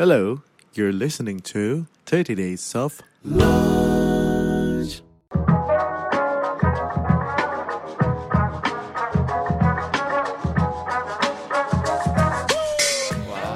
[0.00, 0.40] Hello,
[0.72, 5.04] you're listening to 30 Days of Lunch.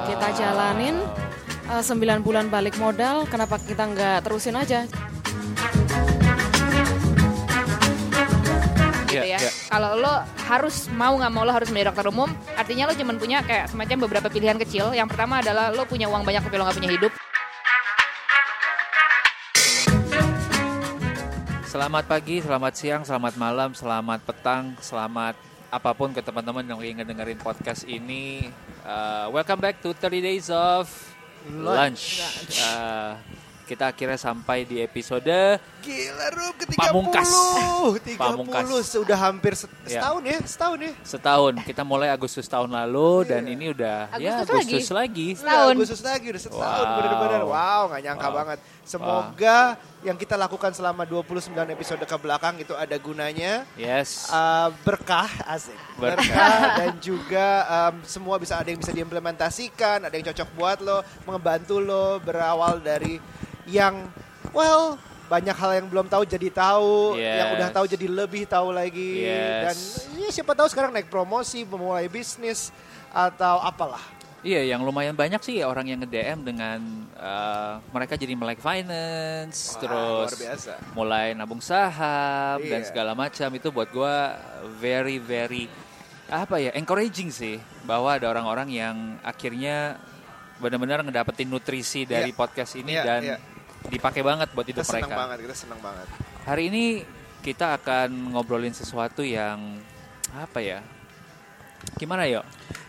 [0.05, 1.01] Kita jalanin
[1.65, 4.85] eh, 9 bulan balik modal, kenapa kita nggak terusin aja?
[9.15, 9.39] Gitu Iya, ya.
[9.39, 9.51] iya.
[9.71, 10.13] Kalau lo
[10.45, 13.97] harus mau nggak mau lo harus menjadi dokter umum, artinya lo cuma punya kayak semacam
[14.03, 14.91] beberapa pilihan kecil.
[14.91, 17.11] Yang pertama adalah lo punya uang banyak tapi lo nggak punya hidup.
[21.65, 25.35] Selamat pagi, selamat siang, selamat malam, selamat petang, selamat
[25.67, 28.47] apa pun ke teman-teman yang lagi ngedengerin podcast ini.
[28.87, 30.87] Uh, welcome back to 30 Days of
[31.51, 32.23] Lunch.
[32.63, 33.19] Uh,
[33.65, 37.29] kita akhirnya sampai di episode Gila Rum ke 30 Pamungkas.
[37.97, 38.65] 30 Pamungkas.
[38.85, 40.01] Sudah hampir set- Ya.
[40.01, 41.53] setahun ya Setahun ya setahun.
[41.61, 45.27] Kita mulai Agustus tahun lalu dan ini udah ya Agustus Agustus lagi.
[45.31, 45.73] Udah Setahun.
[45.73, 46.95] Agustus lagi udah setahun Wow.
[46.95, 48.35] bener-bener Wow gak nyangka Wow.
[48.35, 49.57] banget Semoga
[50.01, 54.29] yang kita lakukan selama 29 episode ke belakang itu ada gunanya Yes.
[54.29, 56.21] Uh, berkah asik Berkah.
[56.21, 60.97] berkah dan juga um, semua bisa ada yang bisa diimplementasikan ada yang cocok buat lo
[61.25, 63.17] membantu lo berawal dari
[63.65, 64.07] yang
[64.51, 67.55] well banyak hal yang belum tahu jadi tahu yang Yes.
[67.57, 69.65] udah tahu jadi lebih tahu lagi Yes.
[69.65, 69.75] dan
[70.21, 72.69] ya, siapa tahu sekarang naik promosi memulai bisnis
[73.09, 74.01] atau apalah
[74.45, 76.77] Iya, yang lumayan banyak sih orang yang nge-DM dengan
[77.17, 80.29] uh, mereka jadi melek finance, Wah, terus
[80.93, 82.93] mulai nabung saham dan Iya.
[82.93, 84.37] segala macam itu buat gua
[84.77, 85.65] very very
[86.29, 87.57] apa ya encouraging sih
[87.89, 89.97] bahwa ada orang-orang yang akhirnya
[90.61, 92.37] benar-benar ngedapetin nutrisi dari Iya.
[92.37, 93.37] podcast ini Iya, dan iya.
[93.87, 95.21] Dipakai banget buat kita hidup senang mereka.
[95.21, 96.07] banget kita senang banget
[96.43, 96.85] Hari ini
[97.41, 99.81] kita akan ngobrolin sesuatu yang
[100.31, 100.79] apa ya?
[101.95, 102.41] Gimana yuk?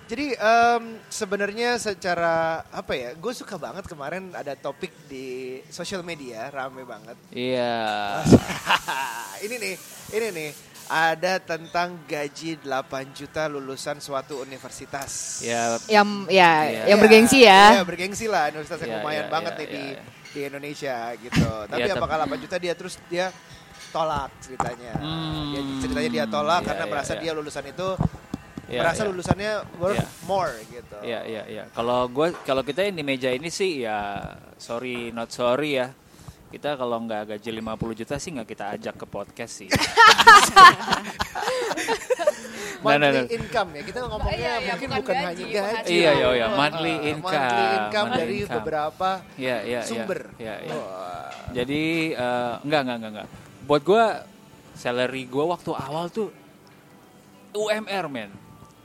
[0.06, 6.46] Jadi em, sebenarnya secara apa ya, gue suka banget kemarin ada topik di sosial media
[6.48, 7.18] rame banget.
[7.28, 8.22] Iya.
[9.44, 9.74] ini nih,
[10.14, 10.50] ini nih
[10.86, 15.42] ada tentang gaji 8 juta lulusan suatu universitas.
[15.42, 16.82] Ya, Yang ya Iya.
[16.86, 17.62] yang bergengsi ya.
[17.74, 20.02] Iya, bergengsi lah universitas yang Iya, lumayan iya, banget iya, nih di iya,
[20.36, 21.48] di Indonesia gitu.
[21.64, 23.32] Tapi Iya, apakah 8 juta dia terus dia
[23.88, 24.92] tolak ceritanya.
[25.00, 27.20] Hmm, Dia, ceritanya dia tolak iya, karena iya, merasa iya.
[27.24, 27.88] dia lulusan itu
[28.66, 29.08] Iya, merasa iya.
[29.08, 30.06] lulusannya worth Iya.
[30.28, 30.96] more gitu.
[31.00, 31.64] Iya iya iya.
[31.72, 34.20] Kalau gua kalau kita yang di meja ini sih ya
[34.60, 35.88] sorry not sorry ya.
[36.56, 39.68] Kita kalau nggak gaji 50 juta sih nggak kita ajak ke podcast sih.
[42.76, 43.36] Nah, monthly nah, nah.
[43.40, 45.90] income ya kita ngomongnya Iya, iya, mungkin bukan bukan, gaji, hanya gaji.
[45.90, 48.56] Iya, iya, iya, Ah, monthly monthly income, income monthly dari income.
[48.62, 49.80] beberapa Iya iya iya.
[49.82, 50.74] sumber Iya iya.
[50.76, 51.28] Wah.
[51.50, 51.82] Jadi
[52.14, 53.28] eh, enggak enggak enggak enggak.
[53.66, 54.04] Buat gua
[54.76, 56.28] salary gua waktu awal tuh
[57.56, 58.30] UMR men.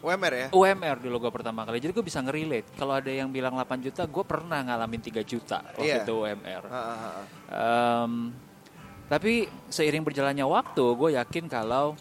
[0.02, 1.78] UMR ya UMR dulu gue pertama kali.
[1.78, 2.74] Jadi gue bisa ngerelate.
[2.74, 6.02] Kalau ada yang bilang 8 juta, gue pernah ngalamin 3 juta waktu Iya.
[6.02, 6.64] itu UMR.
[6.66, 7.24] Ah, ah, ah.
[8.04, 8.12] Em,
[9.06, 9.34] tapi
[9.68, 11.94] seiring berjalannya waktu, gue yakin kalau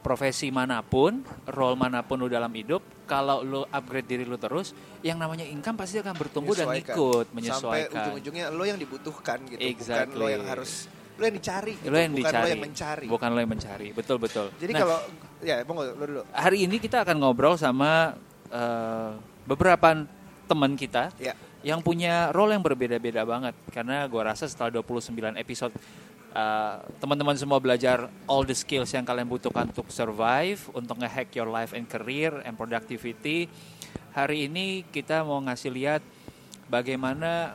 [0.00, 4.72] profesi mana pun, role mana pun lu dalam hidup, kalau lu upgrade diri lu terus,
[5.00, 6.96] yang namanya income pasti akan bertumbuh dan Menyesuaikan.
[6.96, 7.92] ikut sampai menyesuaikan.
[8.00, 10.16] ujung-ujungnya lo yang dibutuhkan gitu bukan Exactly.
[10.16, 10.88] lo yang harus
[11.20, 11.92] lo yang dicari gitu.
[11.92, 13.06] Lo yang bukan dicari, lo yang mencari.
[13.12, 14.46] Bukan lo yang mencari, betul betul.
[14.56, 14.98] jadi Nah, kalau
[15.44, 16.22] ya monggo lo dulu.
[16.32, 18.16] Hari ini kita akan ngobrol sama
[18.48, 19.10] eh,
[19.44, 20.08] beberapa
[20.48, 21.36] teman kita ya.
[21.60, 23.52] yang punya role yang berbeda-beda banget.
[23.68, 25.76] Karena gua rasa setelah 29 episode
[26.34, 31.50] uh, teman-teman semua belajar all the skills yang kalian butuhkan untuk survive untuk ngehack your
[31.50, 33.46] life and career and productivity.
[34.10, 36.02] Hari ini kita mau ngasih lihat
[36.66, 37.54] bagaimana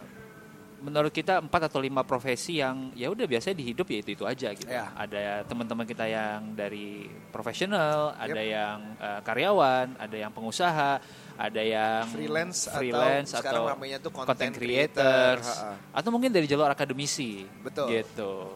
[0.86, 4.24] menurut kita empat atau lima profesi yang ya udah biasanya di hidup ya itu itu
[4.30, 4.70] aja gitu.
[4.70, 4.94] Ya.
[4.94, 11.02] ada teman-teman kita yang dari profesional ada yang uh, karyawan ada yang pengusaha
[11.36, 15.48] ada yang freelance, freelance atau sekarang atau namanya tuh content, content, creators
[15.92, 17.44] atau mungkin dari jalur akademisi.
[17.66, 17.92] Betul.
[17.92, 18.56] gitu.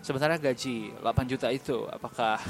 [0.00, 2.40] Sementara gaji 8 juta itu apakah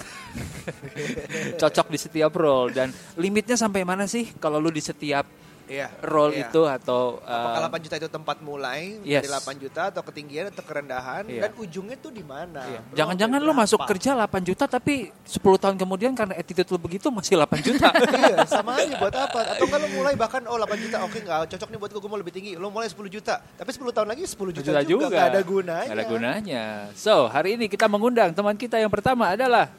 [1.60, 2.70] cocok di setiap role?
[2.70, 5.39] Dan limitnya sampai mana sih kalau lu di setiap
[5.70, 6.50] Iya, role iya.
[6.50, 9.22] itu atau Apakah uh, 8 juta itu tempat mulai yes.
[9.22, 11.46] dari 8 juta atau ketinggian atau kerendahan Iya.
[11.46, 12.66] dan ujungnya tuh di mana?
[12.66, 12.82] iya.
[12.82, 16.78] Lo jangan-jangan sampai lu masuk kerja 8 juta tapi 10 tahun kemudian karena attitude lu
[16.82, 17.88] begitu masih 8 juta
[18.26, 19.40] iya, sama aja buat apa?
[19.54, 22.18] Atau kalau mulai bahkan oh 8 juta oke nggak cocok nih buat gue, gue mau
[22.18, 22.52] lebih tinggi.
[22.58, 25.86] Lo mulai 10 juta, tapi 10 tahun lagi 10 juta, juta juga, nggak ada gunanya.
[25.86, 26.64] Nggak ada gunanya
[26.98, 29.70] so hari ini kita mengundang teman kita yang pertama adalah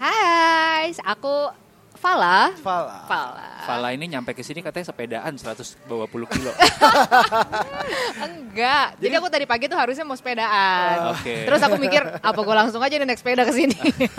[0.00, 1.52] Hai, aku
[2.00, 2.48] Fala.
[2.64, 3.04] Fala.
[3.04, 3.46] Fala.
[3.60, 5.84] Fala ini nyampe ke sini katanya sepedaan 120
[6.32, 6.52] kilo.
[8.24, 8.96] Enggak.
[8.96, 11.12] Jadi, aku tadi pagi tuh harusnya mau sepedaan.
[11.12, 11.44] Oke.
[11.44, 13.76] Terus aku mikir, apa gue langsung aja nih naik sepeda ke sini.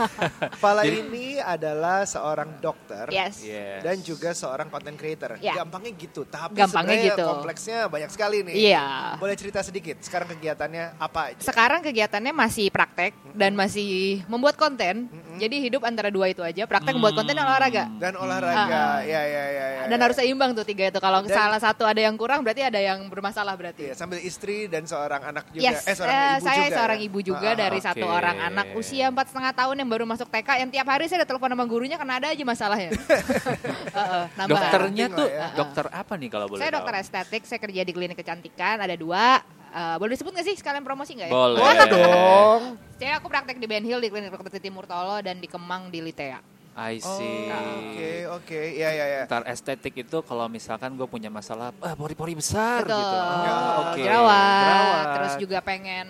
[0.61, 3.09] Fala ini adalah seorang dokter.
[3.09, 3.41] yes.
[3.41, 3.81] Yes.
[3.81, 5.41] Dan juga seorang content creator.
[5.41, 5.57] Ya.
[5.57, 7.25] Gampangnya gitu, tapi Gampangnya sebenarnya gitu.
[7.25, 8.55] kompleksnya banyak sekali nih.
[8.71, 8.85] Iya.
[9.17, 11.41] Boleh cerita sedikit, sekarang kegiatannya apa aja?
[11.41, 15.09] Sekarang kegiatannya masih praktek dan masih membuat konten.
[15.41, 17.70] Jadi hidup antara dua itu aja, praktek membuat konten dan olahraga.
[17.73, 19.65] Dan olahraga, Ah, ya ya ya.
[19.71, 20.03] ya Dan ya.
[20.03, 20.97] harus seimbang tuh tiga itu.
[20.97, 23.87] Kalau Dan- salah satu ada yang kurang berarti ada yang bermasalah berarti.
[23.87, 25.63] Iya, sambil istri dan seorang anak juga.
[25.63, 26.75] Yes, eh seorang eh, ibu saya juga.
[26.75, 27.05] seorang ya?
[27.05, 27.85] ibu juga Ah, ah, dari oke.
[27.85, 31.19] satu orang anak usia empat setengah tahun yang baru masuk TK yang tiap hari saya
[31.19, 32.91] ada telepon sama gurunya karena ada aja masalahnya.
[33.97, 34.51] Heeh, nambah.
[34.51, 35.47] Dokternya tuh lah ya.
[35.55, 36.77] dokter apa nih kalau boleh Saya tahu?
[36.77, 39.39] dokter estetik, saya kerja di klinik kecantikan, ada dua.
[39.71, 41.33] Eh, boleh disebut nggak sih sekalian promosi nggak ya?
[41.33, 41.57] Boleh.
[41.57, 42.61] Boleh dong.
[42.97, 46.03] Saya aku praktek di Ben Hill di klinik dokter Timur Tolo dan di Kemang di
[46.03, 46.43] Litea.
[46.71, 47.51] I Oh, see.
[47.51, 48.59] Oke, oke.
[48.73, 49.21] Ya ya ya.
[49.27, 52.95] Ntar estetik itu kalau misalkan gue punya masalah, ah pori-pori besar Betul.
[52.95, 53.17] gitu.
[53.19, 53.99] Oh, oke.
[53.99, 55.05] Jerawat, Jerawat.
[55.19, 56.07] terus juga pengen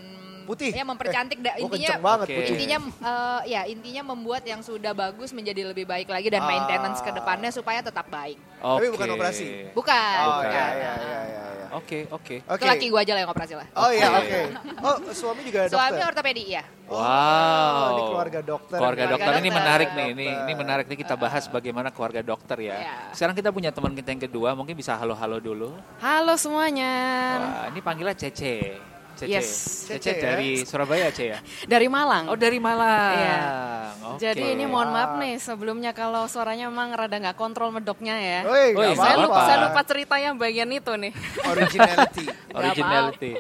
[0.51, 0.69] Putih.
[0.69, 2.36] Ya mempercantik da, Oh, intinya banget Oke.
[2.36, 2.51] putih.
[2.53, 6.50] intinya eh, ya intinya membuat yang sudah bagus menjadi lebih baik lagi dan Ah.
[6.50, 8.36] maintenance ke depannya supaya tetap baik.
[8.59, 8.92] Tapi Oke.
[8.92, 9.71] bukan operasi.
[9.71, 10.15] Bukan.
[10.21, 10.51] Oh bukan.
[10.51, 11.19] ya ya ya ya.
[11.24, 11.68] ya.
[11.71, 12.44] Oke, oke.
[12.44, 12.59] Oke.
[12.59, 13.63] Itu laki gue aja lah yang operasi lah.
[13.71, 14.19] Oh iya, Oke.
[14.19, 14.39] oke.
[14.83, 15.80] Oh, suami juga dokter.
[15.80, 16.63] Suami ortopedi ya.
[16.83, 17.88] Oh, Wow.
[17.88, 18.75] ini keluarga dokter.
[18.75, 19.56] Keluarga Keluarga dokter ini dokter.
[19.63, 20.07] menarik nih.
[20.12, 22.75] Ini ini menarik nih kita bahas bagaimana keluarga dokter ya.
[22.75, 22.95] Iya.
[23.15, 25.71] Sekarang kita punya teman kita yang kedua, mungkin bisa halo-halo dulu.
[26.03, 26.92] Halo semuanya.
[27.39, 28.91] Wah, ini panggilnya Cece.
[29.22, 29.30] Cece.
[29.30, 29.50] Yes.
[29.86, 30.22] Cece, Cece ya.
[30.34, 31.40] dari Surabaya, Ce ya.
[31.70, 32.34] Dari Malang.
[32.34, 33.14] Oh, dari Malang.
[33.14, 33.42] Iya.
[34.02, 34.20] Oke.
[34.26, 38.40] Jadi ini mohon maaf nih sebelumnya kalau suaranya emang rada nggak kontrol medoknya ya.
[38.98, 41.14] Saya, lupa, saya lupa cerita yang bagian itu nih.
[41.54, 42.26] Originality.
[42.58, 43.32] originality.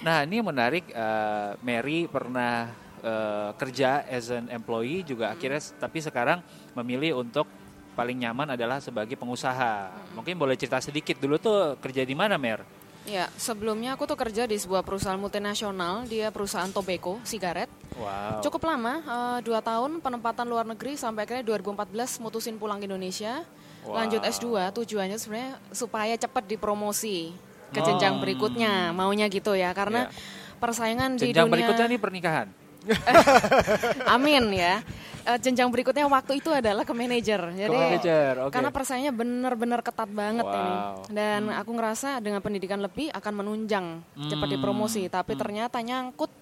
[0.00, 0.84] Nah, ini menarik.
[0.88, 2.72] eh, Mary pernah
[3.04, 6.40] eh, kerja as an employee juga akhirnya, tapi sekarang
[6.72, 7.44] memilih untuk
[7.92, 9.92] paling nyaman adalah sebagai pengusaha.
[10.16, 12.79] Mungkin boleh cerita sedikit dulu tuh kerja di mana, Mer?
[13.08, 17.66] Ya, sebelumnya aku tuh kerja di sebuah perusahaan multinasional, dia perusahaan tobacco, sigaret.
[17.96, 18.44] Wow.
[18.44, 23.42] Cukup lama, eh, dua tahun penempatan luar negeri sampai akhirnya 2014 mutusin pulang ke Indonesia.
[23.88, 23.96] Wow.
[24.04, 27.32] Lanjut S2, tujuannya sebenarnya supaya cepat dipromosi
[27.72, 29.72] ke jenjang berikutnya, maunya gitu ya.
[29.72, 30.12] Karena Ya.
[30.60, 32.48] persaingan di Jenjang dunia berikutnya nih pernikahan.
[34.14, 34.80] Amin ya.
[35.20, 37.40] Eh, jenjang berikutnya waktu itu adalah ke manajer.
[37.52, 38.52] Jadi manajer, oke.
[38.56, 40.56] karena persaingannya benar-benar ketat banget Wow.
[40.56, 40.74] ini.
[41.12, 44.54] Dan aku ngerasa dengan pendidikan lebih akan menunjang cepat Hmm.
[44.56, 45.12] dipromosi.
[45.12, 46.32] Tapi ternyata nyangkut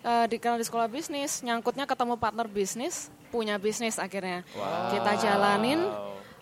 [0.00, 4.44] eh, di di sekolah bisnis, nyangkutnya ketemu partner bisnis, punya bisnis akhirnya.
[4.88, 5.80] Kita jalanin.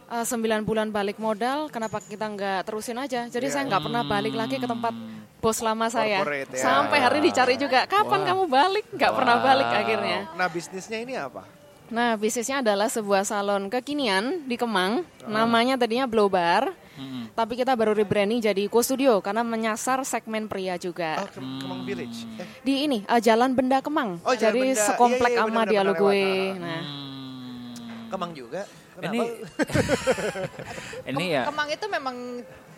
[0.08, 3.26] Eh, sembilan bulan balik modal, kenapa kita nggak terusin aja?
[3.26, 4.94] Jadi saya nggak pernah balik lagi ke tempat
[5.38, 6.18] bos lama saya.
[6.18, 6.60] Corporate, ya.
[6.60, 8.84] Sampai hari ini dicari juga, kapan kamu balik?
[8.90, 10.18] Nggak pernah balik akhirnya.
[10.32, 11.46] Nah, bisnisnya ini apa?
[11.88, 15.08] Nah, bisnisnya adalah sebuah salon kekinian di Kemang.
[15.24, 16.68] Namanya tadinya Blow Bar.
[17.30, 21.22] Tapi kita baru rebranding jadi Co Studio karena menyasar segmen pria juga.
[21.22, 22.26] Oh, Ke- Kemang Village.
[22.34, 24.18] Eh, Di ini eh, Jalan Benda Kemang.
[24.20, 24.82] Oh, Jalan jadi Benda.
[24.84, 26.02] sekomplek Iya, iya, sama benar-benar dialog lewat.
[26.02, 26.24] gue.
[26.26, 26.82] Ah, Nah,
[28.10, 28.62] Kemang juga.
[28.98, 29.14] Kenapa?
[29.14, 29.26] Ini
[31.10, 32.16] ini ya Kemang itu memang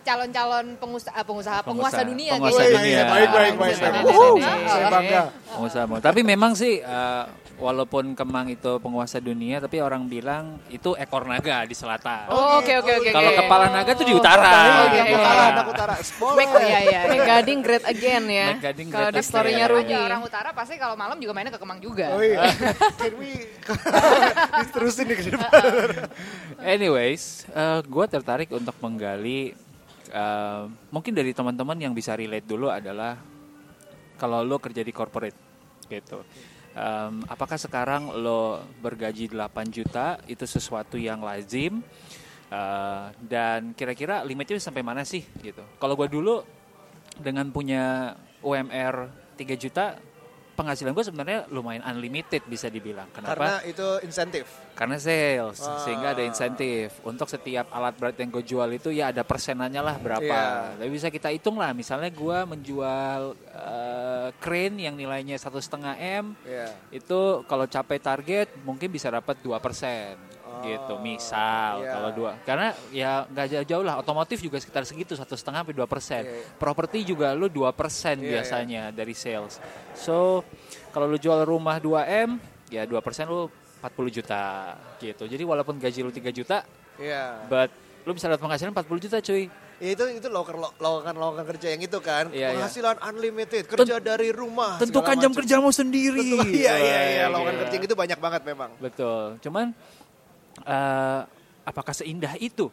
[0.01, 2.73] calon-calon pengusaha pengusaha penguasa Pengusaha- dunia penguasa gitu.
[2.75, 3.01] dunia.
[3.07, 3.75] Baik, baik, baik.
[3.77, 4.53] Pengusaha Iya.
[4.67, 5.23] Saya bangga.
[5.51, 5.85] pengusaha.
[6.01, 7.25] Tapi memang sih eh,
[7.61, 12.33] walaupun Kemang itu penguasa dunia, tapi orang bilang itu ekor naga di selatan.
[12.33, 13.11] Oh, oke oke oke.
[13.13, 14.51] Kalau kepala naga tuh di utara.
[14.51, 15.15] Iya, Oke, anak oke.
[15.15, 15.95] utara, anak utara.
[16.01, 16.45] Spoiler.
[16.65, 16.81] Iya iya.
[16.89, 17.01] iya.
[17.07, 18.47] Make Gading great again ya.
[18.57, 19.77] Make Gading Kalau di story-nya again.
[19.77, 19.95] Ruby.
[20.01, 22.17] Orang utara pasti kalau malam juga mainnya ke Kemang juga.
[22.17, 22.49] Oh iya.
[23.01, 23.31] Can we
[24.65, 25.51] diterusin nih ke depan?
[26.75, 27.45] Anyways,
[27.85, 29.53] gue tertarik untuk menggali
[30.11, 33.21] eh, mungkin dari teman-teman yang bisa relate dulu adalah
[34.17, 35.39] kalau lo kerja di corporate
[35.89, 36.25] gitu.
[36.81, 41.85] Em, apakah sekarang lo bergaji 8 juta itu sesuatu yang lazim
[42.51, 45.63] Eh, dan kira-kira limitnya sampai mana sih gitu.
[45.79, 46.43] Kalau gue dulu
[47.15, 49.07] dengan punya UMR
[49.39, 49.95] 3 juta
[50.61, 53.09] penghasilan gue sebenarnya lumayan unlimited bisa dibilang.
[53.11, 53.33] Kenapa?
[53.33, 54.45] Karena itu insentif.
[54.77, 55.81] Karena sales, Ah.
[55.81, 57.01] sehingga ada insentif.
[57.01, 60.25] Untuk setiap alat berat yang gue jual itu ya ada persenannya lah berapa.
[60.25, 60.77] Iya.
[60.77, 66.37] Tapi bisa kita hitung lah, misalnya gue menjual eh, crane yang nilainya satu setengah m,
[66.45, 66.69] Iya.
[66.93, 69.41] itu kalau capai target mungkin bisa dapat
[70.61, 70.95] 2% gitu.
[71.01, 71.93] Misal iya.
[71.97, 73.95] kalau dua, karena ya nggak jauh-jauh lah.
[73.99, 76.23] Otomotif juga sekitar segitu satu setengah sampai dua persen.
[76.23, 76.57] Iya, iya.
[76.61, 78.31] Properti juga lu 2% persen Iya, iya.
[78.37, 79.57] biasanya dari sales.
[79.97, 80.45] So
[80.93, 82.31] kalau lu jual rumah 2 m,
[82.69, 83.49] ya 2% lu
[83.81, 85.25] 40 juta gitu.
[85.25, 86.63] Jadi walaupun gaji lu 3 juta,
[87.01, 87.49] Iya.
[87.49, 87.73] but
[88.05, 89.49] lu bisa dapat penghasilan 40 juta cuy.
[89.81, 92.29] Ya itu itu lowongan lowongan lowongan kerja yang itu kan.
[92.29, 92.61] Iya, iya.
[92.61, 94.77] Penghasilan unlimited, kerja dari rumah.
[94.77, 96.21] Tentukan jam kerjamu sendiri.
[96.37, 96.53] Betul.
[96.61, 97.61] Iya iya iya, lowongan gila.
[97.65, 98.71] kerja yang itu banyak banget memang.
[98.77, 99.41] Betul.
[99.41, 99.73] Cuman
[100.71, 101.21] eh,
[101.67, 102.71] apakah seindah itu?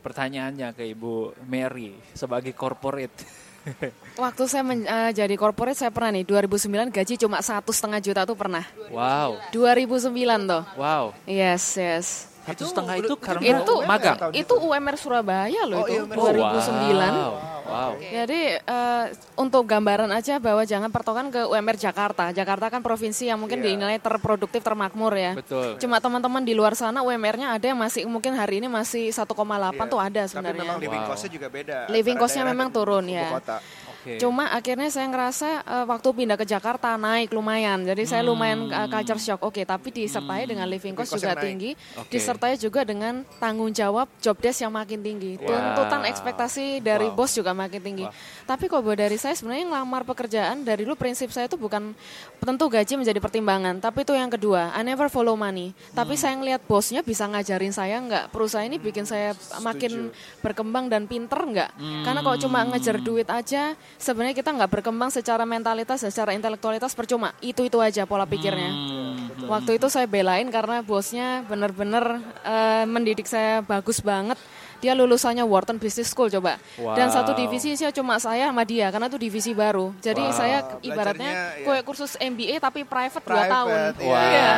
[0.00, 3.12] Pertanyaannya ke Ibu Mary sebagai corporate.
[4.16, 8.24] Waktu saya men- eh, jadi corporate saya pernah nih 2009 gaji cuma satu setengah juta
[8.24, 8.64] tuh pernah.
[8.88, 10.08] wow, 2009
[10.48, 10.64] tuh.
[10.80, 11.12] wow.
[11.28, 12.29] Yes, yes.
[12.50, 14.16] Satu Itu setengah itu karena Itu magang.
[14.32, 16.90] itu UMR Surabaya loh Oh, itu iya, UMR 2009.
[16.90, 17.32] Wow.
[17.64, 17.92] wow.
[17.96, 19.04] Jadi eh,
[19.36, 22.28] untuk gambaran aja bahwa jangan pertokan ke UMR Jakarta.
[22.30, 23.66] Jakarta kan provinsi yang mungkin Iya.
[23.70, 25.32] dinilai terproduktif, termakmur ya.
[25.34, 25.76] Betul.
[25.76, 29.30] Cuma teman-teman di luar sana UMR-nya ada yang masih mungkin hari ini masih 1,8
[29.78, 29.86] Iya.
[29.86, 30.60] tuh ada Tapi sebenarnya.
[30.60, 31.08] memang living Wow.
[31.08, 31.78] cost-nya juga beda.
[31.88, 33.30] Living cost-nya memang turun, ya.
[33.30, 33.58] kota.
[34.00, 34.16] Oke.
[34.16, 37.84] Cuma akhirnya saya ngerasa eh, waktu pindah ke Jakarta naik lumayan.
[37.84, 39.40] Jadi saya lumayan eh, culture shock.
[39.44, 41.70] Oke, tapi disertai dengan living cost Living cost juga tinggi.
[42.00, 42.10] Oke.
[42.16, 45.36] Disertai juga dengan tanggung jawab job desk yang makin tinggi.
[45.36, 48.06] Tuntutan ekspektasi dari bos juga makin tinggi.
[48.48, 51.92] Tapi kalau dari saya sebenarnya ngelamar pekerjaan dari dulu prinsip saya itu bukan
[52.40, 54.72] tentu gaji menjadi pertimbangan, tapi itu yang kedua.
[54.72, 55.76] I never follow money.
[55.92, 56.22] Tapi Hmm.
[56.22, 60.08] saya ngelihat bosnya bisa ngajarin saya nggak perusahaan ini bikin saya makin
[60.40, 61.70] berkembang dan pinter nggak?
[62.02, 66.92] Karena kalau cuma ngejar duit aja, sebenarnya kita nggak berkembang secara mentalitas dan secara intelektualitas
[66.92, 67.32] percuma.
[67.40, 68.70] Itu itu aja pola pikirnya.
[69.40, 74.36] Waktu itu saya belain karena bosnya benar-benar eh, mendidik saya bagus banget.
[74.80, 76.56] Dia lulusannya Wharton Business School coba.
[76.96, 77.38] Dan satu Wow.
[77.44, 79.92] divisi sih cuma saya sama dia karena itu divisi baru.
[80.00, 81.68] Jadi saya ibaratnya ya.
[81.68, 83.78] kayak kursus MBA tapi private 2 Private, tahun.
[84.00, 84.08] iya.
[84.08, 84.24] Wow.
[84.24, 84.50] Iya.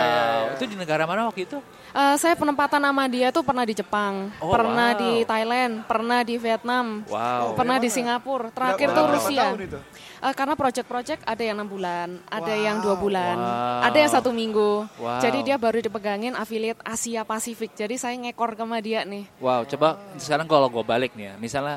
[0.54, 1.58] Itu di negara mana waktu itu?
[1.92, 5.00] Eh, saya penempatan nama dia tuh pernah di Jepang, Oh, pernah wow.
[5.04, 7.52] di Thailand, pernah di Vietnam, Wow.
[7.52, 8.48] pernah di Singapura.
[8.48, 9.46] Terakhir Berapa- tuh Rusia.
[10.22, 13.80] Eh, karena project-project ada yang enam bulan, ada yang dua bulan, Wow.
[13.92, 14.88] ada yang satu minggu.
[14.88, 15.20] Wow.
[15.20, 17.76] Jadi dia baru dipegangin affiliate Asia Pasifik.
[17.76, 19.28] Jadi saya ngekor ke sama dia nih.
[19.36, 21.76] Wow, coba sekarang kalau gue balik nih ya, misalnya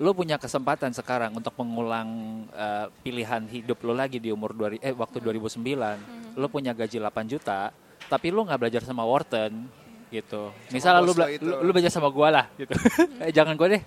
[0.00, 2.08] lo punya kesempatan sekarang untuk mengulang
[2.56, 6.00] eh, pilihan hidup lo lagi di umur dua, eh waktu 2009,
[6.32, 7.68] lo punya gaji 8 juta,
[8.10, 9.70] tapi lo nggak belajar sama Wharton
[10.10, 10.50] gitu.
[10.74, 11.46] Misalnya lo, bos lo bela- itu.
[11.46, 12.74] lo, lo belajar sama gue lah gitu.
[13.22, 13.82] eh, jangan gue deh.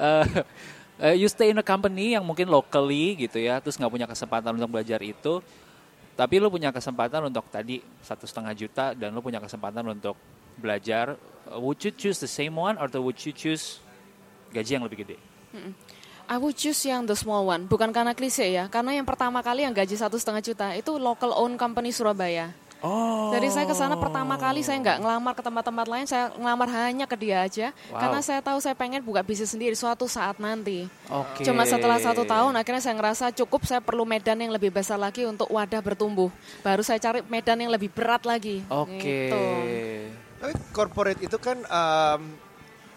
[0.00, 0.26] Eh,
[1.04, 4.56] eh, you stay in a company yang mungkin locally gitu ya, terus nggak punya kesempatan
[4.56, 5.44] untuk belajar itu,
[6.16, 10.16] tapi lo punya kesempatan untuk tadi satu setengah juta dan lo punya kesempatan untuk
[10.56, 11.20] belajar.
[11.44, 13.78] Uh, Would you choose the same one or would you choose
[14.56, 15.20] gaji yang lebih gede?
[16.26, 19.62] I would choose yang the small one, bukan karena klise ya, karena yang pertama kali
[19.62, 22.50] yang gaji satu setengah juta itu local own company Surabaya.
[22.84, 23.32] Oh.
[23.32, 27.08] Jadi saya ke sana pertama kali saya nggak ngelamar ke tempat-tempat lain, saya ngelamar hanya
[27.08, 27.98] ke dia aja, Wow.
[27.98, 30.84] karena saya tahu saya pengen buka bisnis sendiri suatu saat nanti.
[31.08, 31.40] Oke.
[31.42, 35.24] Cuma setelah satu tahun akhirnya saya ngerasa cukup saya perlu medan yang lebih besar lagi
[35.24, 36.28] untuk wadah bertumbuh.
[36.60, 38.60] Baru saya cari medan yang lebih berat lagi.
[38.68, 39.00] Oke.
[39.00, 39.44] Gitu.
[40.36, 42.20] Tapi corporate itu kan em,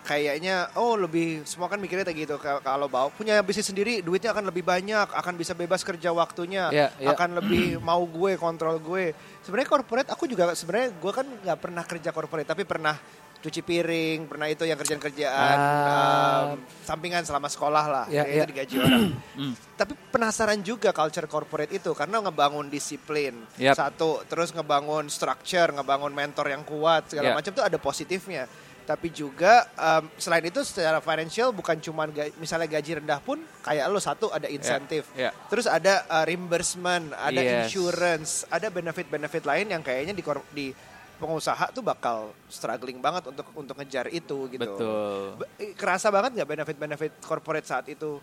[0.10, 4.34] kayaknya oh lebih semua kan mikirnya kayak gitu Ka- kalau bawa punya bisnis sendiri duitnya
[4.34, 7.14] akan lebih banyak akan bisa bebas kerja waktunya Iya, iya.
[7.14, 11.84] akan lebih mau gue kontrol gue sebenarnya corporate aku juga sebenarnya gue kan nggak pernah
[11.84, 12.98] kerja corporate tapi pernah
[13.40, 16.60] cuci piring pernah itu yang kerjaan kerjaan Ah.
[16.82, 18.36] sampingan selama sekolah lah Iya, kayak iya.
[18.36, 19.04] itu digaji orang
[19.80, 23.78] tapi penasaran juga culture corporate itu karena ngebangun disiplin Yap.
[23.78, 27.36] satu terus ngebangun structure ngebangun mentor yang kuat segala Iya.
[27.38, 28.44] macam tuh ada positifnya
[28.90, 34.02] tapi juga em, selain itu secara financial bukan cuma misalnya gaji rendah pun kayak lo
[34.02, 35.30] satu ada insentif Iya.
[35.46, 37.70] terus ada uh, reimbursement ada Yes.
[37.70, 40.68] insurance ada benefit-benefit lain yang kayaknya di di
[41.16, 45.38] pengusaha tuh bakal struggling banget untuk untuk ngejar itu gitu Betul.
[45.38, 48.18] Be- kerasa banget nggak benefit-benefit corporate saat itu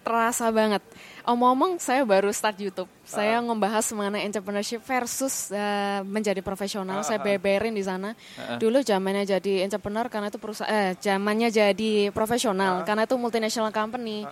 [0.00, 0.80] Terasa banget.
[1.28, 2.88] Omong-omong saya baru start YouTube.
[3.04, 7.04] Saya ngebahas mengenai entrepreneurship versus eh, menjadi profesional.
[7.04, 8.16] Saya beberin di sana.
[8.56, 14.24] Dulu zamannya jadi entrepreneur karena itu perusahaan eh zamannya jadi profesional karena itu multinational company.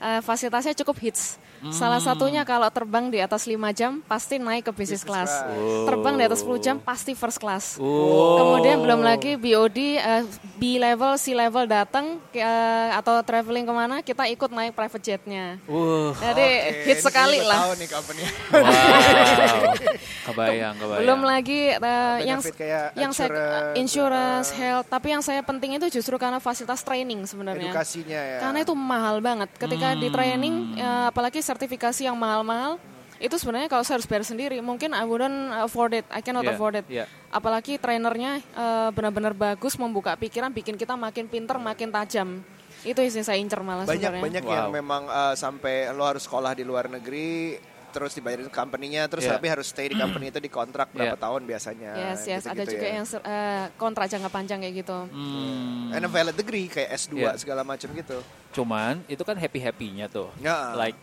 [0.00, 1.36] Eh, fasilitasnya cukup hits.
[1.68, 5.44] Salah satunya kalau terbang di atas 5 jam pasti naik ke business, class.
[5.84, 7.76] Terbang di atas 10 jam pasti first class.
[7.76, 8.40] Oh.
[8.40, 10.24] Kemudian belum lagi BOD, eh,
[10.56, 15.60] B level, C level datang eh, atau traveling ke mana kita ikut naik private jetnya.
[15.68, 17.60] Uh, Jadi Oke, hit ini sekali udah lah.
[17.60, 18.32] tahu nih company wow.
[20.32, 21.00] kebayang, kebayang.
[21.04, 26.00] Belum lagi eh, yang kayak yang saya insurance, insurance, health, tapi yang saya penting itu
[26.00, 27.68] justru karena fasilitas training sebenarnya.
[27.68, 29.48] edukasinya ya Karena itu mahal banget.
[29.60, 32.78] Ketika di training, eh, apalagi sertifikasi yang mahal-mahal,
[33.18, 36.54] itu sebenarnya kalau saya harus bayar sendiri, mungkin I wouldn't afford it, I cannot Yeah,
[36.54, 36.86] afford it.
[36.86, 37.06] yeah.
[37.28, 42.40] Apalagi trainernya eh, benar-benar bagus, membuka pikiran, bikin kita makin pinter, makin tajam.
[42.80, 44.22] Itu yang saya incer malah banyak sebenarnya.
[44.24, 44.54] banyak Wow.
[44.56, 49.34] yang memang uh, sampai lo harus sekolah di luar negeri terus dibayarin company-nya terus Yeah.
[49.34, 51.20] tapi harus stay di company itu di kontrak berapa Yeah.
[51.20, 52.94] tahun biasanya Yes, yes, ada gitu-gitu juga ya.
[52.94, 54.98] yang eh, kontrak jangka panjang kayak gitu.
[55.06, 57.34] Hmm, and a valid degree kayak S2 Yeah.
[57.36, 60.30] segala macam gitu cuman itu kan happy happynya tuh.
[60.38, 60.74] Ya.
[60.74, 60.98] Like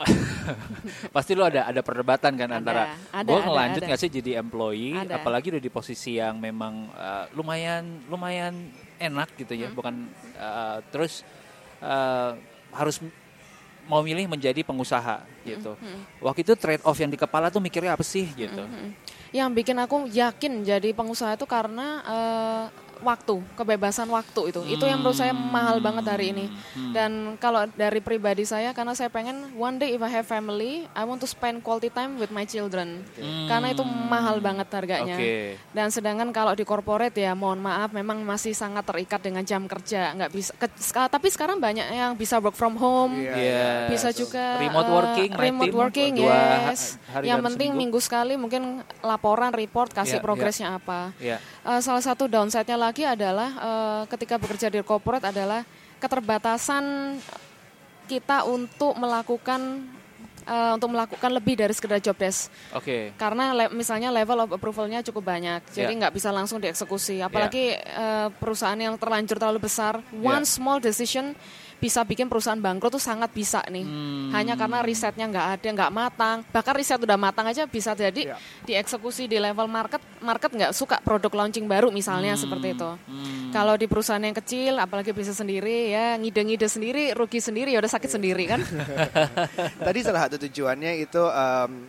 [1.12, 3.88] pasti lo ada ada perdebatan kan Ada, antara ada, gue ada, ngelanjut ada.
[3.92, 5.20] nggak sih jadi employee Ada.
[5.20, 9.60] apalagi udah di posisi yang memang uh, lumayan lumayan enak gitu Hmm.
[9.60, 9.94] ya bukan
[10.36, 11.20] uh, terus
[11.84, 12.32] uh,
[12.72, 13.04] harus
[13.90, 15.74] mau milih menjadi pengusaha gitu.
[15.74, 18.62] Hmm, waktu itu trade off yang di kepala tuh mikirnya apa sih gitu.
[19.34, 22.64] Yang bikin aku yakin jadi pengusaha itu karena eh,
[23.00, 24.60] waktu, kebebasan waktu itu.
[24.66, 26.46] Itu yang menurut saya mahal banget hari ini.
[26.72, 26.92] Hmm.
[26.92, 31.02] Dan kalau dari pribadi saya, karena saya pengen one day if I have family, I
[31.02, 33.04] want to spend quality time with my children.
[33.46, 35.14] Karena itu mahal banget harganya.
[35.14, 35.56] Oke.
[35.70, 40.12] Dan sedangkan kalau di corporate ya, mohon maaf, memang masih sangat terikat dengan jam kerja,
[40.12, 40.52] nggak bisa.
[40.52, 43.14] ke- ska- tapi sekarang banyak yang bisa work from home.
[43.16, 43.86] Iya.
[43.86, 46.98] Bisa juga Remote eh, working, my remote working, yes.
[47.06, 47.80] hari Yang penting seminggu.
[47.94, 48.62] minggu sekali mungkin
[49.00, 51.14] laporan, report, kasih Iya, progresnya apa.
[51.16, 55.62] ya Eh, salah satu downside-nya lagi adalah eh, ketika bekerja di corporate adalah
[55.98, 57.16] keterbatasan
[58.04, 59.86] kita untuk melakukan
[60.42, 62.50] eh, untuk melakukan lebih dari sekedar job desk.
[62.70, 65.98] oke Karena le- misalnya level of approval-nya cukup banyak, jadi Ya.
[66.00, 67.22] nggak bisa langsung dieksekusi.
[67.22, 70.48] Apalagi eh, perusahaan yang terlanjur terlalu besar, one Ya.
[70.48, 71.36] small decision
[71.80, 73.82] bisa bikin perusahaan bangkrut tuh sangat bisa nih.
[73.82, 74.28] Hmm.
[74.30, 76.36] Hanya karena risetnya nggak ada, nggak matang.
[76.46, 78.06] Bahkan riset udah matang aja bisa Ya.
[78.06, 82.90] jadi dieksekusi di level market, market nggak suka produk launching baru misalnya seperti itu.
[83.08, 83.48] Hmm.
[83.50, 87.90] Kalau di perusahaan yang kecil, apalagi bisa sendiri ya ngide-ngide sendiri, rugi sendiri, ya udah
[87.90, 88.60] sakit sendiri kan.
[89.86, 91.88] Tadi salah satu tujuannya itu em,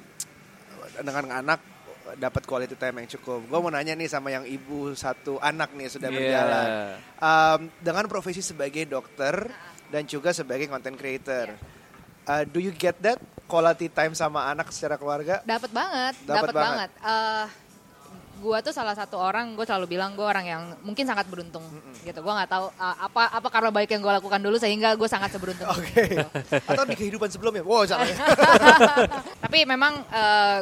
[1.02, 1.60] dengan anak
[2.12, 3.40] dapat quality time yang cukup.
[3.46, 6.18] Gue mau nanya nih sama yang ibu satu anak nih sudah Iya.
[6.18, 6.68] berjalan.
[7.16, 9.48] Em, dengan profesi sebagai dokter
[9.92, 11.52] dan juga sebagai content creator,
[12.26, 15.44] uh, do you get that quality time sama anak secara keluarga?
[15.44, 16.90] Dapat banget, dapat banget.
[16.90, 16.90] banget.
[17.04, 17.48] Eh
[18.42, 21.62] gue tuh salah satu orang, gue selalu bilang gue orang yang mungkin sangat beruntung
[22.02, 22.20] gitu.
[22.26, 25.30] Gue nggak tahu uh, apa apa karena baik yang gue lakukan dulu sehingga gue sangat
[25.30, 25.70] seberuntung.
[25.78, 26.10] Oke.
[26.10, 26.28] itu.
[26.66, 27.62] Atau di kehidupan sebelumnya?
[27.62, 28.02] Wow, ya.
[29.46, 30.02] Tapi memang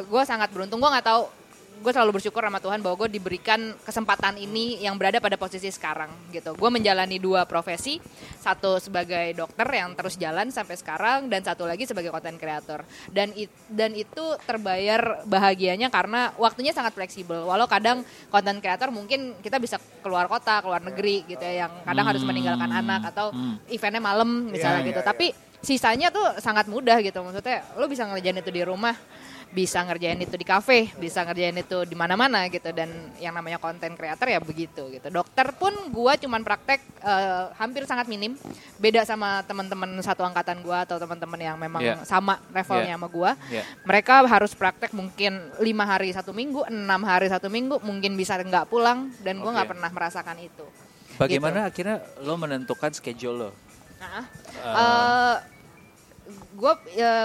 [0.04, 0.76] gue sangat beruntung.
[0.76, 1.39] Gue nggak tahu.
[1.80, 6.12] Gue selalu bersyukur sama Tuhan bahwa gue diberikan kesempatan ini yang berada pada posisi sekarang
[6.28, 6.52] gitu.
[6.52, 7.96] Gue menjalani dua profesi,
[8.36, 12.84] satu sebagai dokter yang terus jalan sampai sekarang dan satu lagi sebagai content creator.
[13.08, 17.48] Dan it- dan itu terbayar bahagianya karena waktunya sangat fleksibel.
[17.48, 22.04] Walau kadang content creator mungkin kita bisa keluar kota, keluar negeri gitu ya, yang kadang
[22.04, 23.32] harus meninggalkan anak atau
[23.66, 25.00] eventnya malam misalnya Iya, gitu.
[25.00, 25.26] iya, Tapi
[25.60, 28.96] sisanya tuh sangat mudah gitu maksudnya lo bisa ngerjain itu di rumah
[29.50, 32.86] bisa ngerjain itu di kafe bisa ngerjain itu di mana-mana gitu dan
[33.18, 38.06] yang namanya konten creator ya begitu gitu dokter pun gua cuman praktek eh, hampir sangat
[38.06, 38.38] minim
[38.78, 41.96] beda sama teman-teman satu angkatan gua atau teman-teman yang memang Iya.
[42.06, 42.98] sama levelnya Iya.
[43.02, 43.62] sama gua Iya.
[43.82, 48.70] mereka harus praktek mungkin lima hari satu minggu enam hari satu minggu mungkin bisa nggak
[48.70, 49.72] pulang dan gua nggak Oke.
[49.74, 50.66] pernah merasakan itu
[51.18, 53.52] bagaimana akhirnya lo menentukan schedule lo
[54.00, 54.24] Nah,
[56.60, 56.72] gue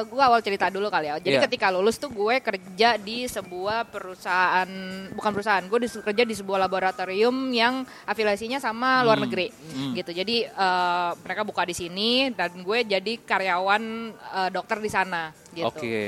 [0.08, 1.20] gue awal cerita dulu kali ya.
[1.20, 1.44] Jadi Iya.
[1.44, 4.70] ketika lulus tuh gue kerja di sebuah perusahaan
[5.12, 9.28] bukan perusahaan, gue kerja di sebuah laboratorium yang afiliasinya sama luar Hmm.
[9.28, 9.52] negeri,
[9.94, 10.16] gitu.
[10.16, 13.84] Jadi eh, mereka buka di sini dan gue jadi karyawan
[14.16, 15.68] eh, dokter di sana, gitu.
[15.68, 16.00] oke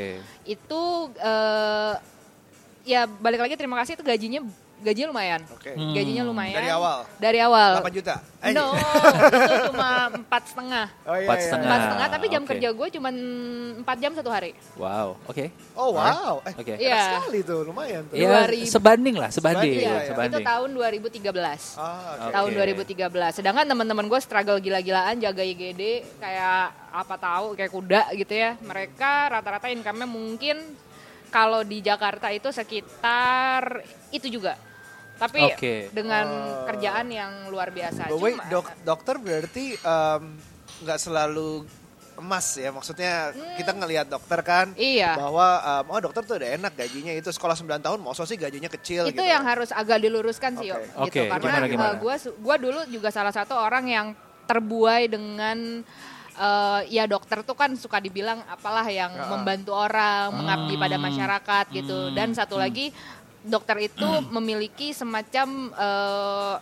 [0.48, 0.82] Itu
[1.14, 1.94] eh,
[2.88, 4.42] ya balik lagi terima kasih itu gajinya
[4.78, 5.74] gajinya lumayan, Oke.
[5.74, 6.56] gajinya lumayan.
[6.56, 6.98] Dari awal?
[7.18, 7.72] Dari awal.
[7.80, 8.16] 8 juta?
[8.38, 10.86] Eh, No, itu cuma empat setengah.
[11.02, 11.44] Oh, iya, Empat iya.
[11.44, 11.66] setengah.
[11.66, 12.50] Empat setengah, tapi jam oke.
[12.50, 13.10] kerja gue cuma
[13.78, 14.52] empat jam satu hari.
[14.76, 16.42] wow oke Oh, wow.
[16.44, 16.74] Eh, Oke.
[16.74, 17.02] enak Iya.
[17.20, 18.14] sekali tuh, lumayan tuh.
[18.14, 18.66] ya 2000.
[18.68, 20.08] sebanding lah sebanding Sebanding, Iya, ya.
[20.08, 21.62] sebanding itu tahun 2013.
[21.76, 22.32] Ah, oke.
[22.32, 22.58] Tahun Oke.
[22.88, 23.32] 2013.
[23.34, 25.82] Sedangkan teman-teman gue struggle gila-gilaan jaga IGD
[26.18, 28.54] kayak apa tahu kayak kuda gitu ya.
[28.60, 30.58] Mereka rata-rata income-nya mungkin
[31.28, 34.56] kalau di Jakarta itu sekitar itu juga.
[35.18, 35.90] Tapi Oke.
[35.90, 36.66] dengan Oh.
[36.66, 38.06] kerjaan yang luar biasa.
[38.08, 39.74] Cuma- dok- dokter berarti
[40.80, 41.66] nggak selalu
[42.18, 44.82] emas ya maksudnya kita ngelihat dokter kan Hmm.
[44.82, 45.14] Iya.
[45.16, 48.66] bahwa em, oh dokter tuh udah enak gajinya itu sekolah 9 tahun mau sih gajinya
[48.68, 50.82] kecil itu gitu yang harus agak diluruskan sih Oke.
[50.82, 51.94] Yo, gitu Oke, karena gimana, gimana?
[51.96, 54.08] gue gua dulu juga salah satu orang yang
[54.46, 55.86] terbuai dengan
[56.36, 59.26] eh, ya dokter tuh kan suka dibilang apalah yang Ya.
[59.28, 62.94] membantu orang mengabdi pada masyarakat gitu dan satu lagi
[63.48, 66.56] dokter itu memiliki semacam eh,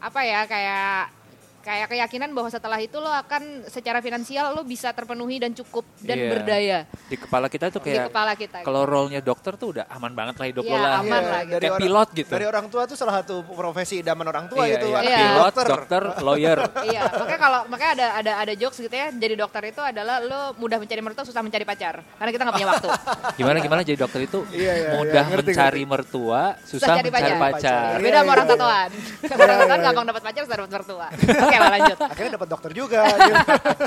[0.00, 1.19] apa ya kayak
[1.60, 6.16] kayak keyakinan bahwa setelah itu lo akan secara finansial lo bisa terpenuhi dan cukup dan
[6.16, 6.28] Iya.
[6.30, 10.10] berdaya di kepala kita tuh di kayak kepala kita kalau role-nya dokter tuh udah aman
[10.10, 11.60] banget lah hidup Iya, lo lah aman Iya, lah gitu.
[11.60, 12.30] Kayak pilot gitu.
[12.30, 14.96] dari orang tua tuh salah satu profesi idaman orang tua Iya, itu iya.
[14.96, 15.18] anak Iya.
[15.20, 19.08] pilot dokter, dokter lawyer iya, makanya kalau makanya ada ada ada jokes gitu ya.
[19.10, 22.00] Jadi dokter itu adalah lo mudah mencari mertua, susah mencari pacar.
[22.00, 22.88] Karena kita nggak punya waktu.
[23.38, 27.34] gimana gimana jadi dokter itu Iya, iya, mudah iya, ngerti, mencari mertua susah cari mencari
[27.36, 27.52] pacar.
[27.52, 28.52] pacar, Iya, Beda sama iya, orang iya.
[28.54, 28.88] tatoan.
[29.30, 31.06] orang tatoan gampang dapat pacar, susah dapat mertua.
[31.50, 31.98] Oke lah lanjut.
[31.98, 33.02] Akhirnya dapat dokter juga.
[33.10, 33.36] gitu.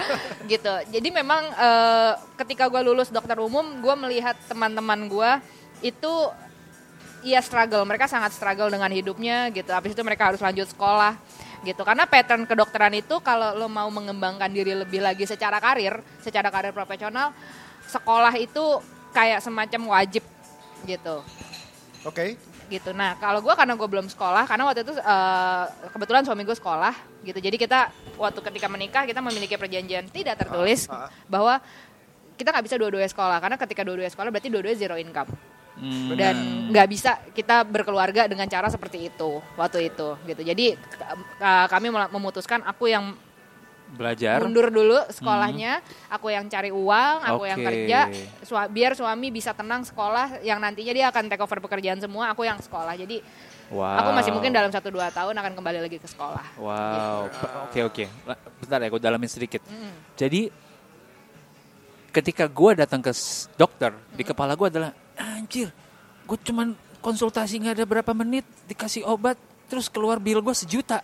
[0.60, 0.73] gitu.
[0.99, 2.12] Jadi memang eh,
[2.43, 5.32] ketika gue lulus dokter umum, gue melihat teman-teman gue
[5.80, 6.13] itu
[7.23, 7.88] ya struggle.
[7.88, 9.71] Mereka sangat struggle dengan hidupnya gitu.
[9.71, 11.15] Habis itu mereka harus lanjut sekolah
[11.63, 11.82] gitu.
[11.88, 16.76] Karena pattern kedokteran itu kalau lo mau mengembangkan diri lebih lagi secara karir, secara karir
[16.76, 17.32] profesional,
[17.88, 20.26] sekolah itu kayak semacam wajib
[20.84, 21.23] gitu
[22.04, 22.36] Oke.
[22.73, 22.89] Gitu.
[22.91, 26.93] Nah kalau gue karena gue belum sekolah, karena waktu itu eh, kebetulan suami gue sekolah
[27.21, 27.38] gitu.
[27.38, 31.09] Jadi kita waktu ketika menikah kita memiliki perjanjian tidak tertulis Ah, ah.
[31.29, 31.62] bahwa
[32.33, 35.29] kita nggak bisa dua-duanya sekolah karena ketika dua-duanya sekolah berarti dua-duanya zero income
[35.73, 36.13] Hmm.
[36.13, 36.38] dan
[36.69, 40.41] nggak bisa kita berkeluarga dengan cara seperti itu waktu itu gitu.
[40.45, 43.17] Jadi k- kami memutuskan aku yang
[43.93, 44.41] Belajar.
[44.41, 45.79] mundur dulu sekolahnya,
[46.10, 47.67] aku yang cari uang, aku yang Oke.
[47.67, 47.99] kerja,
[48.41, 52.41] sua- biar suami bisa tenang sekolah, yang nantinya dia akan take over pekerjaan semua, aku
[52.41, 52.93] yang sekolah.
[52.93, 53.21] Jadi
[53.69, 53.86] Wow.
[53.95, 56.58] aku masih mungkin dalam satu dua tahun akan kembali lagi ke sekolah.
[56.58, 57.29] Wow.
[57.29, 58.03] Pe- Oke oke.
[58.25, 59.62] La- Bentar ya, gue dalamin sedikit.
[60.13, 60.49] Jadi
[62.10, 63.10] ketika gue datang ke
[63.53, 65.73] dokter di kepala gue adalah anjir,
[66.23, 69.36] gue cuman konsultasi nggak ada berapa menit dikasih obat
[69.67, 71.01] terus keluar bill gue sejuta.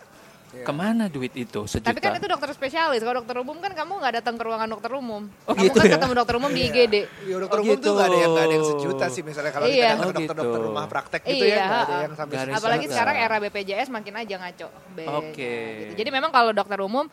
[0.50, 1.94] Ke mana duit itu sejuta?
[1.94, 2.98] Tapi kan itu dokter spesialis.
[2.98, 5.30] Kalau dokter umum kan kamu nggak datang ke ruangan dokter umum.
[5.46, 5.92] Oh, kamu gitu kan ya?
[5.94, 6.94] ketemu dokter umum di IGD.
[7.24, 7.90] Ya, dokter Oh, umum tuh gitu.
[7.94, 9.74] gak ada yang gak ada yang sejuta sih misalnya kalau Iya.
[9.76, 10.66] kita datang Oh, ke dokter-dokter gitu.
[10.66, 12.36] rumah praktek gitu Iya, ya gak ada yang sampai.
[12.50, 14.68] Apalagi sekarang era BPJS makin aja ngaco.
[15.22, 15.54] Oke.
[15.80, 15.92] gitu.
[15.94, 17.06] Jadi memang kalau dokter umum,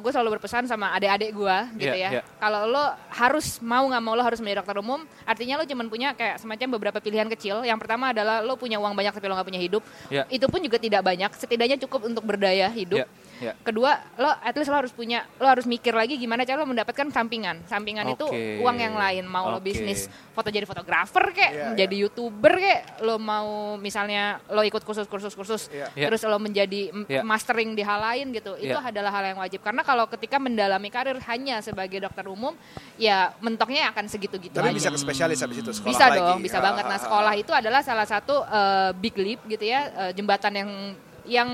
[0.00, 2.10] gue selalu berpesan sama adik-adik gue gitu Iya, ya.
[2.18, 2.22] iya.
[2.40, 6.16] Kalau lo harus mau nggak mau lo harus menjadi dokter umum, artinya lo cuma punya
[6.16, 7.60] kayak semacam beberapa pilihan kecil.
[7.62, 9.82] Yang pertama adalah lo punya uang banyak tapi lo nggak punya hidup.
[10.08, 10.24] Iya.
[10.32, 11.30] Itu pun juga tidak banyak.
[11.36, 13.04] Setidaknya cukup untuk berdaya hidup.
[13.04, 13.06] Iya,
[13.38, 13.52] iya.
[13.58, 17.08] Kedua, lo at least lo harus punya, lo harus mikir lagi gimana cara lo mendapatkan
[17.08, 17.64] sampingan.
[17.64, 18.60] Sampingan itu Oke.
[18.60, 19.24] uang yang lain.
[19.24, 19.70] Mau lo Oke.
[19.70, 25.70] bisnis foto jadi fotografer kek, Iya, jadi youtuber kek, lo mau misalnya lo ikut kursus-kursus-kursus,
[25.70, 25.86] Iya.
[25.94, 26.06] Iya.
[26.06, 27.22] terus lo menjadi Iya.
[27.22, 28.54] mastering di hal lain gitu.
[28.54, 28.90] Itu Iya.
[28.90, 29.60] adalah hal yang wajib.
[29.60, 32.54] Karena kalau ketika mendalami karir hanya sebagai dokter umum,
[32.94, 34.76] ya mentoknya akan segitu-gitu Tapi aja.
[34.76, 36.18] bisa ke spesialis habis itu sekolah Bisa lagi.
[36.18, 36.84] dong, bisa Ah, banget.
[36.84, 37.04] Nah, ah, ah.
[37.04, 40.70] sekolah itu adalah salah satu eh, big leap gitu ya, eh, jembatan yang
[41.28, 41.48] yang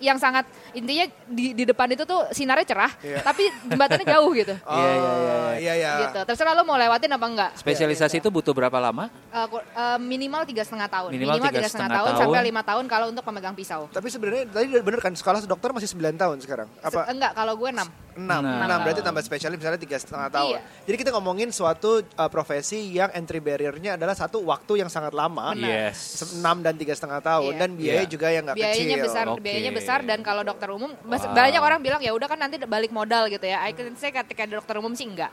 [0.00, 3.20] yang sangat intinya di di depan itu tuh sinarnya cerah, Iya.
[3.20, 4.54] tapi jembatannya jauh gitu.
[4.64, 5.92] Oh, Iya, iya, iya, iya, iya.
[6.02, 6.20] Gitu.
[6.24, 7.50] Terserah lo mau lewatin apa enggak.
[7.54, 9.12] Spesialisasi itu butuh berapa lama?
[9.28, 12.20] Eh, ku- eh, minimal tiga setengah tahun, Minimal tiga setengah setengah tahun, tahun.
[12.26, 13.86] sampai lima tahun kalau untuk pemegang pisau.
[13.86, 16.68] Tapi sebenarnya tadi bener kan sekolah dokter masih 9 tahun sekarang.
[16.72, 17.00] Se- Apa?
[17.06, 17.88] enggak, kalau gue enam.
[18.20, 20.56] 6, Enam 6 berarti tambah spesialis misalnya tiga setengah tahun.
[20.56, 20.60] Iya.
[20.84, 25.52] Jadi kita ngomongin suatu uh, profesi yang entry barrier-nya adalah satu waktu yang sangat lama,
[25.52, 25.90] Benar.
[25.90, 26.20] Yes.
[26.32, 27.58] 6 dan tiga setengah tahun Iya.
[27.58, 28.08] dan biaya Iya.
[28.08, 29.06] juga yang nggak biayanya kecil.
[29.06, 29.40] besar, Oke.
[29.40, 31.32] biayanya besar dan kalau dokter umum Wow.
[31.32, 33.60] banyak orang bilang ya udah kan nanti balik modal gitu ya.
[33.60, 35.32] I can say ketika dokter umum sih enggak.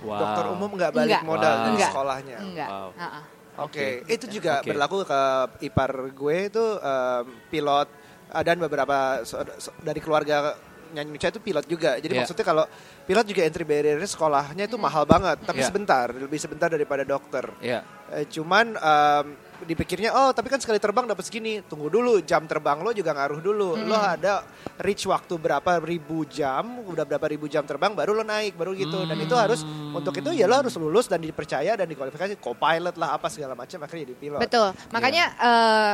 [0.00, 0.18] Wow.
[0.18, 1.22] Dokter umum nggak balik Enggak.
[1.24, 1.58] modal Wow.
[1.58, 1.90] dari Enggak.
[1.90, 2.36] sekolahnya.
[2.38, 2.68] Enggak.
[2.68, 2.90] Wow.
[2.94, 3.20] Ha-ha.
[3.56, 4.68] Oke, itu juga Oke.
[4.68, 5.20] berlaku ke
[5.64, 7.88] ipar gue itu um, pilot
[8.28, 10.52] uh, dan beberapa so- so- dari keluarga
[10.96, 12.00] nyanyi Nucha itu pilot juga.
[12.00, 12.20] Jadi Iya.
[12.24, 12.64] maksudnya kalau
[13.04, 15.68] pilot juga entry barrier sekolahnya itu mahal banget, tapi Iya.
[15.68, 17.44] sebentar, lebih sebentar daripada dokter.
[17.60, 17.84] Iya.
[18.06, 19.26] Eh, cuman um,
[19.66, 21.58] dipikirnya oh tapi kan sekali terbang dapat segini.
[21.66, 23.74] Tunggu dulu jam terbang lo juga ngaruh dulu.
[23.82, 24.46] Lo ada
[24.78, 29.02] reach waktu berapa ribu jam, udah berapa ribu jam terbang baru lo naik baru gitu.
[29.08, 33.18] Dan itu harus untuk itu ya lo harus lulus dan dipercaya dan dikualifikasi co-pilot lah
[33.18, 34.40] apa segala macam akhirnya jadi pilot.
[34.46, 34.68] Betul.
[34.94, 35.92] Makanya eh,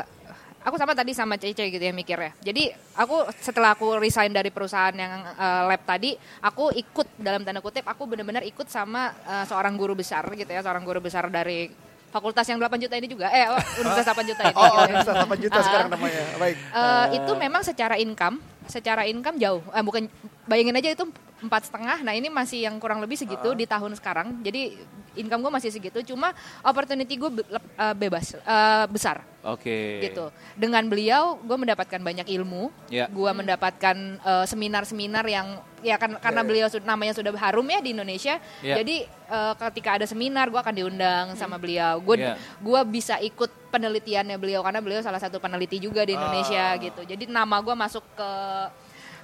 [0.63, 2.33] aku sama tadi sama Cece gitu ya mikirnya.
[2.39, 7.59] Jadi aku setelah aku resign dari perusahaan yang eh, lab tadi, aku ikut dalam tanda
[7.59, 11.71] kutip aku benar-benar ikut sama eh, seorang guru besar gitu ya, seorang guru besar dari
[12.13, 13.33] fakultas yang 8 juta ini juga.
[13.33, 14.55] Eh, oh, Universitas 8 juta ini.
[14.55, 14.85] Oh, ya.
[14.85, 15.65] Universitas 8 juta Ah.
[15.65, 16.23] sekarang namanya.
[16.37, 16.57] Baik.
[16.61, 18.37] Eh, itu memang secara income,
[18.69, 19.65] secara income jauh.
[19.73, 20.07] Eh, bukan
[20.45, 21.05] bayangin aja itu
[21.43, 22.01] empat setengah.
[22.01, 24.41] Nah ini masih yang kurang lebih segitu di tahun sekarang.
[24.41, 24.79] Jadi
[25.19, 25.99] income gue masih segitu.
[26.07, 26.31] Cuma
[26.63, 30.01] opportunity gue be- eh, bebas, eh, besar Oke.
[30.01, 30.31] gitu.
[30.55, 32.71] Dengan beliau gue mendapatkan banyak ilmu.
[32.89, 33.11] Ya.
[33.11, 36.49] Gue mendapatkan eh, seminar-seminar yang ya kan karena Ya, ya.
[36.49, 38.39] beliau namanya sudah harum ya di Indonesia.
[38.63, 38.79] Ya.
[38.79, 41.99] Jadi eh, ketika ada seminar gue akan diundang sama beliau.
[41.99, 42.39] Gue Ya.
[42.63, 46.79] gua bisa ikut penelitiannya beliau karena beliau salah satu peneliti juga di Indonesia Ah.
[46.79, 47.03] gitu.
[47.03, 48.31] Jadi nama gue masuk ke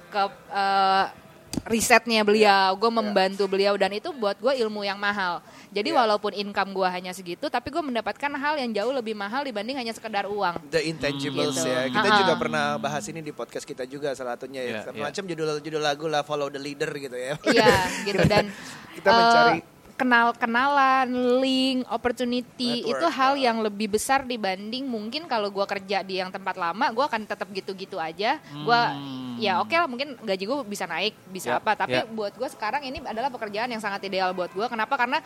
[0.09, 1.05] ke eh,
[1.65, 5.41] risetnya beliau, gue membantu beliau dan itu buat gue ilmu yang mahal.
[5.69, 6.01] Jadi Ya.
[6.01, 9.91] walaupun income gue hanya segitu, tapi gue mendapatkan hal yang jauh lebih mahal dibanding hanya
[9.91, 10.57] sekedar uang.
[10.69, 11.67] The intangibles Gitu.
[11.67, 11.85] ya.
[11.87, 12.19] Kita Ha-ha.
[12.19, 14.69] juga pernah bahas ini di podcast kita juga salah satunya ya.
[14.81, 15.03] Iya, iya.
[15.05, 17.33] Macam judul-judul lagu lah Follow the Leader gitu ya.
[17.43, 17.73] Iya
[18.07, 18.49] gitu dan
[18.91, 19.63] Kita mencari-
[19.99, 21.07] eh, kenal-kenalan,
[21.43, 23.51] link, opportunity Network, itu hal ya.
[23.51, 27.51] yang lebih besar dibanding mungkin kalau gua kerja di yang tempat lama, gua akan tetap
[27.51, 28.39] gitu-gitu aja.
[28.63, 28.95] Gua
[29.39, 32.03] ya oke lah mungkin gaji gue bisa naik, bisa Ya, apa, tapi ya.
[32.07, 34.71] buat gua sekarang ini adalah pekerjaan yang sangat ideal buat gua.
[34.71, 34.95] Kenapa?
[34.95, 35.19] Karena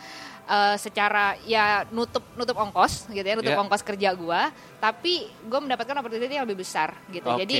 [0.50, 3.60] eh, secara ya nutup nutup ongkos gitu ya, nutup Ya.
[3.62, 4.50] ongkos kerja gua,
[4.82, 7.30] tapi gue mendapatkan opportunity yang lebih besar gitu.
[7.30, 7.46] Oke.
[7.46, 7.56] Jadi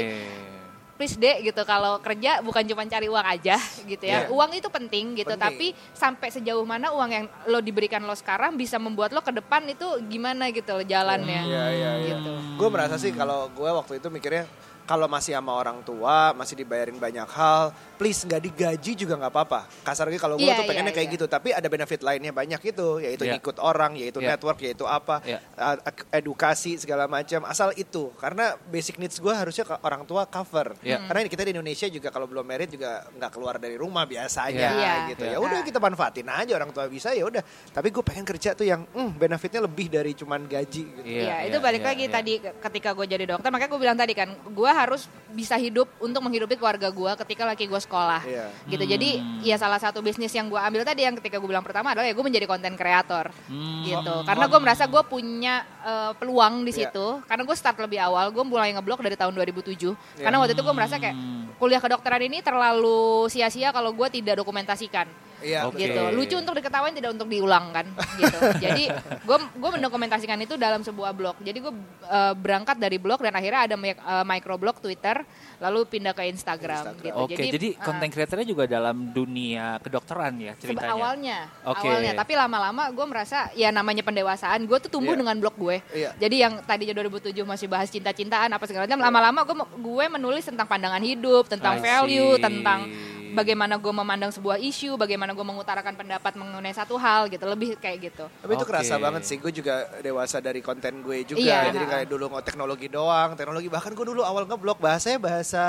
[0.94, 4.30] please deh gitu kalau kerja bukan cuma cari uang aja gitu ya Iya.
[4.30, 5.42] uang itu penting gitu Penting.
[5.42, 9.66] tapi sampai sejauh mana uang yang lo diberikan lo sekarang bisa membuat lo ke depan
[9.66, 12.16] itu gimana gitu jalannya Iya iya iya.
[12.16, 14.46] gitu Gue merasa sih kalau gue waktu itu mikirnya
[14.84, 19.60] kalau masih sama orang tua, masih dibayarin banyak hal, please nggak digaji juga nggak apa-apa.
[19.80, 21.14] Kasarnya kalau gue Iya, tuh pengennya iya, kayak iya.
[21.16, 23.40] gitu, tapi ada benefit lainnya banyak itu, yaitu Iya.
[23.40, 24.36] ikut orang, yaitu Iya.
[24.36, 25.40] network, yaitu apa, Iya.
[25.56, 27.42] uh, ek- edukasi segala macam.
[27.44, 30.76] Asal itu, karena basic needs gue harusnya ke orang tua cover.
[30.84, 31.00] Iya.
[31.08, 34.92] Karena kita di Indonesia juga kalau belum married juga nggak keluar dari rumah biasanya Iya.
[35.16, 35.24] gitu.
[35.24, 35.32] Iya.
[35.34, 37.40] Ya udah kita manfaatin aja orang tua bisa ya udah.
[37.72, 40.84] Tapi gue pengen kerja tuh yang hmm, benefitnya lebih dari cuman gaji.
[41.00, 41.08] Gitu.
[41.24, 44.28] Iya, itu balik lagi tadi ke- ketika gue jadi dokter, makanya gue bilang tadi kan,
[44.34, 48.46] gue harus bisa hidup untuk menghidupi keluarga gue ketika laki gue sekolah, Iya.
[48.66, 48.84] gitu.
[48.86, 49.10] Jadi
[49.42, 52.14] ya salah satu bisnis yang gue ambil tadi yang ketika gue bilang pertama adalah ya
[52.14, 53.82] gue menjadi konten kreator, Hmm.
[53.82, 54.14] gitu.
[54.22, 56.88] Karena gue merasa gue punya eh, peluang di Iya.
[56.88, 59.92] situ, karena gue start lebih awal, gue mulai ngeblog dari tahun 2007.
[60.16, 60.24] Iya.
[60.24, 61.16] Karena waktu itu gue merasa kayak
[61.56, 65.06] kuliah kedokteran ini terlalu sia-sia kalau gue tidak dokumentasikan
[65.44, 65.60] Iya.
[65.68, 65.76] Oke.
[65.78, 68.84] gitu lucu untuk diketawain tidak untuk diulang kan gitu jadi
[69.20, 71.72] gue gue mendokumentasikan itu dalam sebuah blog jadi gue
[72.06, 75.20] eh, berangkat dari blog dan akhirnya ada eh, microblog Twitter
[75.60, 77.04] lalu pindah ke Instagram, Instagram.
[77.04, 80.92] gitu Oke, jadi, eh, konten kreatornya juga dalam dunia kedokteran ya ceritanya.
[80.92, 81.86] awalnya Oke.
[81.86, 85.20] awalnya tapi lama-lama gue merasa ya namanya pendewasaan gue tuh tumbuh Iya.
[85.20, 86.10] dengan blog gue Iya.
[86.16, 90.64] jadi yang tadinya 2007 masih bahas cinta-cintaan apa segala macam lama-lama gue gue menulis tentang
[90.64, 92.88] pandangan hidup tentang value tentang
[93.34, 97.98] bagaimana gue memandang sebuah isu bagaimana gue mengutarakan pendapat mengenai satu hal gitu lebih kayak
[98.08, 101.42] gitu Tapi itu kerasa banget sih, gue juga dewasa dari konten gue juga.
[101.42, 101.74] Iya.
[101.74, 105.64] Jadi kayak dulu nggak teknologi doang, teknologi bahkan gue dulu awal ngeblog bahasanya bahasa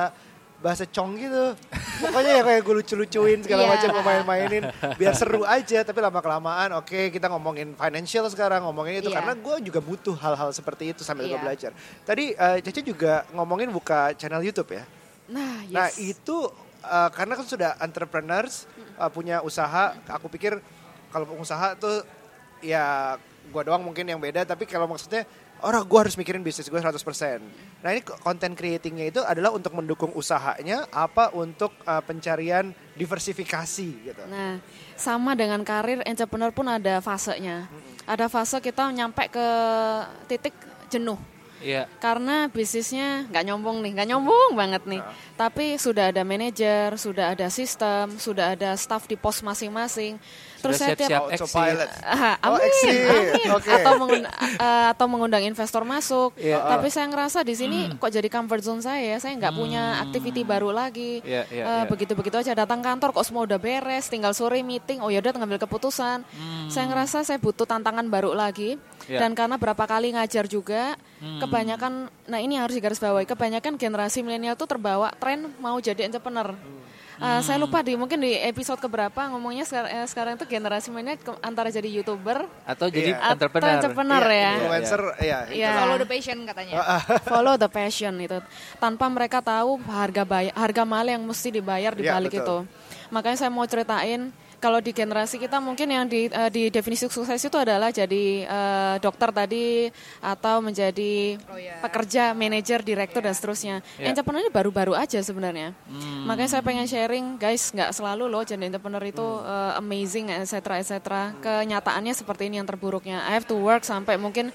[0.56, 1.52] bahasa cong gitu.
[2.00, 3.72] Pokoknya ya kayak gue lucu-lucuin segala Iya.
[3.76, 4.64] macam gue main-mainin
[4.96, 5.84] biar seru aja.
[5.84, 9.20] Tapi lama kelamaan, oke kita ngomongin financial sekarang ngomongin itu Iya.
[9.20, 11.44] karena gue juga butuh hal-hal seperti itu sambil gue Iya.
[11.44, 11.72] belajar.
[12.02, 14.84] Tadi eh, Caca juga ngomongin buka channel YouTube ya.
[15.26, 15.74] Nah, yes.
[15.76, 16.38] Nah itu
[16.86, 20.62] uh, karena kan sudah entrepreneurs uh, punya usaha, aku pikir
[21.10, 22.06] kalau pengusaha tuh
[22.62, 23.16] ya
[23.50, 25.26] gua doang mungkin yang beda, tapi kalau maksudnya
[25.64, 26.98] orang gua harus mikirin bisnis gue 100%.
[27.82, 34.22] Nah ini content creatingnya itu adalah untuk mendukung usahanya, apa untuk uh, pencarian diversifikasi gitu.
[34.28, 34.58] Nah,
[34.98, 37.70] sama dengan karir entrepreneur pun ada fasenya.
[38.06, 39.48] Ada fase kita nyampe ke
[40.30, 40.54] titik
[40.90, 41.35] jenuh.
[41.60, 41.88] Iya.
[41.98, 45.02] Karena bisnisnya nggak nyombong nih, nggak nyombong banget nih.
[45.36, 50.20] Tapi sudah ada manajer, sudah ada sistem, sudah ada staff di pos masing-masing.
[50.56, 51.90] Terus Sudah saya tiap siap-siap Autopilot.
[52.42, 52.98] Oh, amin, exit.
[53.06, 53.48] amin.
[53.54, 53.70] Oke.
[53.72, 54.26] Atau mengun-
[54.58, 56.34] eh, atau mengundang investor masuk.
[56.36, 56.58] Iya.
[56.58, 59.14] Tapi saya ngerasa di sini kok jadi comfort zone saya.
[59.22, 61.22] Saya nggak punya activity baru lagi.
[61.22, 61.86] Iya, iya, Eh, iya.
[61.86, 65.00] Begitu-begitu aja datang kantor kok semua udah beres, tinggal sore meeting.
[65.00, 66.26] Oh yaudah ngambil keputusan.
[66.68, 68.82] Saya ngerasa saya butuh tantangan baru lagi.
[69.06, 69.22] Iya.
[69.22, 74.68] Dan karena berapa kali ngajar juga, kebanyakan, nah ini harus digarisbawahi, kebanyakan generasi milenial tuh
[74.68, 76.54] terbawa tren mau jadi entrepreneur.
[77.16, 81.16] Eh, saya lupa di mungkin di episode keberapa ngomongnya sekarang, eh, sekarang itu generasi milenial
[81.40, 83.24] antara jadi youtuber Atau jadi Iya.
[83.24, 83.72] atau entrepreneur.
[83.80, 84.52] entrepreneur Iya, ya.
[84.52, 85.38] Influencer, ya.
[85.48, 85.70] Iya.
[85.80, 86.74] follow the passion katanya
[87.32, 88.36] Follow the passion itu.
[88.84, 92.44] Tanpa mereka tahu harga bayar, harga mahal yang mesti dibayar di Iya, balik betul.
[92.44, 92.58] itu.
[93.16, 97.38] Makanya saya mau ceritain kalau di generasi kita mungkin yang di, eh, di definisi sukses
[97.38, 101.78] itu adalah jadi eh, dokter tadi atau menjadi Oh, iya.
[101.86, 103.86] pekerja, manajer, direktur dan seterusnya.
[104.02, 104.10] Iya.
[104.10, 105.78] Entrepreneur ini baru-baru aja sebenarnya.
[105.86, 106.26] Hmm.
[106.26, 109.46] Makanya saya pengen sharing, guys, nggak selalu loh jadi entrepreneur itu Hmm.
[109.46, 110.82] eh, amazing, etc.
[110.82, 110.98] etc.
[111.38, 113.22] Kenyataannya seperti ini yang terburuknya.
[113.30, 114.50] I have to work sampai mungkin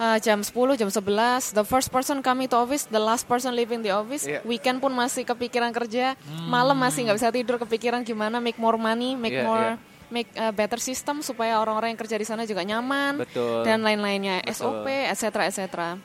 [0.00, 1.52] uh, jam 10, jam 11.
[1.52, 4.24] The first person coming to office, the last person leaving the office.
[4.24, 4.40] Iya.
[4.48, 6.16] Weekend pun masih kepikiran kerja,
[6.48, 9.88] malam masih nggak bisa tidur kepikiran gimana make more money, make Iya, more iya.
[10.10, 13.62] make a better system supaya orang-orang yang kerja di sana juga nyaman Betul.
[13.62, 14.42] dan lain-lainnya.
[14.48, 15.46] SOP, etc.
[15.46, 15.60] etc.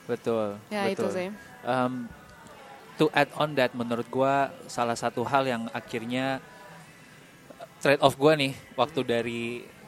[0.05, 0.59] Betul.
[0.69, 1.15] Ya, itu betul.
[1.15, 1.27] sih.
[1.65, 2.05] Um,
[3.01, 6.37] to add on that, menurut gua salah satu hal yang akhirnya
[7.81, 9.43] trade off gua nih waktu dari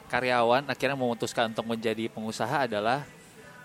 [0.08, 3.04] karyawan akhirnya memutuskan untuk menjadi pengusaha adalah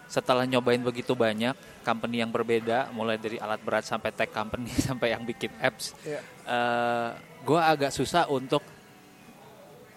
[0.07, 5.11] setelah nyobain begitu banyak company yang berbeda, mulai dari alat berat sampai tech company sampai
[5.11, 6.21] yang bikin apps, Iya.
[6.45, 7.09] eh,
[7.41, 8.61] gua agak susah untuk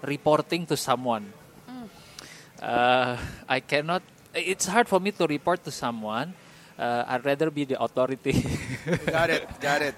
[0.02, 1.24] reporting to someone.
[2.56, 4.00] Uh, I cannot.
[4.32, 6.32] It's hard for me to report to someone.
[6.76, 8.32] Uh, I'd rather be the authority.
[9.08, 9.96] Got it, got it.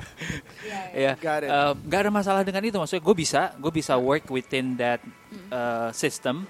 [0.94, 1.50] ya, Got it.
[1.50, 2.78] uh, nggak ada masalah dengan itu.
[2.78, 5.02] Maksudnya gue bisa, gue bisa work within that
[5.50, 6.46] uh, system.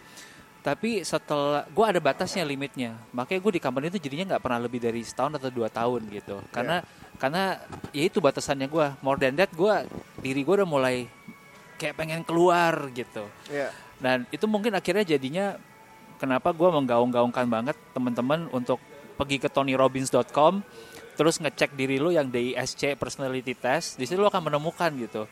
[0.68, 4.84] Tapi setelah gue ada batasnya limitnya, makanya gue di company itu jadinya nggak pernah lebih
[4.84, 6.44] dari setahun atau dua tahun gitu.
[6.52, 6.84] Karena
[7.16, 7.56] karena
[7.96, 8.86] ya itu batasannya gue.
[9.00, 9.74] More than that, gue
[10.20, 11.08] diri gue udah mulai
[11.80, 13.24] kayak pengen keluar gitu.
[13.48, 13.72] Iya.
[13.96, 15.56] Dan itu mungkin akhirnya jadinya
[16.20, 18.76] kenapa gue menggaung-gaungkan banget teman-teman untuk
[19.16, 20.60] pergi ke tonyrobbins.com,
[21.16, 25.26] terus ngecek diri lu yang DISC personality test di situ lu akan menemukan gitu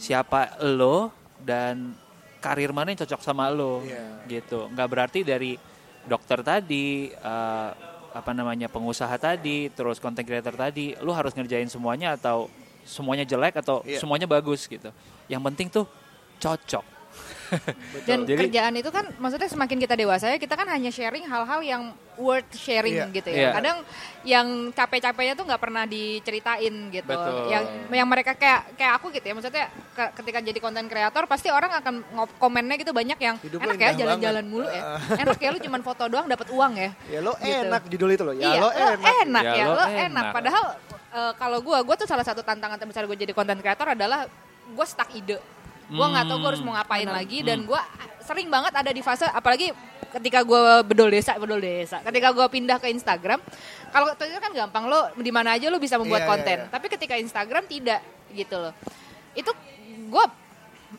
[0.00, 1.92] siapa lo dan
[2.40, 4.24] karir mana yang cocok sama lo Iya.
[4.26, 5.54] gitu nggak berarti dari
[6.02, 7.70] dokter tadi eh,
[8.10, 12.50] apa namanya pengusaha tadi terus content creator tadi lu harus ngerjain semuanya atau
[12.82, 14.00] semuanya jelek atau Iya.
[14.00, 14.90] semuanya bagus gitu
[15.28, 15.86] yang penting tuh
[16.38, 16.82] cocok
[18.00, 21.58] Dan Jadi- kerjaan itu kan maksudnya semakin kita dewasa ya kita kan hanya sharing hal-hal
[21.60, 21.82] yang
[22.14, 23.06] worth sharing Iya.
[23.10, 23.42] gitu Iya.
[23.42, 23.50] ya.
[23.52, 23.76] Kadang
[24.22, 27.10] yang capek-capeknya tuh nggak pernah diceritain gitu.
[27.10, 27.48] Betul.
[27.48, 29.34] Yang yang mereka kayak kayak aku gitu ya.
[29.34, 33.58] Maksudnya ke- ketika jadi konten kreator pasti orang akan ngop- komennya gitu banyak yang Hidup
[33.60, 34.82] enak ya jalan-jalan banget." mulu ya.
[35.22, 36.90] enak ya lu cuman foto doang dapat uang ya.
[37.08, 37.66] Ya lo Gitu.
[37.66, 38.32] enak judul itu lo.
[38.32, 38.98] Ya iya, lo enak.
[39.20, 40.06] enak Ya, ya, lo enak.
[40.06, 40.24] enak.
[40.30, 40.64] Padahal
[41.10, 44.30] eh, kalau gue, gue tuh salah satu tantangan terbesar gue jadi konten kreator adalah
[44.68, 45.42] gue stuck ide.
[45.90, 47.80] Gue nggak tahu gue harus mau ngapain lagi dan gue
[48.22, 49.74] sering banget ada di fase apalagi
[50.10, 51.98] ketika gue bedol desa, bedol desa.
[52.00, 53.38] Ketika gue pindah ke Instagram,
[53.90, 56.58] kalau Twitter kan gampang lo di mana aja lo bisa membuat Iya, iya, konten.
[56.62, 56.70] iya.
[56.70, 58.00] Tapi ketika Instagram tidak
[58.30, 58.74] gitu loh.
[59.34, 59.50] Itu
[60.10, 60.24] gue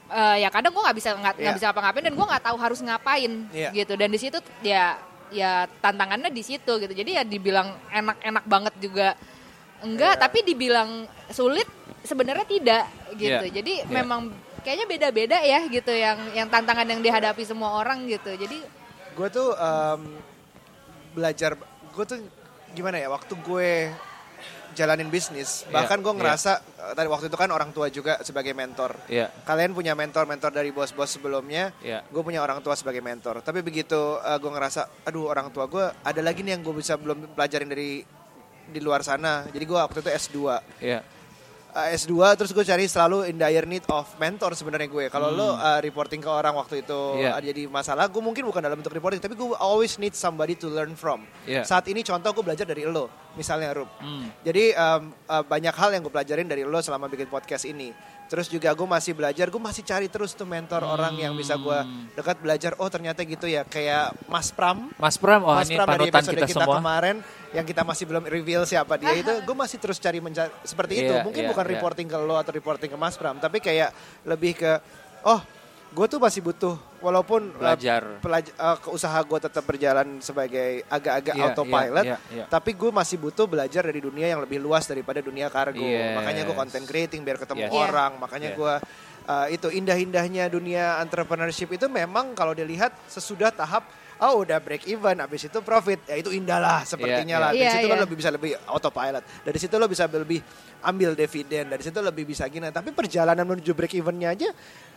[0.07, 1.51] eh, ya kadang gue nggak bisa nggak Iya.
[1.51, 3.69] bisa apa-ngapain dan gue nggak tahu harus ngapain Iya.
[3.75, 4.95] gitu dan di situ ya
[5.31, 9.15] ya tantangannya di situ gitu jadi ya dibilang enak-enak banget juga
[9.79, 10.21] enggak Iya.
[10.23, 11.67] tapi dibilang sulit
[12.03, 12.83] sebenarnya tidak
[13.15, 13.51] gitu Iya.
[13.51, 13.91] jadi Iya.
[13.91, 19.27] memang kayaknya beda-beda ya gitu yang yang tantangan yang dihadapi semua orang gitu jadi Gue
[19.27, 20.01] tuh em,
[21.11, 21.59] belajar,
[21.91, 22.19] gue tuh
[22.71, 23.91] gimana ya, waktu gue
[24.71, 26.19] jalanin bisnis, Iya, bahkan gue iya.
[26.23, 28.95] ngerasa, eh, tadi waktu itu kan orang tua juga sebagai mentor.
[29.11, 29.27] Iya.
[29.43, 32.07] Kalian punya mentor-mentor dari bos-bos sebelumnya, Iya.
[32.07, 33.43] gue punya orang tua sebagai mentor.
[33.43, 36.95] Tapi begitu eh, gue ngerasa, aduh orang tua gue ada lagi nih yang gue bisa
[36.95, 38.07] belum pelajarin dari
[38.71, 39.43] di luar sana.
[39.51, 40.37] Jadi gue waktu itu S2.
[40.79, 41.03] Iya.
[41.71, 45.05] Uh, S2 terus gue cari selalu in dire need of mentor sebenarnya gue.
[45.07, 47.37] Kalau lo uh, reporting ke orang waktu itu Hmm.
[47.37, 50.71] Ada jadi masalah, gue mungkin bukan dalam bentuk reporting, tapi gue always need somebody to
[50.71, 51.27] learn from.
[51.43, 51.67] Iya.
[51.67, 53.89] Saat ini contoh gue belajar dari lo, misalnya Rup.
[53.99, 54.31] Hmm.
[54.41, 57.91] Jadi um, uh, banyak hal yang gue pelajarin dari lo selama bikin podcast ini.
[58.31, 61.75] Terus juga gue masih belajar, gue masih cari terus tuh mentor orang yang bisa gue
[61.83, 62.07] Hmm.
[62.15, 62.71] dekat belajar.
[62.79, 64.87] Oh ternyata gitu ya, kayak Mas Pram.
[64.95, 66.79] Mas Pram, oh Mas ini Pram dari panutan episode kita, kita, semua.
[66.79, 67.15] kemarin
[67.51, 71.11] yang kita masih belum reveal siapa dia itu, gue masih terus cari mencari seperti itu.
[71.11, 71.71] Iya, Mungkin iya, bukan iya.
[71.75, 73.91] reporting ke lo atau reporting ke Mas Pram, tapi kayak
[74.23, 74.79] lebih ke
[75.27, 75.43] oh
[75.91, 78.23] gue tuh masih butuh walaupun uh, Belajar.
[78.23, 82.45] pelaj- uh, ke usaha gue tetap berjalan sebagai agak-agak Iya, autopilot, iya, iya, iya.
[82.47, 85.83] tapi gue masih butuh belajar dari dunia yang lebih luas daripada dunia kargo.
[85.83, 86.15] Yes.
[86.15, 87.75] Makanya gue content creating biar ketemu Yes.
[87.75, 88.57] orang, makanya Yes.
[88.57, 88.73] gue
[89.27, 93.83] uh, itu indah-indahnya dunia entrepreneurship itu memang kalau dilihat sesudah tahap
[94.21, 97.59] oh udah break even habis itu profit ya itu indah lah sepertinya Iya, lah dari
[97.59, 97.73] iya.
[97.73, 98.03] situ Iya, lo iya.
[98.05, 100.39] lebih bisa lebih autopilot dari situ lo bisa lebih
[100.81, 104.49] ambil dividen dari situ lebih bisa gini tapi perjalanan menuju break evennya aja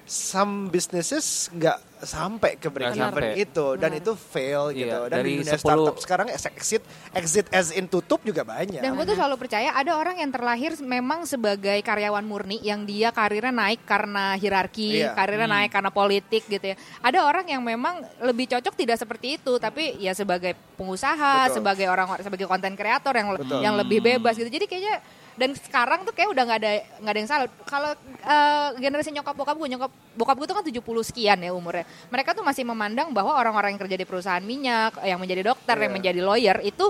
[0.05, 3.33] some businesses nggak sampai ke break even sampai.
[3.41, 6.83] itu dan itu fail Iya, gitu dan dari di dunia 10 startup sekarang exit
[7.17, 10.77] exit as in tutup juga banyak Dan gue tuh selalu percaya ada orang yang terlahir
[10.77, 15.17] memang sebagai karyawan murni yang dia karirnya naik karena hierarki, Iya.
[15.17, 16.77] karirnya naik karena politik gitu ya.
[17.01, 21.55] Ada orang yang memang lebih cocok tidak seperti itu, tapi ya sebagai pengusaha, Betul.
[21.57, 23.61] sebagai orang sebagai konten kreator yang Betul.
[23.65, 24.53] yang lebih bebas gitu.
[24.53, 25.01] Jadi kayaknya
[25.35, 26.71] dan sekarang tuh kayak udah nggak ada
[27.03, 27.49] nggak ada yang salah.
[27.67, 27.91] Kalau
[28.23, 31.83] eh, generasi nyokap bokap gue, nyokap bokap gue tuh kan 70 sekian ya umurnya.
[32.09, 35.91] Mereka tuh masih memandang bahwa orang-orang yang kerja di perusahaan minyak, yang menjadi dokter, yang
[35.91, 35.97] Iya.
[35.99, 36.87] menjadi lawyer itu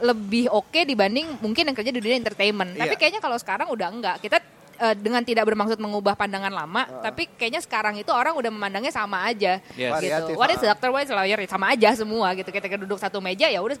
[0.00, 2.78] lebih oke dibanding mungkin yang kerja di dunia entertainment.
[2.78, 2.98] Tapi Iya.
[2.98, 4.16] kayaknya kalau sekarang udah enggak.
[4.22, 4.38] Kita
[4.80, 9.28] eh, dengan tidak bermaksud mengubah pandangan lama, tapi kayaknya sekarang itu orang udah memandangnya sama
[9.28, 9.92] aja Yes.
[9.92, 10.40] Variatif, gitu.
[10.40, 10.72] What is ah.
[10.72, 12.48] doctor, what is lawyer, sama aja semua gitu.
[12.48, 13.76] Kita duduk satu meja ya udah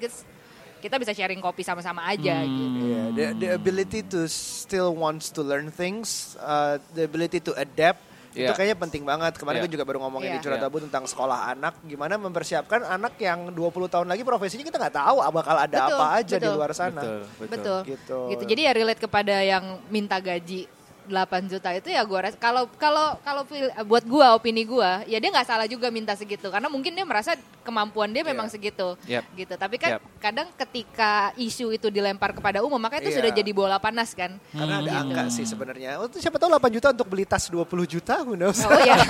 [0.80, 2.48] kita, bisa sharing kopi sama-sama aja Hmm.
[2.50, 2.82] gitu.
[2.82, 8.00] Yeah, the, the ability to still wants to learn things, uh, the ability to adapt,
[8.30, 8.54] itu Yeah.
[8.54, 9.36] kayaknya penting banget.
[9.36, 9.66] Kemarin Yeah.
[9.66, 10.44] gue juga baru ngomongin di Yeah.
[10.46, 10.82] Curhat Yeah.
[10.86, 15.56] Tentang sekolah anak, gimana mempersiapkan anak yang 20 tahun lagi profesinya kita nggak tahu bakal
[15.58, 16.54] ada Betul, apa aja di betul.
[16.56, 17.02] luar sana.
[17.02, 17.48] Betul, betul.
[17.50, 17.78] Betul.
[17.84, 18.18] Gitu.
[18.30, 18.42] Gitu.
[18.54, 20.79] Jadi ya relate kepada yang minta gaji
[21.10, 25.16] 8 juta itu ya gua rasa kalau kalau kalau pil- buat gua opini gua ya
[25.16, 28.52] dia nggak salah juga minta segitu karena mungkin dia merasa kemampuan dia memang Iya.
[28.52, 29.24] segitu Yep.
[29.36, 30.02] gitu tapi kan Yep.
[30.18, 33.18] kadang ketika isu itu dilempar kepada umum maka itu Iya.
[33.18, 35.02] sudah jadi bola panas kan Karena ada Hmm.
[35.04, 35.96] angka sih sebenarnya.
[35.96, 38.62] Oh, siapa tahu 8 juta untuk beli tas 20 juta, who knows?
[38.62, 38.94] oh ya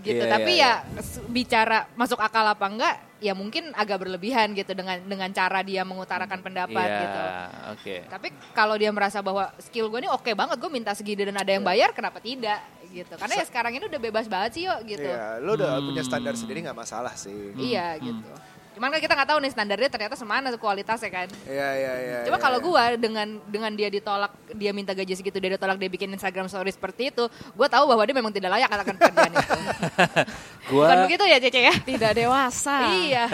[0.00, 4.56] gitu Iya, tapi iya, ya s- bicara masuk akal apa enggak ya mungkin agak berlebihan
[4.56, 7.20] gitu dengan dengan cara dia mengutarakan pendapat Iya, gitu
[7.76, 7.94] oke.
[8.08, 11.52] Tapi kalau dia merasa bahwa skill gue ini oke banget, gue minta segini dan ada
[11.52, 12.64] yang bayar, kenapa tidak?
[12.90, 13.12] Gitu.
[13.14, 15.06] Karena ya sekarang ini udah bebas banget sih yuk gitu.
[15.06, 17.54] Iya, lo udah punya standar sendiri nggak masalah sih.
[17.54, 18.30] Iya gitu.
[18.80, 21.28] Cuman kan kita nggak tahu nih standarnya ternyata semana tuh kualitasnya kan.
[21.44, 22.18] Iya, iya, iya.
[22.24, 22.64] Coba iya, kalau iya.
[22.64, 26.72] gue dengan dengan dia ditolak, dia minta gaji segitu, dia ditolak, dia bikin Instagram story
[26.72, 29.60] seperti itu, gue tahu bahwa dia memang tidak layak akan pekerjaan itu.
[30.72, 31.74] Gua Bukan begitu ya Cece ya?
[31.76, 32.76] tidak dewasa.
[32.88, 33.24] Iya.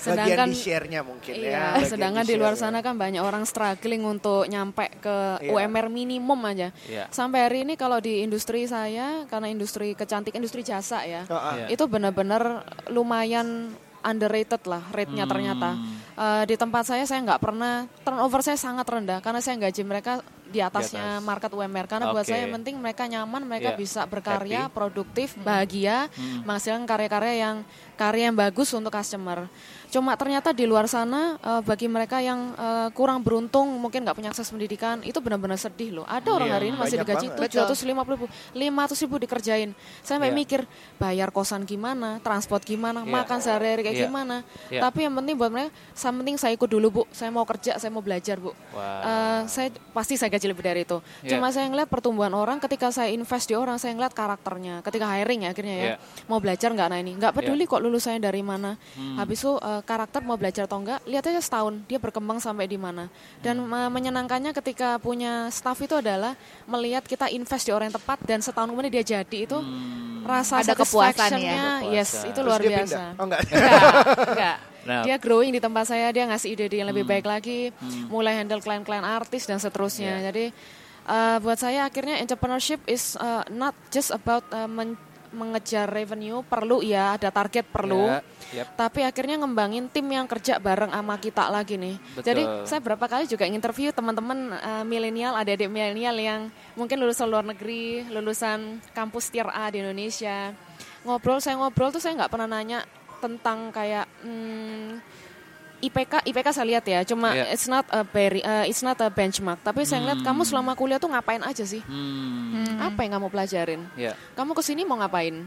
[0.00, 1.64] Sedangkan Bagian di share-nya mungkin Iya, ya.
[1.76, 5.52] Bagian sedangkan di luar sana kan banyak orang struggling untuk nyampe ke Iya.
[5.52, 6.72] UMR minimum aja.
[6.88, 7.12] Iya.
[7.12, 11.36] Sampai hari ini kalau di industri saya, karena industri kecantik, industri jasa ya, Oh.
[11.60, 11.66] Iya.
[11.68, 15.78] itu benar-benar lumayan underrated lah rate-nya ternyata.
[16.12, 20.20] Eh, di tempat saya saya nggak pernah turnover saya sangat rendah karena saya gaji mereka
[20.52, 21.24] di atasnya atas.
[21.24, 22.36] market UMR karena buat Oke.
[22.36, 23.80] saya yang penting mereka nyaman, mereka Iya.
[23.80, 24.76] bisa berkarya, Happy.
[24.76, 26.12] produktif, bahagia,
[26.44, 27.56] menghasilkan karya-karya yang
[27.96, 29.48] karya yang bagus untuk customer.
[29.92, 34.32] Cuma ternyata di luar sana eh, bagi mereka yang eh, kurang beruntung mungkin nggak punya
[34.32, 36.06] akses pendidikan itu benar-benar sedih loh.
[36.08, 38.26] Ada orang Iya, hari ini masih digaji tujuh ratus lima puluh ribu,
[38.56, 39.76] lima ratus ribu dikerjain.
[40.00, 40.32] Saya Iya.
[40.32, 40.60] mikir
[40.96, 43.12] bayar kosan gimana, transport gimana, Iya.
[43.12, 44.04] makan sehari-hari kayak Iya.
[44.08, 44.36] gimana.
[44.72, 44.80] Iya.
[44.80, 47.92] Tapi yang penting buat mereka, yang penting saya ikut dulu bu, saya mau kerja, saya
[47.92, 48.48] mau belajar bu.
[48.48, 48.80] Wow.
[48.80, 51.04] Eh, saya pasti saya gaji lebih dari itu.
[51.20, 51.36] Iya.
[51.36, 54.80] Cuma saya ngeliat pertumbuhan orang ketika saya invest di orang, saya ngeliat karakternya.
[54.80, 55.96] Ketika hiring ya akhirnya ya, Iya.
[56.32, 58.80] mau belajar nggak nah ini, nggak peduli kok lulusannya dari mana.
[59.20, 62.74] Habis itu eh, karakter mau belajar atau enggak, lihat aja setahun dia berkembang sampai di
[62.74, 63.06] mana.
[63.38, 66.32] Dan eh, menyenangkannya ketika punya staff itu adalah
[66.64, 69.58] melihat kita invest di orang yang tepat dan setahun kemudian dia jadi itu
[70.22, 71.82] rasa Ada kepuasan ya.
[71.82, 71.92] Kepuasan.
[71.92, 72.82] yes itu Terus luar dia biasa.
[72.86, 73.08] pindah.
[73.14, 73.40] Oh enggak.
[73.44, 73.82] Enggak,
[74.28, 74.58] enggak.
[74.82, 77.70] Nah, Dia growing di tempat saya, dia ngasih ide-ide yang lebih baik lagi,
[78.10, 80.18] mulai handle klien-klien artis dan seterusnya.
[80.26, 80.50] Jadi
[81.06, 84.98] uh, buat saya akhirnya entrepreneurship is uh, not just about uh, men-
[85.32, 88.06] mengejar revenue, perlu ya ada target perlu.
[88.06, 88.20] Ya,
[88.62, 88.66] yep.
[88.76, 91.96] Tapi akhirnya ngembangin tim yang kerja bareng sama kita lagi nih.
[92.14, 92.24] Betul.
[92.28, 96.40] Jadi saya berapa kali juga interview teman-teman uh, milenial, adik-adik milenial yang
[96.76, 100.52] mungkin lulusan luar negeri, lulusan kampus tier A di Indonesia.
[101.02, 102.86] Ngobrol, saya ngobrol tuh saya nggak pernah nanya
[103.18, 104.98] tentang kayak hmm,
[105.82, 107.50] IPK, IPK saya lihat ya, cuma Iya.
[107.50, 109.58] it's not a very, uh, it's not a benchmark.
[109.60, 111.82] Tapi saya lihat kamu selama kuliah tuh ngapain aja sih?
[111.82, 113.82] Hmm, Apa yang kamu pelajarin?
[113.92, 115.42] ya, Kamu ke sini mau ngapain?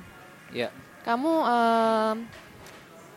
[0.51, 0.67] ya.
[1.01, 2.15] Kamu em,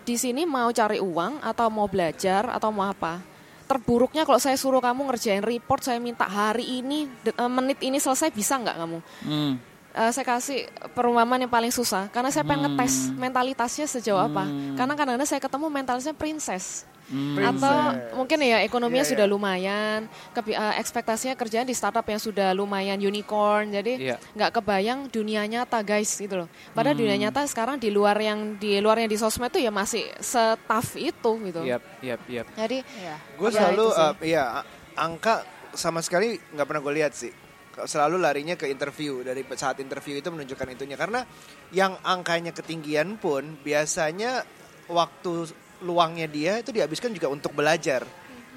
[0.05, 3.19] di sini mau cari uang atau mau belajar atau mau apa?
[3.65, 8.31] Terburuknya kalau saya suruh kamu ngerjain report, saya minta hari ini, eh, menit ini selesai
[8.31, 8.99] bisa nggak kamu?
[9.25, 9.55] Hmm,
[9.89, 14.47] Eh, saya kasih perumpamaan yang paling susah karena saya pengen ngetes mentalitasnya sejauh apa.
[14.79, 16.87] Karena kadang-kadang saya ketemu mentalitasnya princess.
[17.39, 17.77] Atau
[18.15, 19.99] mungkin ya ekonominya Iya, sudah lumayan,
[20.33, 24.17] kebi- eh, ekspektasinya kerjaan di startup yang sudah lumayan unicorn, jadi Iya.
[24.35, 26.49] nggak kebayang dunia nyata guys gitu loh.
[26.73, 30.93] Padahal dunia nyata sekarang di luar yang di luarnya di sosmed itu ya masih setaf
[30.95, 31.65] itu gitu.
[31.65, 32.47] yap, yap, yap.
[32.53, 33.17] Jadi Iya.
[33.35, 34.67] Gue Ya, selalu, uh, iya, a-
[34.99, 35.43] angka
[35.73, 37.33] sama sekali nggak pernah gue lihat sih.
[37.79, 41.23] Selalu larinya ke interview dari saat interview itu menunjukkan itunya karena
[41.71, 44.43] yang angkanya ketinggian pun biasanya
[44.89, 45.47] waktu
[45.81, 48.03] luangnya dia itu dihabiskan juga untuk belajar.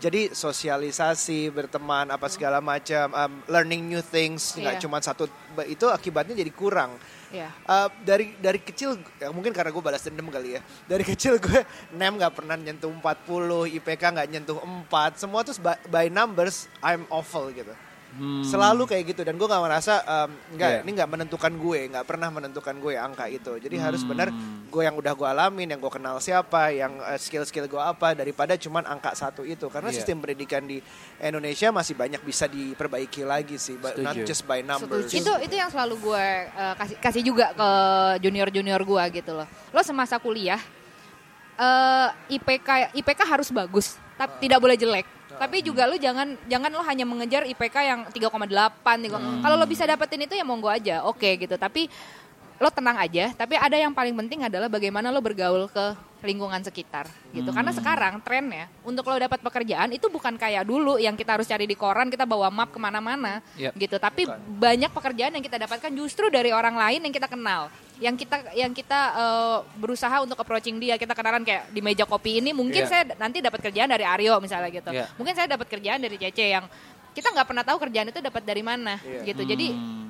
[0.02, 4.82] Jadi sosialisasi, berteman, apa segala macam, um, learning new things, nggak Iya.
[4.82, 5.30] cuma satu
[5.70, 6.98] itu akibatnya jadi kurang.
[7.32, 11.40] ya Uh, dari dari kecil ya mungkin karena gue balas dendam kali ya dari kecil
[11.40, 11.64] gue
[11.96, 17.08] nem nggak pernah nyentuh 40 IPK nggak nyentuh 4 semua tuh by, by numbers I'm
[17.08, 17.72] awful gitu
[18.44, 20.84] selalu kayak gitu dan gue nggak merasa um, nggak Yeah.
[20.84, 24.28] ini nggak menentukan gue nggak pernah menentukan gue angka itu jadi harus benar
[24.68, 28.60] gue yang udah gue alamin yang gue kenal siapa yang uh, skill-skill gue apa daripada
[28.60, 30.00] cuman angka satu itu karena Yeah.
[30.04, 30.84] sistem pendidikan di
[31.18, 35.72] Indonesia masih banyak bisa diperbaiki lagi sih but not just by numbers Itu itu yang
[35.72, 37.70] selalu gue eh, kasih kasih juga ke
[38.20, 39.48] junior junior gue gitu loh.
[39.72, 40.60] Lo semasa kuliah
[41.56, 45.08] eh, IPK IPK harus bagus, tapi tidak boleh jelek.
[45.34, 48.50] Tapi juga lo jangan jangan lo hanya mengejar IPK yang 3,8.
[49.00, 51.56] tiga- Kalau lo bisa dapetin itu ya monggo aja, oke gitu.
[51.56, 51.88] Tapi
[52.62, 53.34] lo tenang aja.
[53.34, 55.86] Tapi ada yang paling penting adalah bagaimana lo bergaul ke
[56.22, 57.50] lingkungan sekitar gitu.
[57.50, 61.66] Karena sekarang trennya untuk lo dapat pekerjaan itu bukan kayak dulu yang kita harus cari
[61.66, 63.74] di koran, kita bawa map ke mana-mana Yep.
[63.74, 63.98] gitu.
[63.98, 68.54] Tapi banyak pekerjaan yang kita dapatkan justru dari orang lain yang kita kenal, yang kita
[68.54, 71.02] yang kita eh, berusaha untuk approaching dia.
[71.02, 72.90] Kita kenalan kayak di meja kopi ini mungkin Iya.
[72.94, 74.94] saya nanti dapat kerjaan dari Aryo misalnya gitu.
[74.94, 75.10] Iya.
[75.18, 76.70] Mungkin saya dapat kerjaan dari Cece yang
[77.12, 79.26] kita nggak pernah tahu kerjaan itu dapat dari mana Iya.
[79.26, 79.42] gitu.
[79.42, 80.01] Jadi Hmm,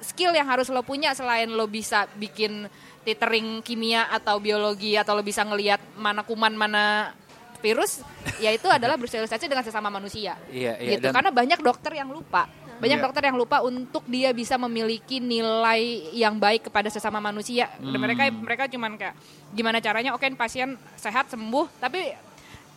[0.00, 2.66] skill yang harus lo punya selain lo bisa bikin
[3.00, 7.12] titering kimia atau biologi atau lo bisa ngelihat mana kuman mana
[7.60, 8.00] virus
[8.40, 10.36] ya itu adalah bersosialisasi dengan sesama manusia.
[10.48, 11.08] Iya, iya, gitu.
[11.08, 12.48] dan- karena banyak dokter yang lupa.
[12.80, 13.04] Banyak Iya.
[13.04, 15.84] dokter yang lupa untuk dia bisa memiliki nilai
[16.16, 17.68] yang baik kepada sesama manusia.
[17.76, 19.12] Dan mereka mereka cuman kayak
[19.52, 20.16] gimana caranya?
[20.16, 22.08] Oke pasien sehat sembuh tapi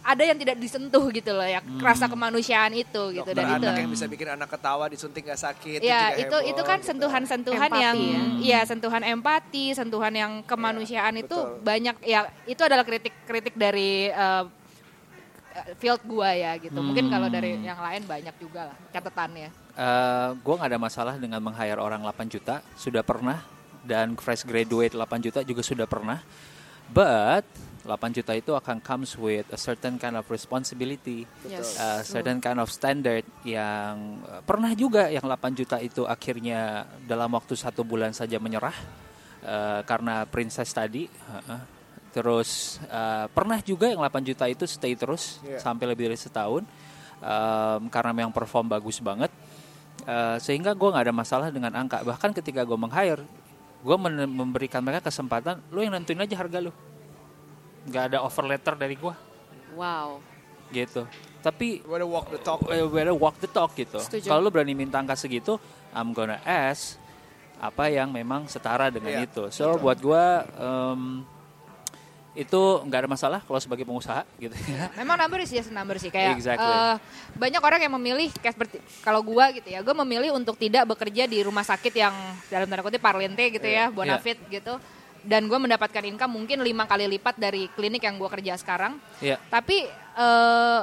[0.03, 3.79] ada yang tidak disentuh gitu loh ya rasa kemanusiaan itu gitu Dokter dan itu anak
[3.87, 6.87] yang bisa bikin anak ketawa disuntik gak sakit ya juga itu heboh, itu kan gitu.
[6.91, 8.21] sentuhan-sentuhan Empati yang ya.
[8.43, 11.63] iya sentuhan empati sentuhan yang kemanusiaan itu betul.
[11.63, 14.43] banyak ya itu adalah kritik-kritik dari eh,
[15.79, 19.63] field gua ya gitu mungkin kalau dari yang lain banyak juga lah catatannya
[20.43, 22.61] gue nggak ada masalah dengan meng-hire orang 8 juta.
[22.77, 23.41] Sudah pernah
[23.83, 26.21] dan fresh graduate 8 juta juga sudah pernah.
[26.93, 27.45] But
[27.83, 31.75] 8 juta itu akan comes with a certain kind of responsibility, Yes.
[31.75, 37.27] a certain kind of standard yang uh, pernah juga yang 8 juta itu akhirnya dalam
[37.35, 38.75] waktu satu bulan saja menyerah
[39.43, 41.11] uh, karena princess tadi.
[41.11, 41.61] uh-uh.
[42.13, 45.59] Terus uh, pernah juga yang 8 juta itu stay terus Yeah.
[45.59, 46.63] sampai lebih dari setahun
[47.19, 49.33] um, karena memang perform bagus banget.
[50.03, 51.99] Uh, sehingga gue nggak ada masalah dengan angka.
[52.03, 53.23] Bahkan ketika gue meng-hire,
[53.83, 56.71] gue men- memberikan mereka kesempatan, lu yang nentuin aja harga lu.
[57.83, 59.13] Nggak ada offer letter dari gue,
[59.73, 60.23] Wow.
[60.69, 61.03] gitu.
[61.43, 62.63] Tapi Wanna walk the talk.
[62.67, 63.99] eh, better walk the talk gitu.
[63.99, 65.59] Kalau lu berani minta angka segitu,
[65.91, 66.95] I'm gonna ask
[67.59, 69.43] apa yang memang setara dengan Iya, itu.
[69.51, 71.27] So buat gua em,
[72.33, 74.89] itu nggak ada masalah kalau sebagai pengusaha gitu ya.
[74.99, 76.65] Memang number is just a number sih kayak Exactly.
[76.65, 76.95] eh,
[77.37, 81.27] banyak orang yang memilih kayak seperti kalau gua gitu ya, gua memilih untuk tidak bekerja
[81.27, 82.15] di rumah sakit yang
[82.49, 84.79] dalam tanda kutip parlente gitu ya, bonafit gitu.
[85.23, 88.99] Dan gue mendapatkan income mungkin lima kali lipat dari klinik yang gue kerja sekarang.
[89.23, 89.39] Iya.
[89.47, 89.87] Tapi
[90.19, 90.81] eh,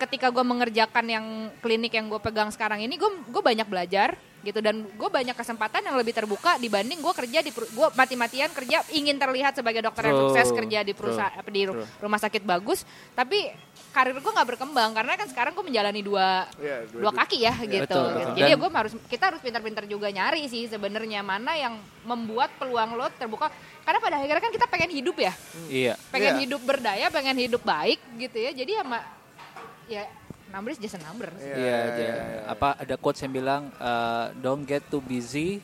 [0.00, 1.26] ketika gue mengerjakan yang
[1.60, 5.82] klinik yang gue pegang sekarang ini, gue gue banyak belajar gitu dan gue banyak kesempatan
[5.82, 10.18] yang lebih terbuka dibanding gue kerja di gue mati-matian kerja ingin terlihat sebagai dokter yang
[10.24, 11.62] sukses kerja di perusahaan true, di
[11.98, 13.50] rumah sakit bagus tapi
[13.88, 17.54] karir gue nggak berkembang karena kan sekarang gue menjalani dua Iya, dua- dua kaki ya
[17.58, 18.34] gitu betul, betul.
[18.36, 21.74] jadi Dan- gue harus kita harus pintar-pintar juga nyari sih sebenarnya mana yang
[22.04, 23.50] membuat peluang lo terbuka
[23.82, 25.32] karena pada akhirnya kan kita pengen hidup ya
[25.66, 25.94] Iya.
[26.08, 26.42] pengen Iya.
[26.44, 28.52] hidup berdaya, pengen hidup baik gitu ya.
[28.52, 29.00] Jadi sama
[29.86, 30.04] ya
[30.52, 31.28] number is just a number.
[31.38, 32.14] Iya, iya.
[32.48, 35.60] Apa ada quotes yang bilang uh, don't get too busy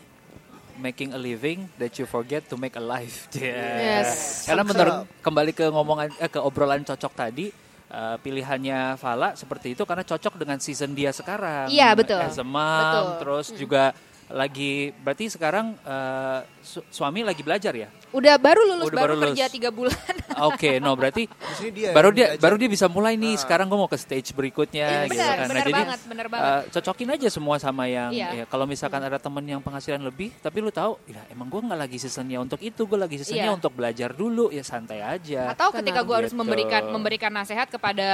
[0.74, 3.26] making a living that you forget to make a life.
[3.38, 4.02] Yeah.
[4.02, 4.44] Yes.
[4.48, 7.50] Karena menurut kembali ke ngomongan eh, ke obrolan cocok tadi
[7.90, 11.70] uh, pilihannya Fala seperti itu karena cocok dengan season dia sekarang.
[11.70, 12.20] Iya, betul.
[12.20, 13.06] As a mom, Betul.
[13.22, 13.84] terus juga
[14.26, 17.88] lagi berarti sekarang uh, su- suami lagi belajar ya?
[18.14, 19.26] Udah baru lulus, Udah baru, baru lulus.
[19.34, 19.98] kerja tiga bulan.
[20.48, 21.26] Oke, no berarti
[21.68, 22.42] dia baru dia belajar.
[22.42, 23.34] baru dia bisa mulai nih.
[23.34, 25.48] Sekarang gue mau ke stage berikutnya Iya, gitu benar, kan.
[25.50, 26.46] benar banget, benar banget.
[26.46, 28.28] uh, cocokin aja semua sama yang Iya.
[28.32, 31.80] ya, kalau misalkan ada temen yang penghasilan lebih, tapi lu tahu, ya emang gue nggak
[31.80, 33.58] lagi seasonnya untuk itu, gue lagi seasonnya Iya.
[33.58, 35.50] untuk belajar dulu, ya santai aja.
[35.50, 36.38] Atau ketika gue harus Gitu.
[36.38, 38.06] memberikan memberikan nasihat kepada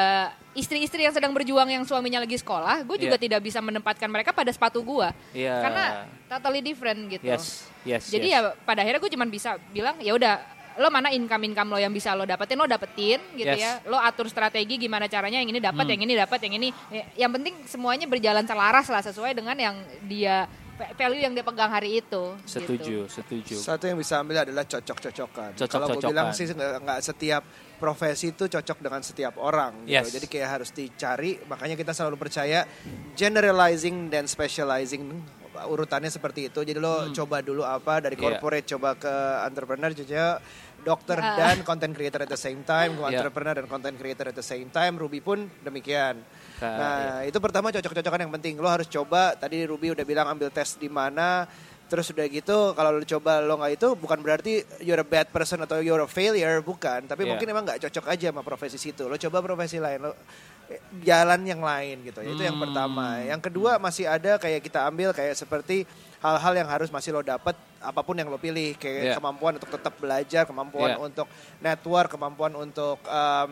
[0.51, 3.23] istri-istri yang sedang berjuang yang suaminya lagi sekolah, gue juga Iya.
[3.23, 5.09] tidak bisa menempatkan mereka pada sepatu gue.
[5.37, 5.61] Iya.
[5.61, 5.85] Karena
[6.27, 7.23] totally different gitu.
[7.23, 8.09] Yes, yes.
[8.09, 8.39] Jadi yes.
[8.39, 10.35] ya pada akhirnya gue cuma bisa bilang ya udah
[10.79, 13.59] lo mana income income lo yang bisa lo dapetin lo dapetin gitu Yes.
[13.59, 15.93] ya lo atur strategi gimana caranya yang ini dapat Hmm.
[15.93, 19.77] yang ini dapat yang ini Ya, yang penting semuanya berjalan selaras lah sesuai dengan yang
[20.07, 20.47] dia
[20.97, 23.13] value yang dia pegang hari itu setuju, gitu.
[23.13, 23.53] setuju.
[23.61, 25.53] Satu yang bisa ambil adalah cocok-cocokan.
[25.69, 27.45] Kalau gue bilang sih nggak nggak setiap
[27.77, 29.85] profesi itu cocok dengan setiap orang.
[29.85, 29.93] Gitu.
[30.01, 30.09] Yes.
[30.09, 31.37] Jadi kayak harus dicari.
[31.45, 32.65] Makanya kita selalu percaya
[33.13, 35.21] generalizing dan specializing
[35.67, 36.61] urutannya seperti itu.
[36.61, 38.23] Jadi lo coba dulu apa dari Iya.
[38.39, 40.39] corporate coba ke entrepreneur, jadi
[40.81, 41.37] dokter Ah.
[41.37, 43.21] dan content creator at the same time, gue Iya.
[43.21, 44.97] entrepreneur dan content creator at the same time.
[44.97, 46.25] Ruby pun demikian.
[46.57, 48.57] Ka- Nah, itu pertama cocok-cocokan yang penting.
[48.57, 49.37] Lo harus coba.
[49.37, 51.45] Tadi Ruby udah bilang ambil tes di mana.
[51.91, 55.59] Terus udah gitu, kalau lo coba lo nggak itu, bukan berarti you're a bad person
[55.59, 57.03] atau you're a failure, bukan.
[57.03, 57.35] Tapi Iya.
[57.35, 59.11] mungkin emang nggak cocok aja sama profesi situ.
[59.11, 60.15] Lo coba profesi lain, lo
[61.03, 62.21] jalan yang lain gitu.
[62.21, 62.65] Itu yang Hmm.
[62.69, 63.19] pertama.
[63.21, 65.83] Yang kedua masih ada kayak kita ambil kayak seperti
[66.21, 69.15] hal-hal yang harus masih lo dapat apa pun yang lo pilih kayak Iya.
[69.17, 71.01] kemampuan untuk tetap belajar, kemampuan Iya.
[71.01, 71.27] untuk
[71.59, 73.51] network, kemampuan untuk um,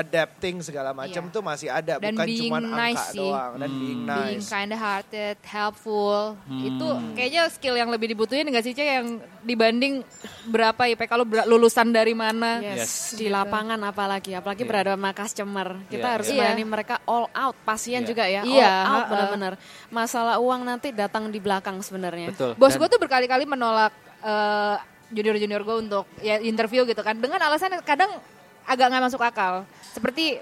[0.00, 1.32] adapting segala macam Iya.
[1.32, 3.20] tuh masih ada Dan bukan being cuma nice angka sih.
[3.20, 3.78] doang dan Hmm.
[3.78, 4.48] being being nice.
[4.48, 6.60] kind hearted, helpful, Hmm.
[6.64, 9.06] itu kayaknya skill yang lebih dibutuhin nggak sih Cek yang
[9.40, 10.00] dibanding
[10.46, 12.58] berapa IP kalau ber- lulusan dari mana?
[12.58, 12.92] Yes, Yes.
[13.14, 14.70] di lapangan apalagi, apalagi Iya.
[14.70, 15.68] berada sama customer.
[15.86, 16.36] Kita Iya, harus iya.
[16.40, 18.08] melayani mereka all out, pasien Iya.
[18.08, 19.52] juga ya, Iya, all out benar-benar.
[19.88, 22.32] Masalah uang nanti datang di belakang sebenarnya.
[22.54, 24.76] Bos gue tuh berkali-kali menolak eh,
[25.08, 28.14] junior-junior gue untuk ya interview gitu kan dengan alasan kadang
[28.62, 29.64] agak nggak masuk akal.
[29.90, 30.38] Seperti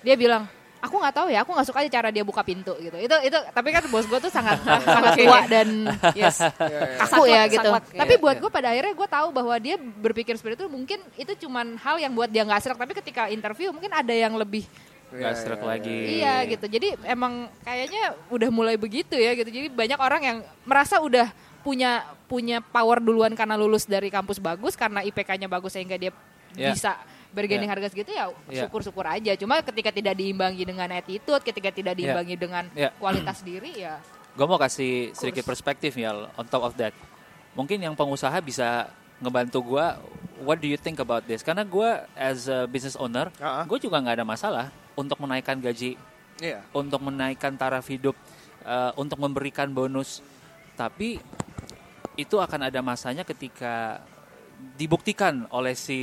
[0.00, 0.48] dia bilang,
[0.78, 2.96] aku nggak tahu ya, aku nggak suka aja cara dia buka pintu gitu.
[2.96, 4.58] Itu itu tapi kan bos gue tuh sangat
[4.96, 5.68] sangat tua dan
[6.12, 6.42] Yes.
[6.98, 7.70] kaku ya gitu.
[7.70, 8.42] saklek, Tapi iya, buat iya.
[8.42, 12.10] gue pada akhirnya gue tahu bahwa dia berpikir seperti itu mungkin itu cuman hal yang
[12.10, 12.78] buat dia nggak serak.
[12.78, 14.66] Tapi ketika interview mungkin ada yang lebih
[15.12, 16.24] Nggak serak lagi.
[16.24, 16.64] Iya gitu.
[16.66, 19.52] Jadi emang kayaknya udah mulai begitu ya gitu.
[19.52, 21.28] Jadi banyak orang yang merasa udah
[21.60, 26.10] punya punya power duluan karena lulus dari kampus bagus karena IPK-nya bagus sehingga dia
[26.52, 26.72] Iya.
[26.72, 26.96] bisa
[27.32, 27.74] bergaining Iya.
[27.74, 28.68] harga segitu ya Iya.
[28.68, 29.32] syukur-syukur aja.
[29.34, 31.98] Cuma ketika tidak diimbangi dengan attitude, ketika tidak Iya.
[31.98, 32.90] diimbangi dengan Iya.
[33.00, 33.96] kualitas diri ya
[34.32, 36.96] Gue mau kasih sedikit perspektif ya on top of that.
[37.52, 38.88] Mungkin yang pengusaha bisa
[39.20, 39.86] ngebantu gue.
[40.40, 41.44] What do you think about this?
[41.44, 43.68] Karena gue as a business owner, Ah.
[43.68, 44.66] gue juga nggak ada masalah
[44.96, 46.00] untuk menaikkan gaji,
[46.40, 46.64] Iya.
[46.72, 48.16] untuk menaikkan taraf hidup,
[48.64, 50.24] uh, untuk memberikan bonus.
[50.80, 51.20] Tapi
[52.16, 54.00] itu akan ada masanya ketika
[54.76, 55.98] dibuktikan oleh si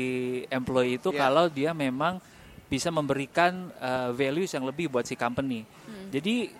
[0.47, 1.19] employee itu Iya.
[1.19, 2.21] kalau dia memang
[2.69, 5.65] bisa memberikan uh, values yang lebih buat si company.
[6.13, 6.53] Jadi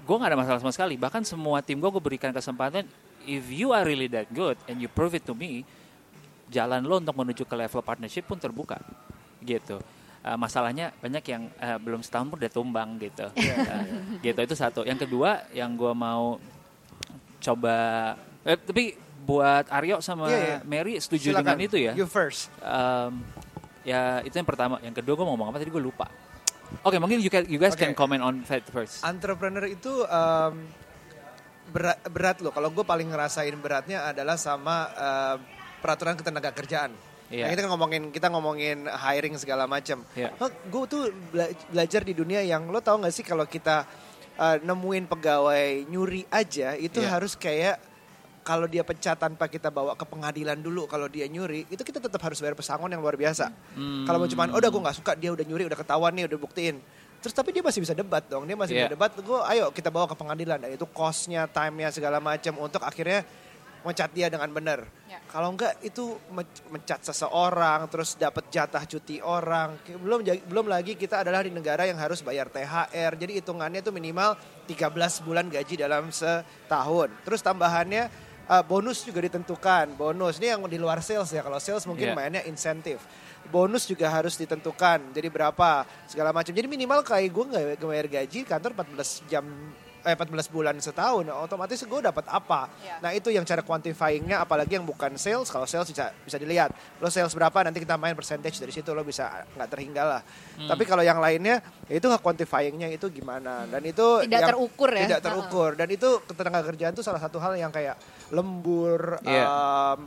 [0.00, 0.96] gue nggak ada masalah sama sekali.
[0.96, 2.88] Bahkan semua tim gue gue berikan kesempatan.
[3.26, 5.66] If you are really that good and you prove it to me,
[6.48, 8.78] jalan lo untuk menuju ke level partnership pun terbuka,
[9.42, 9.82] gitu.
[10.22, 13.26] Uh, masalahnya banyak yang uh, belum setahun pun udah tumbang gitu.
[13.34, 13.84] Uh,
[14.24, 14.86] gitu itu satu.
[14.86, 16.38] Yang kedua yang gue mau
[17.42, 17.76] coba,
[18.46, 18.94] eh, tapi
[19.26, 20.56] buat Aryo sama Iya, iya.
[20.62, 21.58] Mary setuju Silakan.
[21.58, 21.92] dengan itu ya?
[21.92, 22.46] You first.
[22.62, 23.26] Um,
[23.82, 24.78] ya itu yang pertama.
[24.80, 26.06] Yang kedua gue mau ngomong apa tadi gue lupa.
[26.82, 27.82] Oke mungkin you, can- you guys Oke.
[27.82, 29.02] can comment on that first.
[29.02, 30.54] Entrepreneur itu em,
[31.68, 32.50] berat, berat loh.
[32.50, 35.38] Kalau gue paling ngerasain beratnya adalah sama em,
[35.78, 36.94] peraturan ketenaga kerjaan.
[37.26, 37.46] Iya.
[37.46, 40.06] Nah, kita ngomongin kita ngomongin hiring segala macam.
[40.14, 40.30] Iya.
[40.64, 43.82] gue tuh bela- belajar di dunia yang lo tau gak sih kalau kita
[44.36, 47.08] eh, nemuin pegawai nyuri aja itu Iya.
[47.08, 47.80] harus kayak
[48.46, 52.22] kalau dia pecat tanpa kita bawa ke pengadilan dulu kalau dia nyuri itu kita tetap
[52.22, 53.50] harus bayar pesangon yang luar biasa.
[53.74, 54.06] Hmm.
[54.06, 56.38] Kalau mau cuman oh udah gue nggak suka dia udah nyuri udah ketahuan nih udah
[56.38, 56.78] buktiin.
[57.18, 58.86] Terus tapi dia masih bisa debat dong dia masih Iya.
[58.86, 59.10] bisa debat.
[59.18, 60.62] Gue ayo kita bawa ke pengadilan.
[60.62, 63.26] Dan itu costnya, time-nya segala macam untuk akhirnya
[63.82, 64.82] mencat dia dengan benar.
[65.06, 65.18] Ya.
[65.26, 69.74] Kalau enggak itu me- mencat seseorang terus dapat jatah cuti orang.
[69.98, 73.14] Belum belum lagi kita adalah di negara yang harus bayar THR.
[73.14, 74.86] Jadi hitungannya itu minimal 13
[75.22, 77.10] bulan gaji dalam setahun.
[77.26, 79.94] Terus tambahannya eh, bonus juga ditentukan.
[79.94, 81.42] Bonus ini yang di luar sales ya.
[81.42, 82.16] Kalau sales mungkin Iya.
[82.16, 83.02] mainnya insentif.
[83.46, 85.14] Bonus juga harus ditentukan.
[85.14, 86.50] Jadi berapa segala macam.
[86.50, 89.44] Jadi minimal kayak gue nggak bayar gaji kantor 14 jam
[90.06, 92.94] eh 14 bulan setahun otomatis gue dapat apa Iya.
[93.02, 97.10] nah itu yang cara quantifyingnya apalagi yang bukan sales kalau sales bisa bisa dilihat lo
[97.10, 100.22] sales berapa nanti kita main percentage dari situ lo bisa nggak terhinggal lah
[100.56, 100.72] Hmm.
[100.72, 105.04] tapi kalau yang lainnya ya itu quantifyingnya itu gimana dan itu Tidak yang terukur ya.
[105.04, 107.98] tidak terukur dan itu ketenaga kerjaan itu salah satu hal yang kayak
[108.30, 109.44] lembur Iya.
[109.44, 109.98] em,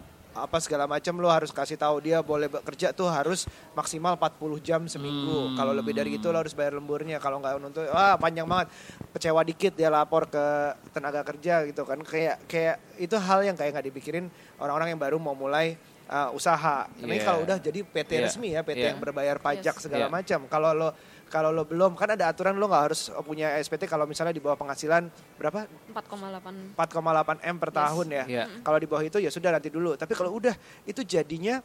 [0.44, 3.44] apa segala macam lo harus kasih tahu dia boleh bekerja tuh harus
[3.76, 5.52] maksimal 40 jam seminggu.
[5.52, 5.56] Hmm.
[5.60, 7.20] Kalau lebih dari itu lo harus bayar lemburnya.
[7.20, 8.72] Kalau nggak nuntut wah panjang banget.
[9.16, 10.46] Kecewa dikit dia lapor ke
[10.92, 12.00] tenaga kerja gitu kan.
[12.02, 14.26] Kayak kayak itu hal yang kayak nggak dipikirin
[14.58, 15.76] orang-orang yang baru mau mulai
[16.10, 16.90] uh, usaha.
[16.98, 17.24] Ini Iya.
[17.24, 18.24] kalau udah jadi PT Iya.
[18.26, 18.90] resmi ya, PT Iya.
[18.94, 19.84] yang berbayar pajak Yes.
[19.86, 20.12] segala Iya.
[20.12, 20.40] macam.
[20.50, 20.90] Kalau lo
[21.30, 24.58] kalau lo belum kan ada aturan lo nggak harus punya SPT kalau misalnya di bawah
[24.58, 25.08] penghasilan
[25.38, 28.24] berapa 4,8 4,8 m per tahun ya.
[28.26, 28.44] Iya.
[28.66, 29.94] Kalau di bawah itu ya sudah nanti dulu.
[29.94, 31.62] Tapi kalau udah itu jadinya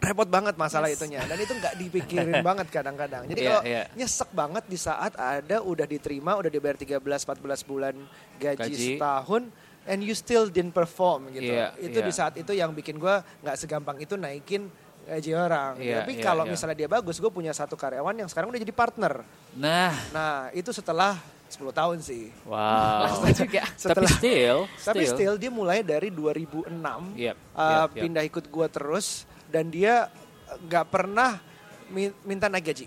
[0.00, 0.96] repot banget masalah Yes.
[0.96, 3.28] itunya dan itu nggak dipikirin banget kadang-kadang.
[3.28, 3.82] Jadi Iya, kalau iya.
[3.92, 7.94] nyesek banget di saat ada udah diterima udah dibayar 13 14 bulan
[8.40, 8.86] gaji, Gaji.
[8.96, 9.52] setahun
[9.84, 11.52] and you still didn't perform gitu.
[11.52, 12.06] Iya, itu iya.
[12.08, 14.72] di saat itu yang bikin gua nggak segampang itu naikin
[15.10, 15.72] gaji orang.
[15.76, 16.50] Iya, Tapi iya, kalau iya.
[16.50, 19.26] misalnya dia bagus, gue punya satu karyawan yang sekarang udah jadi partner.
[19.52, 22.30] Nah, Nah, itu setelah 10 tahun sih.
[22.46, 23.02] wow.
[23.10, 23.66] Lama juga.
[23.66, 27.34] Tapi Setelah still, tapi still dia mulai dari 2006 Yep, uh, yep,
[27.90, 27.90] yep.
[27.98, 30.06] pindah ikut gua terus dan dia
[30.62, 31.42] nggak pernah
[31.88, 32.86] mi- minta naik gaji.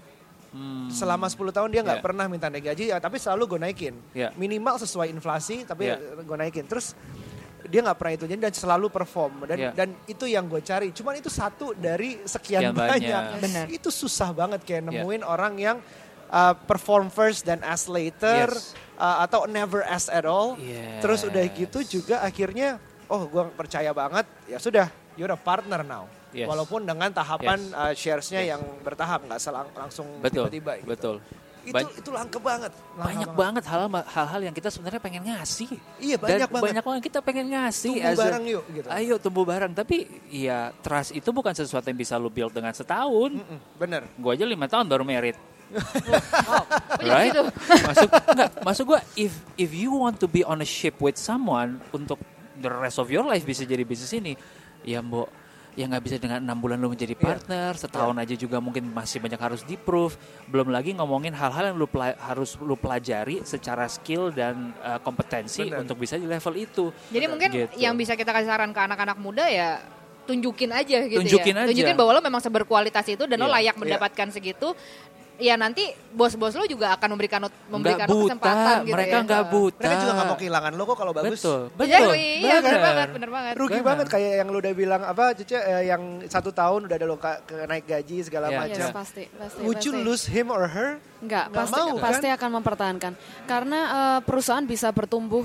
[0.53, 0.85] Hmm.
[0.87, 2.05] Selama 10 tahun dia nggak Yeah.
[2.05, 3.95] pernah minta naik gaji, ya, tapi selalu gue naikin.
[4.13, 4.31] Yeah.
[4.33, 5.99] Minimal sesuai inflasi, tapi Yeah.
[6.21, 6.63] gue naikin.
[6.63, 6.93] Terus
[7.73, 9.73] dia nggak pernah itu jadi dan selalu perform dan Yeah.
[9.73, 10.93] dan itu yang gue cari.
[10.93, 13.01] Cuman itu satu dari sekian Sekian banyak.
[13.01, 13.23] banyak.
[13.41, 13.65] Benar.
[13.67, 15.01] Itu susah banget kayak Yeah.
[15.01, 15.77] nemuin orang yang
[16.29, 18.77] uh, perform first dan ask later Yes.
[18.95, 20.53] uh, atau never ask at all.
[20.55, 21.01] Yes.
[21.01, 26.05] Terus udah gitu juga akhirnya oh gue percaya banget ya sudah you're a partner now.
[26.29, 26.45] Yes.
[26.45, 27.73] Walaupun dengan tahapan Yes.
[27.73, 28.49] uh, shares-nya Yes.
[28.53, 30.77] yang bertahap nggak selang langsung betul, tiba-tiba.
[30.77, 30.89] gitu.
[30.89, 31.15] betul.
[31.63, 32.71] Itu Ba- itu langka banget.
[32.75, 35.69] langka banyak banget hal hal-hal yang kita sebenarnya pengen ngasih.
[35.97, 36.63] Iya, banyak Dan banget.
[36.67, 37.93] banyak banget kita pengen ngasih.
[37.95, 38.87] Tumbuh bareng yuk, gitu.
[38.91, 39.71] Ayo tumbuh bareng.
[39.71, 39.97] Tapi
[40.27, 43.31] ya trust itu bukan sesuatu yang bisa lu build dengan setahun.
[43.39, 44.03] Mm-mm, bener.
[44.19, 45.39] Gue aja lima tahun baru merit.
[45.73, 46.65] Wow.
[47.01, 47.33] Right?
[47.33, 47.43] gitu?
[47.81, 51.81] Masuk enggak, masuk gua if if you want to be on a ship with someone
[51.89, 52.21] untuk
[52.59, 54.37] the rest of your life bisa jadi bisnis ini,
[54.83, 55.25] ya mbok
[55.73, 59.41] ya nggak bisa dengan enam bulan lu menjadi partner setahun aja juga mungkin masih banyak
[59.41, 60.15] harus di proof
[60.45, 61.89] belum lagi ngomongin hal-hal yang lu
[62.21, 65.81] harus lu pelajari secara skill dan uh, kompetensi Benar.
[65.81, 67.73] untuk bisa di level itu Jadi mungkin Gitu.
[67.81, 69.81] yang bisa kita kasih saran ke anak-anak muda ya
[70.23, 71.61] tunjukin aja gitu Tunjukin ya.
[71.65, 71.69] aja.
[71.73, 73.55] Tunjukin bahwa lo memang seberkualitas itu dan lo Iya.
[73.59, 73.81] layak Iya.
[73.81, 74.71] mendapatkan segitu.
[75.43, 79.23] Ya nanti bos-bos lo juga akan memberikan lo- memberikan lo buta kesempatan gitu mereka ya.
[79.23, 81.29] nggak buta Mereka juga nggak mau kehilangan lo kok kalau bagus.
[81.35, 83.53] betul Iya, betul iya benar banget, benar banget.
[83.53, 83.87] Rugi Benar.
[83.91, 87.17] banget kayak yang lu udah bilang apa Cece eh, yang satu tahun udah ada lo
[87.65, 88.57] naik gaji segala Iya.
[88.57, 88.71] macam.
[88.71, 88.95] Yes, Macam.
[88.95, 89.59] pasti, pasti.
[89.61, 90.05] Would you pasti.
[90.05, 90.89] lose him or her?
[91.19, 92.03] Enggak, Nggak pasti, mau, kan?
[92.05, 93.11] pasti akan mempertahankan.
[93.43, 95.43] Karena eh, perusahaan bisa bertumbuh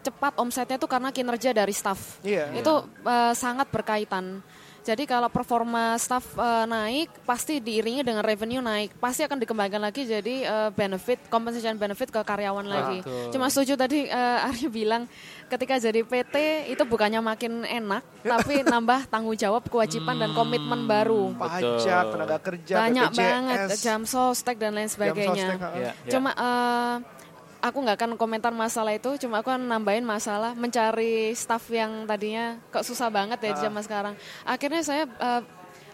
[0.00, 2.22] cepat omsetnya itu karena kinerja dari staff.
[2.22, 2.54] Iya.
[2.54, 4.38] Itu eh, sangat berkaitan.
[4.82, 10.02] Jadi kalau performa staff eh, naik, pasti diiringi dengan revenue naik, pasti akan dikembangkan lagi
[10.02, 12.98] jadi eh, benefit, compensation benefit ke karyawan lagi.
[13.06, 13.30] Betul.
[13.30, 15.06] Cuma setuju tadi eh, Arya bilang,
[15.46, 16.34] ketika jadi PT
[16.74, 18.02] itu bukannya makin enak,
[18.34, 21.30] tapi nambah tanggung jawab, kewajiban dan komitmen baru.
[21.38, 23.22] Pajak, tenaga kerja, Banyak BPJS.
[23.22, 25.30] banget jam sostek dan lain sebagainya.
[25.30, 25.58] sostek.
[25.78, 26.10] Iya, iya.
[26.10, 27.21] Cuma eh,
[27.62, 32.58] aku nggak akan komentar masalah itu, cuma aku akan nambahin masalah mencari staff yang tadinya
[32.68, 33.64] kok susah banget ya di Ah.
[33.70, 34.14] zaman sekarang.
[34.42, 35.40] Akhirnya saya eh,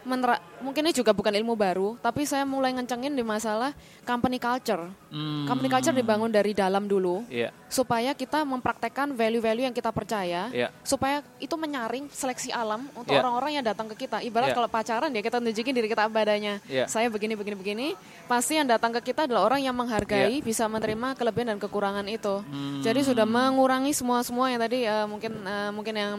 [0.09, 4.89] menera- mungkin ini juga bukan ilmu baru, tapi saya mulai ngencengin di masalah company culture.
[5.13, 5.45] Hmm.
[5.45, 7.53] Company culture dibangun dari dalam dulu Iya.
[7.69, 10.73] supaya kita mempraktekkan value-value yang kita percaya, Iya.
[10.81, 13.21] supaya itu menyaring seleksi alam untuk Iya.
[13.21, 14.25] orang-orang yang datang ke kita.
[14.25, 14.57] Ibarat Iya.
[14.57, 16.65] kalau pacaran ya kita nunjukin diri kita apa adanya.
[16.65, 16.89] Iya.
[16.89, 17.87] Saya begini begini begini,
[18.25, 20.45] pasti yang datang ke kita adalah orang yang menghargai, Iya.
[20.45, 22.41] bisa menerima kelebihan dan kekurangan itu.
[22.41, 22.81] Hmm.
[22.81, 26.15] Jadi sudah mengurangi semua semua yang tadi eh, mungkin eh, mungkin yang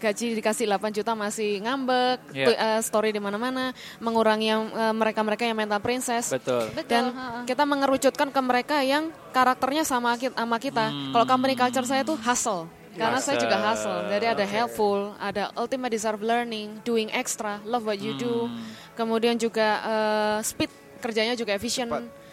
[0.00, 2.46] gaji dikasih 8 juta masih ngambek, Iya.
[2.46, 6.32] tu- eh, story di mana-mana, mengurangi yang eh, mereka-mereka yang mental princess.
[6.32, 6.72] Betul.
[6.88, 7.12] Dan
[7.44, 10.88] kita mengerucutkan ke mereka yang karakternya sama ki- sama kita.
[11.12, 12.64] Kalau company culture saya tuh hustle.
[12.90, 14.10] Karena saya juga hustle.
[14.10, 18.50] Jadi ada helpful, ada ultimate deserve learning, doing extra, love what you do.
[18.92, 21.88] Kemudian juga eh, speed kerjanya juga efisien.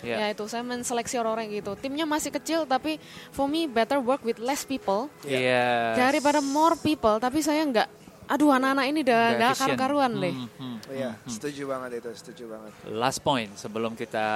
[0.06, 0.16] Iya.
[0.18, 1.74] Ya itu saya menseleksi orang-orang gitu.
[1.74, 5.98] Timnya masih kecil tapi for me better work with less people Iya.
[5.98, 7.18] daripada more people.
[7.18, 7.88] Tapi saya nggak,
[8.30, 9.66] aduh anak-anak ini udah Nggak nggak efisien.
[9.66, 10.34] karu-karuan deh.
[10.36, 10.78] Hmm, hmm.
[10.88, 12.72] Iya, setuju banget itu, setuju banget.
[12.88, 14.28] Last point sebelum kita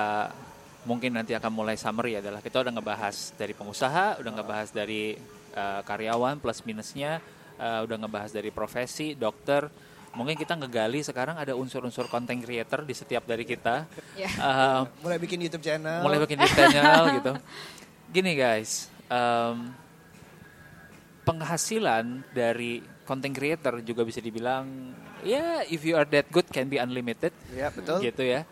[0.82, 5.14] mungkin nanti akan mulai summary adalah kita udah ngebahas dari pengusaha, udah ngebahas dari
[5.54, 7.22] uh, karyawan plus minusnya,
[7.62, 9.70] uh, udah ngebahas dari profesi, dokter.
[10.12, 13.88] Mungkin kita ngegali sekarang ada unsur-unsur content creator di setiap dari kita.
[14.14, 14.30] Iya.
[14.36, 16.04] Uh, Mulai bikin YouTube channel.
[16.04, 17.34] mulai bikin YouTube channel gitu.
[18.12, 19.72] Gini guys, um,
[21.24, 26.76] penghasilan dari content creator juga bisa dibilang ya if you are that good can be
[26.76, 28.02] unlimited Ya, betul.
[28.02, 28.44] gitu ya.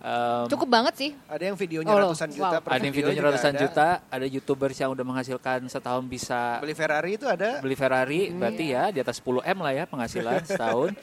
[0.00, 1.10] Um, Cukup banget sih.
[1.28, 2.64] Ada yang videonya Oh, ratusan juta Wow.
[2.64, 3.60] per ada yang video videonya juga ratusan ada.
[3.60, 7.60] juta, ada youtubers yang udah menghasilkan setahun bisa Beli Ferrari itu ada.
[7.60, 10.96] beli Ferrari, berarti ya di atas 10 m lah ya penghasilan setahun.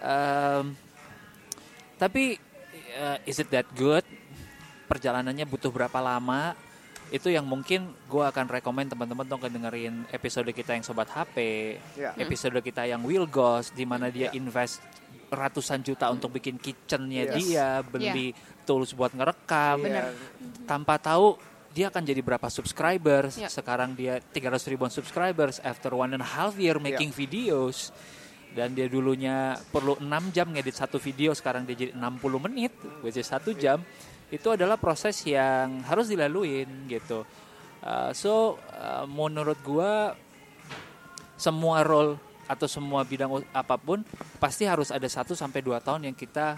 [0.00, 0.64] Um,
[1.96, 2.40] tapi
[2.96, 4.06] uh, is it that good?
[4.86, 6.56] Perjalanannya butuh berapa lama?
[7.08, 11.36] Itu yang mungkin gue akan rekomend teman-teman dong dengerin episode kita yang sobat HP,
[11.96, 12.12] Ya.
[12.16, 14.36] episode kita yang Will Ghost, di mana dia Ya.
[14.36, 14.80] invest
[15.28, 17.36] ratusan juta untuk bikin kitchennya Yes.
[17.40, 18.32] dia, beli
[18.64, 20.12] tools buat ngerekam, Iya.
[20.64, 21.36] tanpa tahu
[21.72, 23.38] dia akan jadi berapa subscribers.
[23.38, 23.46] Ya.
[23.46, 27.92] Sekarang dia 300 ribuan subscribers after one and a half year making videos.
[28.48, 32.72] Dan dia dulunya perlu 6 jam ngedit satu video, sekarang dia jadi 60 menit,
[33.04, 33.84] which is satu jam.
[34.32, 37.22] Itu adalah proses yang harus dilaluin gitu.
[37.78, 40.16] Uh, so uh, menurut gua
[41.38, 42.18] semua role
[42.48, 44.00] atau semua bidang apa pun
[44.40, 46.56] pasti harus ada satu sampai dua tahun yang kita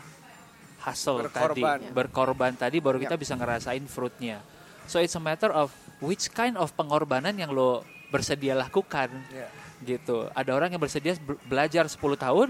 [0.80, 1.78] hustle tadi Berkorban.
[1.92, 3.20] berkorban tadi baru kita Yap.
[3.20, 4.38] bisa ngerasain fruitnya
[4.86, 5.68] so it's a matter of
[6.00, 9.50] which kind of pengorbanan yang lo bersedia lakukan Ya.
[9.82, 12.48] gitu ada orang yang bersedia be- belajar 10 tahun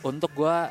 [0.00, 0.70] untuk gua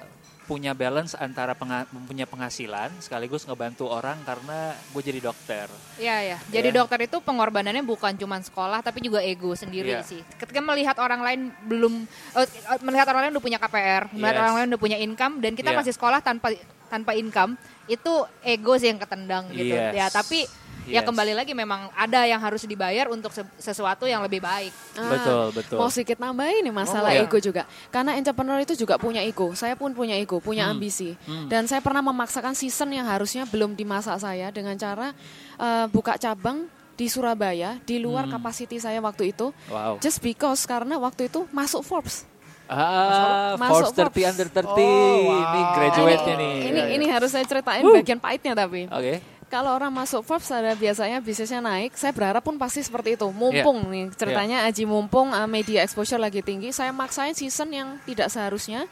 [0.52, 6.38] punya balance antara penga- punya penghasilan sekaligus ngebantu orang karena gue jadi dokter Iya ya.
[6.52, 6.76] Jadi Ya.
[6.76, 10.04] dokter itu pengorbanannya bukan cuma sekolah tapi juga ego sendiri Iya.
[10.04, 10.20] sih.
[10.36, 12.04] Ketika melihat orang lain belum
[12.36, 12.48] eh,
[12.84, 14.44] melihat orang lain udah punya KPR, melihat Yes.
[14.44, 15.80] orang lain udah punya income dan kita Iya.
[15.80, 16.52] masih sekolah tanpa
[16.92, 17.56] tanpa income,
[17.88, 18.12] itu
[18.44, 19.72] ego sih yang ketendang gitu.
[19.72, 19.96] Yes.
[19.96, 20.44] Ya, tapi
[20.84, 21.06] ya Yes.
[21.06, 24.74] kembali lagi memang ada yang harus dibayar untuk se- sesuatu yang lebih baik.
[24.94, 27.24] Ah, betul betul Mau sedikit nambahin nih masalah Oh, iya.
[27.24, 27.64] ego juga.
[27.88, 29.54] Karena entrepreneur itu juga punya ego.
[29.54, 30.74] Saya pun punya ego, punya Hmm.
[30.74, 31.14] ambisi.
[31.46, 35.14] Dan saya pernah memaksakan season yang harusnya belum dimasak saya dengan cara
[35.56, 38.34] eh, buka cabang di Surabaya di luar Hmm.
[38.36, 39.54] kapasiti saya waktu itu.
[39.68, 42.26] wow Just because karena waktu itu masuk Forbes.
[42.68, 44.32] Ah, Masuk Forbes 30 Forbes.
[44.32, 44.80] under 30.
[44.80, 45.44] Oh, wow.
[45.44, 46.56] Ini graduate-nya ini, nih.
[46.56, 46.96] Ini Iya, iya.
[46.96, 48.88] ini harus saya ceritain bagian pahitnya tapi.
[48.88, 49.20] Oke.
[49.52, 51.92] Kalau orang masuk Forbes ada biasanya bisnisnya naik.
[51.94, 53.28] Saya berharap pun pasti seperti itu.
[53.30, 53.92] Mumpung Iya.
[53.92, 56.72] nih ceritanya Aji mumpung uh, media exposure lagi tinggi.
[56.72, 58.88] Saya maksain season yang tidak seharusnya.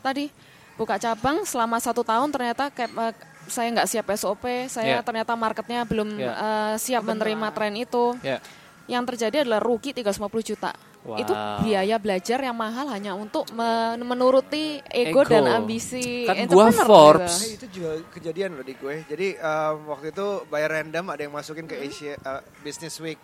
[0.00, 0.30] Tadi
[0.78, 3.10] buka cabang selama satu tahun ternyata kayak, uh,
[3.50, 4.46] saya nggak siap SOP.
[4.70, 5.02] Saya Iya.
[5.02, 6.32] ternyata marketnya belum Iya.
[6.32, 8.14] uh, siap menerima tren itu.
[8.22, 8.38] Ya.
[8.86, 10.70] Yang terjadi adalah rugi 350 juta.
[11.06, 11.16] Wow.
[11.16, 11.32] Itu
[11.62, 15.30] biaya belajar yang mahal hanya untuk men- menuruti ego, Ego.
[15.30, 17.34] dan ambisi Kan gua entrepreneur Forbes.
[17.40, 19.06] Eh, itu juga kejadian loh di gue.
[19.06, 23.16] Jadi um, waktu itu bayar random ada yang masukin ke Asia uh, Business Week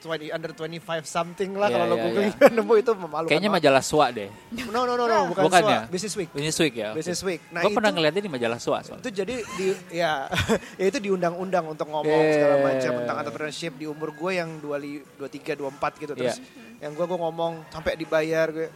[0.00, 2.48] 20 under 25 something lah Iya, kalau lo iya, googling iya.
[2.60, 3.24] nemu itu memalukan.
[3.26, 3.64] Kayaknya banget.
[3.64, 4.28] majalah SWA deh.
[4.68, 5.80] No no no no bukan, Bukan SWA, ya?
[5.88, 6.28] Business Week.
[6.28, 6.88] Business Week ya.
[6.92, 7.40] Business Week.
[7.48, 8.84] Nah, Gue pernah ngeliatnya di majalah SWA.
[8.84, 9.00] soalnya.
[9.00, 10.28] itu jadi di ya,
[10.80, 12.36] ya itu diundang-undang untuk ngomong Yeah.
[12.36, 15.24] segala macam tentang entrepreneurship di umur gue yang 23
[15.56, 16.62] 24 gitu terus Yeah.
[16.78, 18.68] Yang gue gue ngomong sampai dibayar gue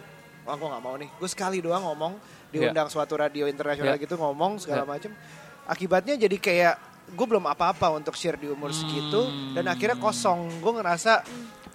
[0.43, 1.09] wah gue nggak mau nih.
[1.17, 2.15] Gue sekali doang ngomong
[2.49, 2.73] Iya.
[2.73, 4.03] diundang suatu radio internasional Iya.
[4.03, 4.91] gitu ngomong segala Iya.
[4.91, 5.13] macem.
[5.65, 6.75] Akibatnya jadi kayak
[7.09, 10.61] gue belum apa-apa untuk share di umur segitu dan akhirnya kosong.
[10.61, 11.25] Gue ngerasa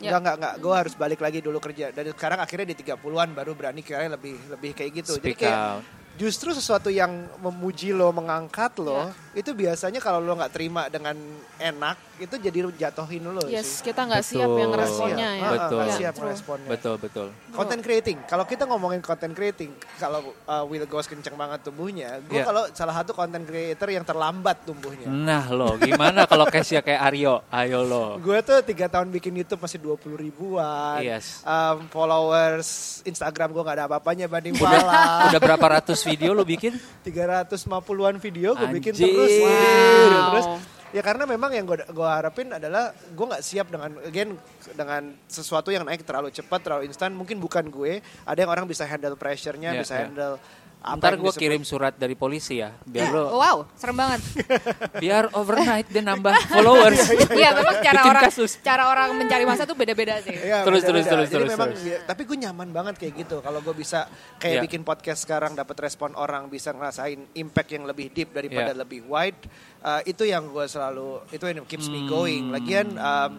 [0.01, 0.19] Ya.
[0.19, 0.55] Enggak, enggak, enggak.
[0.59, 1.88] Gue harus balik lagi dulu kerja.
[1.95, 5.15] Dan sekarang akhirnya di 30-an baru berani kira lebih lebih kayak gitu.
[5.15, 5.84] Jadi Speak kayak out.
[6.19, 7.07] justru sesuatu yang
[7.39, 11.17] memuji lo, mengangkat lo, itu biasanya kalau lo nggak terima dengan
[11.57, 13.89] enak, itu jadi jatuhin lo Yes, sih.
[13.89, 14.71] kita nggak siap yang Betul.
[14.71, 15.49] ngeresponnya ya.
[15.49, 15.81] Betul.
[15.81, 16.29] Ya, siap true.
[16.29, 16.69] responnya.
[16.69, 17.27] Betul, betul.
[17.49, 18.17] Content creating.
[18.23, 22.45] Kalau kita ngomongin content creating, kalau uh, Will Ghost kenceng banget tumbuhnya, gue Iya.
[22.45, 25.09] kalau salah satu content creator yang terlambat tumbuhnya.
[25.09, 27.41] Nah lo, gimana kalau case-nya kayak Aryo?
[27.49, 28.17] Ayo lo.
[28.19, 31.01] Gue tuh tiga tahun bikin YouTube masih 20 ribuan.
[31.01, 31.41] Yes.
[31.41, 32.69] Um, followers
[33.03, 35.27] Instagram gue nggak ada apa-apanya banding Pala.
[35.27, 36.77] Udah berapa ratus video lo bikin?
[37.03, 39.07] 350-an video gue bikin Anjir.
[39.24, 39.36] Terus.
[39.39, 39.47] Wow.
[39.47, 40.19] Gitu.
[40.28, 40.47] Terus
[40.93, 44.38] ya karena memang yang gue gue harapin adalah gue nggak siap dengan again
[44.78, 47.15] dengan sesuatu yang naik terlalu cepat, terlalu instan.
[47.15, 48.03] Mungkin bukan gue.
[48.28, 50.01] Ada yang orang bisa handle pressure-nya, Iya, bisa iya.
[50.05, 50.36] handle
[50.84, 54.19] Ntar gue kirim surat dari polisi ya, biar lo, Wow, serem banget.
[55.03, 56.99] biar overnight dia nambah followers.
[57.34, 58.51] Iya, memang cara Bikin orang kasus.
[58.59, 60.36] cara orang mencari masa tuh beda-beda sih.
[60.36, 61.11] Iya, Terus, terus, beda-beda.
[61.13, 61.84] terus, Jadi terus, memang, terus.
[61.86, 63.38] ya, tapi gue nyaman banget kayak gitu.
[63.39, 64.63] Kalau gue bisa kayak Iya.
[64.63, 68.79] bikin podcast sekarang dapat respon orang, bisa ngerasain impact yang lebih deep daripada Iya.
[68.79, 69.39] lebih wide.
[69.79, 71.95] uh, itu yang gue selalu itu yang keeps Hmm.
[71.97, 72.43] me going.
[72.49, 73.31] Lagian um,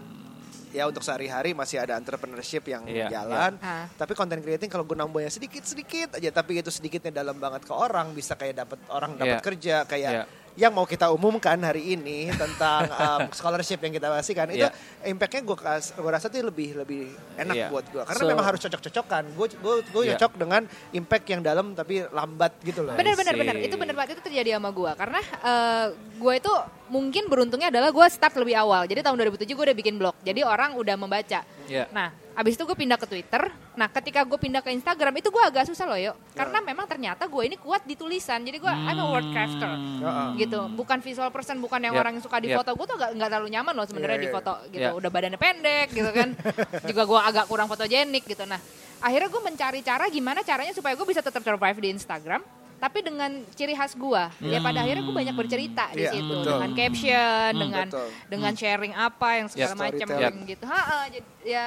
[0.74, 3.54] ya untuk sehari-hari masih ada entrepreneurship yang Iya, jalan.
[3.54, 3.62] iya.
[3.62, 3.86] Ah.
[3.88, 8.10] Tapi content creating kalau gue nambahnya sedikit-sedikit aja, tapi itu sedikitnya dalam banget ke orang,
[8.10, 9.46] bisa kayak dapat orang dapat Iya.
[9.46, 10.24] kerja kayak Iya.
[10.54, 14.70] Yang mau kita umumkan hari ini tentang um, scholarship yang kita kasihkan itu Iya.
[15.04, 15.56] impactnya gue
[15.98, 17.66] gue rasa tuh lebih lebih enak Iya.
[17.74, 19.24] buat gue karena So- memang harus cocok-cocokan.
[19.34, 20.14] Gue gue gue Iya.
[20.14, 20.62] cocok dengan
[20.94, 22.94] impact yang dalam tapi lambat gitu loh.
[22.94, 24.14] Bener bener bener itu bener banget.
[24.14, 26.52] Itu terjadi sama gue karena eh, gue itu
[26.86, 28.86] mungkin beruntungnya adalah gue start lebih awal.
[28.86, 30.14] Jadi tahun 2007 gue udah bikin blog.
[30.22, 31.42] Jadi orang udah membaca.
[31.66, 31.88] Iya.
[31.90, 35.38] nah abis itu gue pindah ke Twitter nah ketika gue pindah ke Instagram itu gue
[35.40, 38.96] agak susah loh yuk karena memang ternyata gue ini kuat di tulisan jadi gue I'm
[38.96, 40.28] a word crafter Heeh.
[40.40, 42.00] gitu bukan visual person bukan yang Yep.
[42.00, 42.58] orang yang suka di Yep.
[42.58, 44.34] foto gue tuh gak, nggak terlalu nyaman loh sebenarnya Iya, di iya.
[44.34, 44.98] foto gitu Yep.
[44.98, 46.28] udah badannya pendek gitu kan
[46.90, 48.58] juga gue agak kurang fotogenik gitu nah
[48.98, 52.42] akhirnya gue mencari cara gimana caranya supaya gue bisa tetap survive di Instagram
[52.74, 56.50] tapi dengan ciri khas gue ya pada akhirnya gue banyak bercerita di Iya, situ betul.
[56.52, 58.08] dengan caption dengan betul.
[58.26, 59.80] dengan sharing apa yang segala Yep.
[59.80, 60.38] macam Storytelling.
[60.44, 61.66] gitu ha, ha, jadi ya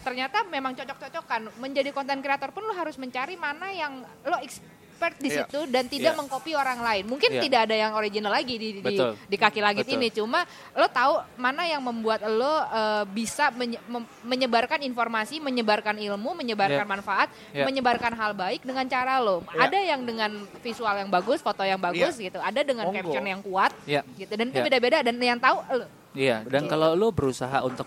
[0.00, 3.92] ternyata memang cocok-cocokan menjadi konten kreator pun lo harus mencari mana yang
[4.22, 4.68] lo expert
[5.16, 5.44] di Iya.
[5.44, 6.18] situ dan tidak Iya.
[6.18, 7.40] mengcopy orang lain mungkin Iya.
[7.40, 9.16] tidak ada yang original lagi di di, Betul.
[9.22, 9.96] di kaki langit Betul.
[9.96, 10.44] ini cuma
[10.74, 13.80] lo tahu mana yang membuat lo eh, bisa menye-
[14.22, 16.90] menyebarkan informasi menyebarkan ilmu menyebarkan Iya.
[16.90, 17.64] manfaat Iya.
[17.64, 19.60] menyebarkan hal baik dengan cara lo Iya.
[19.62, 23.00] ada yang dengan visual yang bagus foto yang bagus gitu ada dengan Monggo.
[23.04, 24.04] caption yang kuat Iya.
[24.14, 24.66] gitu dan itu Iya.
[24.66, 27.86] beda-beda dan yang tahu lo Iya, dan kalau lo berusaha untuk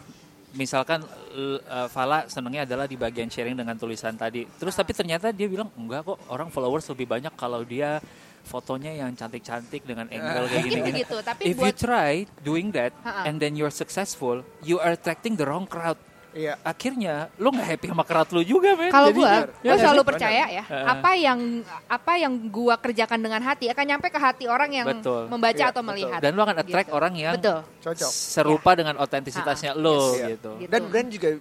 [0.53, 4.45] misalkan uh, Fala senangnya adalah di bagian sharing dengan tulisan tadi.
[4.45, 7.97] Terus tapi ternyata dia bilang enggak kok orang followers lebih banyak kalau dia
[8.43, 10.91] fotonya yang cantik-cantik dengan angle kayak Mungkin gini.
[10.99, 12.11] begitu, tapi If you buat- try
[12.43, 12.91] doing that
[13.23, 15.95] and then you're successful, you are attracting the wrong crowd.
[16.33, 18.89] Iya Akhirnya lo nggak happy sama crowd lo juga, men.
[18.89, 19.49] Kalau Jadi- gua, benar.
[19.53, 21.39] gua Ya, selalu percaya ya, apa yang
[21.85, 25.29] apa yang gua kerjakan dengan hati akan nyampe ke hati orang yang Betul.
[25.29, 25.89] membaca Iya, atau betul.
[25.93, 26.19] melihat.
[26.19, 26.97] dan lo akan attract Gitu.
[26.97, 27.59] orang yang Betul.
[27.79, 30.27] cocok serupa dengan otentisitasnya lo Iya.
[30.33, 30.51] gitu.
[30.59, 30.69] Gitu.
[30.69, 31.39] dan brand juga uh,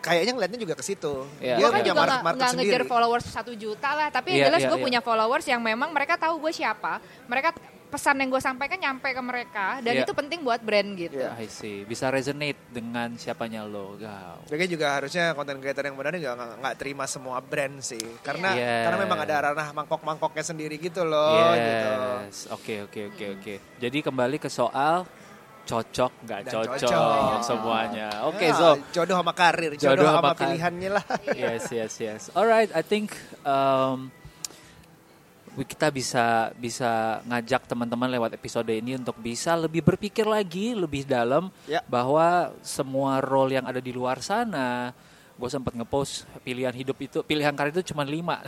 [0.00, 1.54] kayaknya ngeliatnya juga ke situ Iya.
[1.56, 4.46] dia Gua kan punya juga market, sendiri ngejar followers satu juta lah, tapi Iya, yang
[4.54, 4.86] jelas iya, gue iya.
[4.86, 7.52] punya followers yang memang mereka tahu gue siapa, mereka
[7.90, 10.02] pesan yang gue sampaikan nyampe ke mereka dan Iya.
[10.02, 11.18] itu penting buat brand gitu.
[11.18, 11.34] Iya.
[11.34, 11.82] I see.
[11.82, 13.98] Bisa resonate dengan siapanya lo.
[13.98, 14.46] Wow.
[14.46, 18.54] Jadi juga harusnya konten creator yang benar juga nggak nggak terima semua brand sih, karena
[18.54, 18.76] Iya.
[18.86, 21.50] karena memang ada ranah mangkok-mangkoknya sendiri gitu loh.
[21.50, 21.90] Gitu.
[21.90, 22.36] Yes.
[22.48, 23.54] Oke, oke, oke, oke.
[23.76, 25.02] Jadi kembali ke soal
[25.60, 27.38] cocok nggak cocok, cocok.
[27.48, 28.08] semuanya.
[28.26, 31.04] Oke, Ya, so jodoh sama karir, Jodoh jodoh, sama sama pilihannya lah.
[31.32, 32.22] yes, yes, yes.
[32.32, 33.14] Alright, I think
[33.44, 34.10] um,
[35.64, 41.48] kita bisa bisa ngajak teman-teman lewat episode ini untuk bisa lebih berpikir lagi lebih dalam
[41.66, 41.80] Ya.
[41.86, 44.92] bahwa semua role yang ada di luar sana.
[45.40, 48.44] Gue sempat ngepost pilihan hidup itu, pilihan karir itu cuma lima.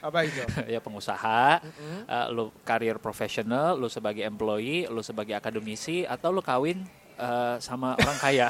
[0.00, 0.40] Apa itu?
[0.72, 1.60] ya pengusaha,
[2.08, 6.80] uh, lu karir profesional, lu sebagai employee, lu sebagai akademisi, atau lu kawin
[7.16, 8.48] uh, sama orang kaya.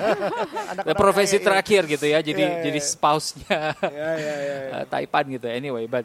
[0.72, 1.46] Anak profesi kaya, iya.
[1.48, 2.88] terakhir gitu ya, jadi Iya, iya, jadi iya.
[2.88, 4.72] spouse-nya Ya, ya, ya, ya.
[4.80, 5.46] uh, Taipan gitu.
[5.48, 6.04] Anyway, but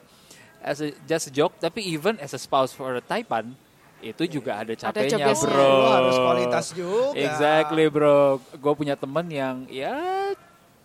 [0.68, 3.56] as a, just a joke, tapi even as a spouse for a Taipan
[3.98, 5.58] itu juga ada capeknya, job-desknya.
[5.58, 5.74] bro.
[5.90, 7.18] Harus kualitas juga.
[7.18, 8.38] Exactly, bro.
[8.54, 9.96] Gue punya temen yang ya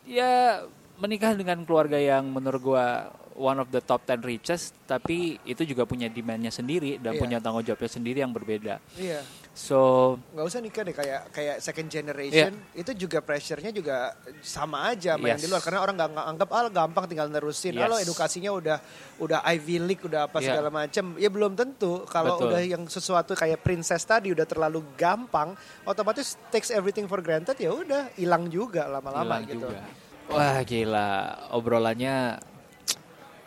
[0.03, 0.63] ya
[0.97, 2.87] menikah dengan keluarga yang menurut gue
[3.33, 7.21] one of the top 10 richest, tapi itu juga punya demandnya sendiri dan Iya.
[7.21, 8.77] punya tanggung jawabnya sendiri yang berbeda.
[8.95, 9.25] Iya.
[9.53, 15.21] So nggak usah nikah deh kayak kayak second generation itu juga pressure-nya juga sama aja
[15.21, 15.45] yang Yes.
[15.45, 17.85] di luar karena orang nggak anggap ah gampang tinggal nerusin Yes.
[17.85, 18.79] kalau edukasinya udah
[19.21, 20.57] udah Ivy League udah apa Yeah.
[20.57, 22.49] segala macem ya belum tentu kalau Betul.
[22.49, 25.53] udah yang sesuatu kayak princess tadi udah terlalu gampang
[25.85, 29.85] otomatis takes everything for granted ya udah hilang juga lama-lama gitu juga.
[30.33, 31.13] Wah gila,
[31.53, 32.41] obrolannya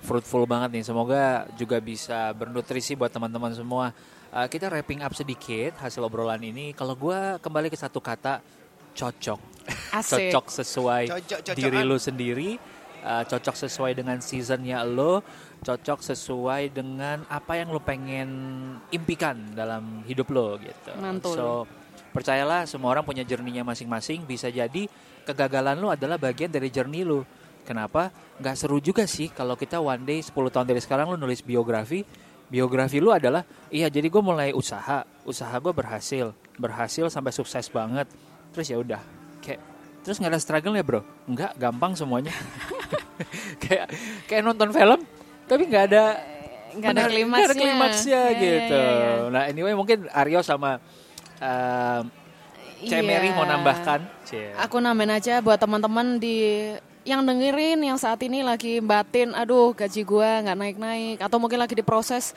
[0.06, 0.84] fruitful banget nih.
[0.86, 3.89] Semoga juga bisa bernutrisi buat teman-teman semua.
[4.36, 6.75] Uh, kita wrapping up sedikit hasil obrolan ini.
[6.75, 8.43] Kalau gua kembali ke satu kata,
[8.91, 9.39] cocok.
[10.03, 10.36] Asik.
[10.36, 11.55] Cocok sesuai Cocok-cocokan.
[11.55, 12.49] diri lu sendiri,
[13.07, 15.23] uh, cocok sesuai dengan seasonnya lo,
[15.63, 18.27] cocok sesuai dengan apa yang lo pengen
[18.91, 20.91] impikan dalam hidup lo gitu.
[20.99, 21.36] Mantul.
[21.39, 21.47] So
[22.11, 24.27] percayalah semua orang punya journey-nya masing-masing.
[24.27, 24.91] Bisa jadi
[25.23, 27.23] kegagalan lo adalah bagian dari journey lo.
[27.63, 28.11] Kenapa?
[28.43, 32.03] Nggak seru juga sih kalau kita one day 10 tahun dari sekarang lo nulis biografi.
[32.45, 33.41] Biografi lu adalah,
[33.73, 38.05] iya jadi gue mulai usaha, usaha gue berhasil, berhasil sampai sukses banget.
[38.53, 39.01] Terus ya udah,
[39.41, 39.59] kayak
[40.05, 41.01] terus nggak ada struggle ya bro?
[41.25, 42.31] Nggak, gampang semuanya.
[43.65, 43.89] kayak
[44.29, 44.99] kayak nonton film,
[45.49, 46.03] tapi nggak ada
[46.75, 47.47] Nggak ada klimaksnya.
[47.47, 48.75] ada klimaksnya iya, gitu.
[48.75, 49.11] iya, iya.
[49.31, 50.75] Nah anyway mungkin Aryo sama
[51.39, 52.01] uh,
[52.83, 53.37] Cek Mary Iya.
[53.39, 54.03] mau nambahkan.
[54.27, 54.51] Cie.
[54.59, 56.67] Aku nambahin aja buat teman-teman di
[57.06, 61.78] yang dengerin yang saat ini lagi batin, aduh gaji gua nggak naik-naik atau mungkin lagi
[61.78, 62.34] diproses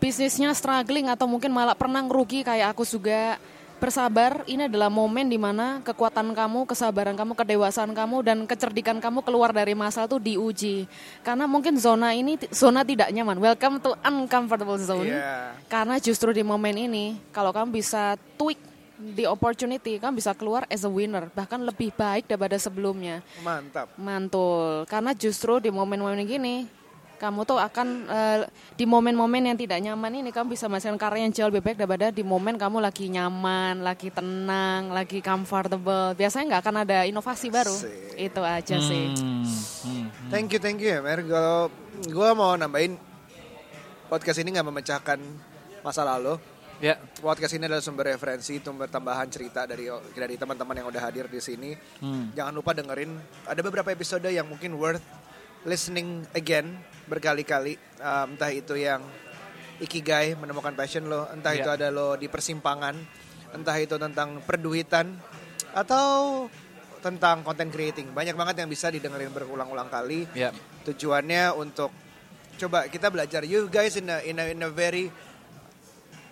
[0.00, 3.36] bisnisnya struggling atau mungkin malah pernah ngerugi kayak aku juga.
[3.80, 9.24] Bersabar, ini adalah momen di mana kekuatan kamu, kesabaran kamu, kedewasaan kamu, dan kecerdikan kamu
[9.24, 10.84] keluar dari masalah itu diuji.
[11.24, 13.40] Karena mungkin zona ini, zona tidak nyaman.
[13.40, 15.08] Welcome to uncomfortable zone.
[15.08, 15.56] Iya.
[15.64, 18.60] Karena justru di momen ini, kalau kamu bisa tweak
[19.00, 23.24] di opportunity, kamu bisa keluar as a winner, bahkan lebih baik daripada sebelumnya.
[23.40, 24.84] mantap Mantul.
[24.84, 26.68] Karena justru di momen-momen gini,
[27.20, 28.38] kamu tuh akan eh,
[28.76, 32.08] di momen-momen yang tidak nyaman ini kamu bisa menghasilkan karya yang jauh lebih baik daripada
[32.08, 36.16] di momen kamu lagi nyaman, lagi tenang, lagi comfortable.
[36.16, 37.76] Biasanya nggak akan ada inovasi baru.
[38.16, 39.12] Itu aja sih.
[39.16, 40.04] Hmm, hmm.
[40.32, 41.20] Thank you, thank you ya Mer.
[41.28, 41.68] Kalau
[42.08, 42.96] gue mau nambahin
[44.08, 45.20] podcast ini nggak memecahkan
[45.84, 46.40] masa lalu.
[46.80, 49.84] Ya, Podcast ini adalah sumber referensi, sumber tambahan cerita dari
[50.16, 51.76] dari teman-teman yang udah hadir di sini.
[52.00, 52.32] Hmm.
[52.32, 53.20] Jangan lupa dengerin.
[53.44, 55.04] Ada beberapa episode yang mungkin worth
[55.68, 57.76] listening again berkali-kali.
[58.00, 59.04] Um, entah itu yang
[59.76, 61.60] ikigai menemukan passion lo, entah Ya.
[61.60, 62.96] itu ada lo di persimpangan,
[63.52, 65.20] entah itu tentang perduitan
[65.76, 66.48] atau
[67.04, 68.08] tentang content creating.
[68.16, 70.48] Banyak banget yang bisa didengerin berulang-ulang kali ya.
[70.88, 71.92] tujuannya untuk
[72.56, 75.08] coba kita belajar you guys in a in a, in a very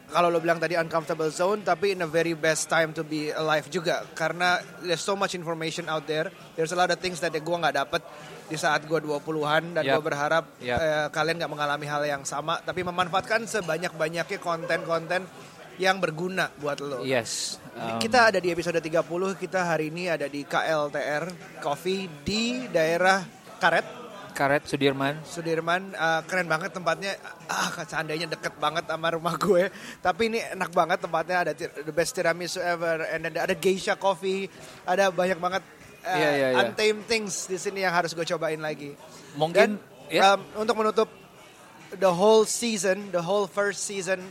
[0.08, 3.68] kalau lo bilang tadi uncomfortable zone tapi in a very best time to be alive
[3.68, 7.56] juga karena there's so much information out there there's a lot of things that gue
[7.56, 8.00] nggak dapet
[8.48, 9.92] di saat gue 20-an dan Yap.
[10.00, 10.78] gue berharap Yap.
[10.80, 15.28] eh, kalian nggak mengalami hal yang sama tapi memanfaatkan sebanyak-banyaknya konten-konten
[15.78, 17.06] yang berguna buat lo.
[17.06, 17.62] Yes.
[17.78, 19.06] Um, Kita ada di episode 30,
[19.38, 21.30] kita hari ini ada di KLTR
[21.62, 23.22] Coffee di daerah
[23.62, 23.86] Karet,
[24.38, 25.18] Karet Sudirman.
[25.26, 25.90] Sudirman.
[25.90, 27.18] Eh, keren banget tempatnya,
[27.50, 29.66] ah seandainya deket banget sama rumah gue.
[29.98, 34.46] Tapi ini enak banget tempatnya, ada the best tiramisu ever, and then ada geisha coffee,
[34.86, 35.66] ada banyak banget
[36.06, 36.58] eh, Iya, iya, iya.
[36.62, 38.94] untamed things di sini yang harus gue cobain lagi.
[39.34, 39.70] Mungkin Dan
[40.06, 40.38] ya.
[40.38, 41.10] um, untuk menutup
[41.98, 44.22] the whole season, the whole first season,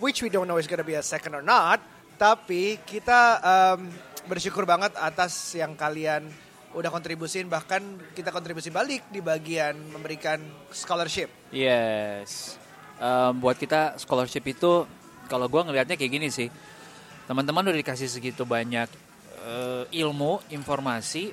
[0.00, 1.84] which we don't know is gonna be a second or not,
[2.16, 3.92] tapi kita um,
[4.24, 6.32] bersyukur banget atas yang kalian
[6.76, 7.80] udah kontribusin, bahkan
[8.12, 10.40] kita kontribusi balik di bagian memberikan
[10.72, 11.28] scholarship.
[11.52, 12.60] Yes.
[12.98, 14.84] Em, buat kita scholarship itu
[15.30, 16.48] kalau gua ngelihatnya kayak gini sih.
[17.28, 18.88] Teman-teman udah dikasih segitu banyak
[19.44, 21.32] eh, ilmu, informasi,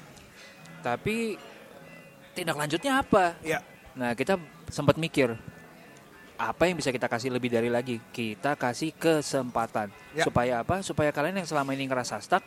[0.83, 1.39] tapi
[2.35, 3.39] tindak lanjutnya apa?
[3.41, 3.63] Ya,
[3.95, 4.35] Nah, kita
[4.67, 5.31] sempat mikir
[6.35, 8.03] apa yang bisa kita kasih lebih dari lagi?
[8.11, 9.87] Kita kasih kesempatan.
[10.11, 10.27] Ya.
[10.27, 10.83] Supaya apa?
[10.83, 12.43] Supaya kalian yang selama ini ngerasa stuck,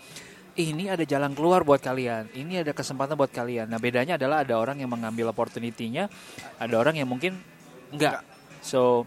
[0.58, 2.34] ini ada jalan keluar buat kalian.
[2.34, 3.70] Ini ada kesempatan buat kalian.
[3.70, 6.10] Nah, bedanya adalah ada orang yang mengambil opportunity-nya,
[6.58, 7.38] ada orang yang mungkin
[7.94, 8.26] enggak.
[8.58, 9.06] So,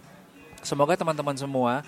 [0.64, 1.84] semoga teman-teman semua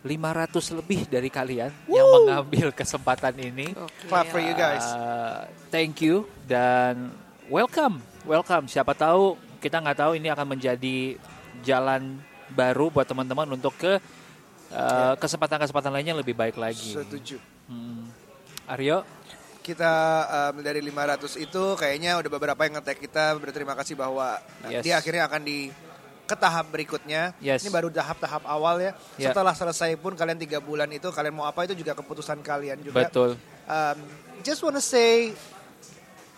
[0.00, 3.76] 500 lebih dari kalian yang mengambil kesempatan ini.
[4.08, 4.86] clap for you guys.
[4.96, 7.12] Uh, thank you dan
[7.52, 8.64] welcome, welcome.
[8.64, 11.20] Siapa tahu kita nggak tahu ini akan menjadi
[11.60, 12.16] jalan
[12.48, 13.98] baru buat teman-teman untuk ke
[14.72, 16.96] uh, kesempatan-kesempatan lainnya yang lebih baik lagi.
[16.96, 17.36] Setuju.
[17.66, 18.25] Hmm.
[18.66, 19.06] Aryo,
[19.62, 19.92] Kita
[20.54, 24.38] um, dari 500 itu kayaknya udah beberapa yang ngetek kita berterima kasih bahwa
[24.70, 24.86] Yes.
[24.86, 25.74] dia akhirnya akan di
[26.26, 27.34] ke tahap berikutnya.
[27.42, 27.66] Yes.
[27.66, 28.92] Ini baru tahap-tahap awal ya.
[29.18, 29.30] Ya.
[29.30, 33.06] Setelah selesai pun kalian tiga bulan itu kalian mau apa itu juga keputusan kalian juga.
[33.06, 33.34] betul.
[33.66, 33.98] Um,
[34.46, 35.34] just wanna say,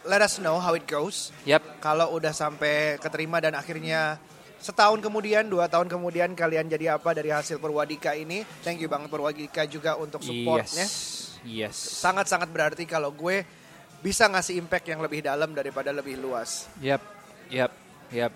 [0.09, 1.29] let us know how it goes.
[1.45, 4.17] Yap, Kalau udah sampai keterima dan akhirnya
[4.57, 8.41] setahun kemudian, dua tahun kemudian kalian jadi apa dari hasil Purwadika ini.
[8.65, 10.89] Thank you banget Purwadika juga untuk supportnya.
[10.89, 11.28] Yes.
[11.47, 11.77] Yes.
[11.77, 13.43] Sangat-sangat berarti kalau gue
[13.99, 16.71] bisa ngasih impact yang lebih dalam daripada lebih luas.
[16.79, 17.03] Yap,
[17.51, 17.75] yap,
[18.15, 18.33] yap.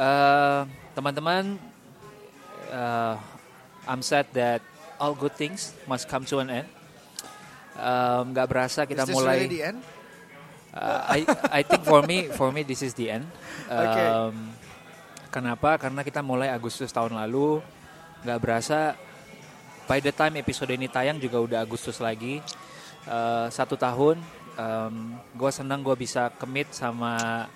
[0.00, 0.60] Eh,
[0.96, 1.60] teman-teman,
[2.72, 3.14] uh,
[3.84, 4.62] I'm sad that
[4.96, 6.68] all good things must come to an end.
[7.80, 9.34] Um, Gak berasa kita Is this mulai.
[9.40, 9.78] really the end?
[10.70, 11.18] Uh, I
[11.50, 13.26] I think for me for me this is the end.
[13.66, 14.54] Um,
[15.30, 15.78] Kenapa?
[15.78, 17.62] Karena kita mulai Agustus tahun lalu,
[18.26, 18.98] nggak berasa.
[19.88, 22.42] By the time episode ini tayang juga udah Agustus lagi.
[23.08, 24.20] Uh, satu tahun.
[24.60, 27.46] Um, gue senang gue bisa commit sama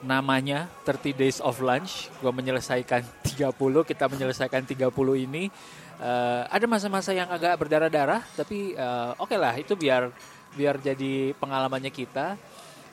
[0.00, 2.08] namanya 30 Days of Lunch.
[2.18, 3.52] Gue menyelesaikan 30,
[3.86, 4.90] kita menyelesaikan 30
[5.28, 5.52] ini.
[6.00, 10.08] Uh, ada masa-masa yang agak berdarah-darah, tapi uh, oke lah itu biar
[10.56, 12.40] biar jadi pengalamannya kita.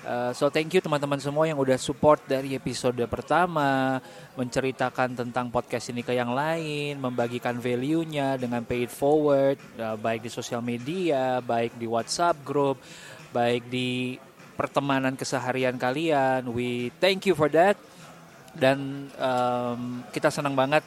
[0.05, 3.97] Uh, so thank you teman-teman semua yang udah support dari episode pertama,
[4.37, 10.23] menceritakan tentang podcast ini ke yang lain, membagikan value-nya dengan pay it forward, uh, baik
[10.23, 12.77] di sosial media, baik di WhatsApp group,
[13.33, 14.21] baik di
[14.53, 16.45] pertemanan keseharian kalian.
[16.49, 17.77] We thank you for that.
[18.57, 20.81] Dan um, kita senang banget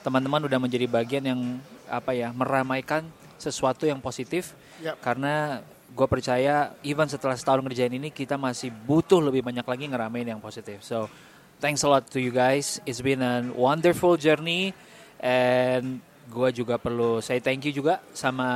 [0.00, 1.40] teman-teman udah menjadi bagian yang
[1.84, 3.04] apa ya meramaikan
[3.36, 5.00] sesuatu yang positif Yap.
[5.04, 5.60] karena
[5.90, 10.42] gue percaya even setelah setahun ngerjain ini kita masih butuh lebih banyak lagi ngeramein yang
[10.42, 10.80] positif.
[10.86, 11.10] So
[11.58, 12.78] thanks a lot to you guys.
[12.86, 14.72] It's been a wonderful journey.
[15.20, 18.48] And gue juga perlu say thank you juga sama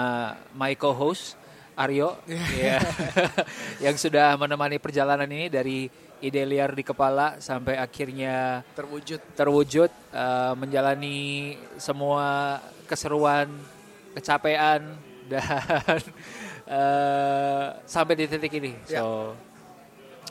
[0.54, 1.36] my co-host
[1.74, 2.22] Aryo.
[2.54, 2.78] Ya,
[3.84, 5.90] yang sudah menemani perjalanan ini dari
[6.22, 9.20] ide liar di kepala sampai akhirnya Terwujud.
[9.34, 13.50] terwujud uh, menjalani semua keseruan,
[14.14, 14.94] kecapean
[15.34, 16.00] dan
[16.68, 18.72] uh, sampai di titik ini.
[18.88, 19.34] So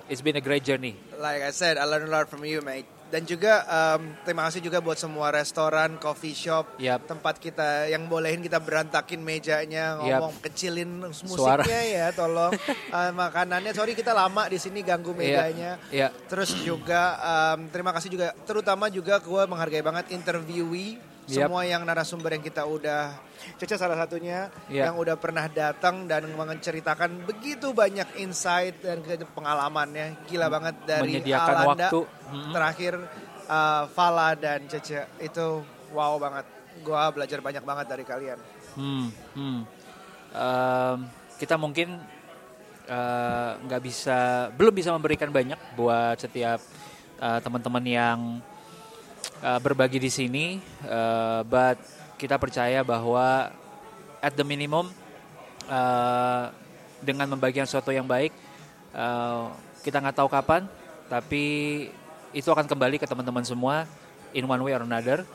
[0.10, 0.98] it's been a great journey.
[1.20, 2.90] Like I said, I learned a lot from you, mate.
[3.14, 7.06] Dan juga um, terima kasih juga buat semua restoran, coffee shop, Yap.
[7.06, 11.62] tempat kita yang bolehin kita berantakin mejanya, ngomong kecilin Suara.
[11.62, 12.58] musiknya ya, tolong
[12.90, 13.70] Uh, makanannya.
[13.70, 15.78] Sorry kita lama di sini ganggu mejanya.
[15.94, 16.10] Iya.
[16.26, 20.98] Terus juga um, terima kasih juga, terutama juga gue menghargai banget interviewee
[21.32, 21.48] Yap.
[21.48, 23.16] semua yang narasumber yang kita udah
[23.60, 24.92] Cece salah satunya Iya.
[24.92, 29.04] yang udah pernah datang dan menceritakan begitu banyak insight dan
[29.36, 32.00] pengalamannya gila banget dari Menyediakan Alanda waktu.
[32.32, 32.52] Mhm.
[32.52, 32.94] terakhir
[33.48, 36.44] uh, Fala dan Cece itu wow banget
[36.84, 38.40] gua belajar banyak banget dari kalian
[38.74, 39.60] Hmm, hmm.
[40.34, 40.98] Um,
[41.38, 42.02] kita mungkin
[42.90, 46.58] uh, nggak bisa, belum bisa memberikan banyak buat setiap
[47.22, 48.20] uh, teman-teman yang
[49.44, 51.76] uh, berbagi di sini, uh, but
[52.16, 53.52] kita percaya bahwa
[54.24, 54.88] at the minimum
[55.68, 56.48] uh,
[57.04, 58.32] dengan membagikan sesuatu yang baik,
[58.96, 59.52] uh,
[59.84, 60.64] kita nggak tahu kapan,
[61.12, 61.44] tapi
[62.32, 63.84] itu akan kembali ke teman-teman semua
[64.32, 65.28] in one way or another.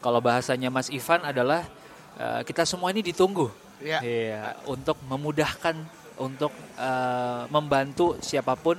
[0.00, 1.68] Kalau bahasanya Mas Ivan adalah
[2.16, 3.98] uh, kita semua ini ditunggu, Iya.
[4.04, 5.76] Iya, untuk memudahkan,
[6.20, 8.76] untuk uh, membantu siapa pun.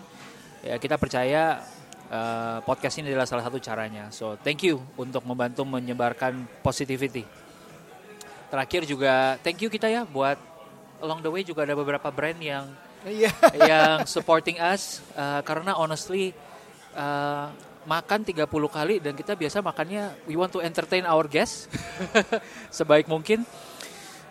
[0.62, 1.66] Ya, kita percaya
[2.12, 4.12] uh, podcast ini adalah salah satu caranya.
[4.12, 7.24] So thank you untuk membantu menyebarkan positivity.
[8.52, 10.36] Terakhir juga thank you kita ya buat
[11.00, 12.68] along the way juga ada beberapa brand yang
[13.08, 13.32] iya
[13.72, 16.36] yang supporting us uh, karena honestly
[16.94, 17.50] uh,
[17.88, 21.66] makan 30 kali dan kita biasa makannya we want to entertain our guests
[22.78, 23.42] sebaik mungkin.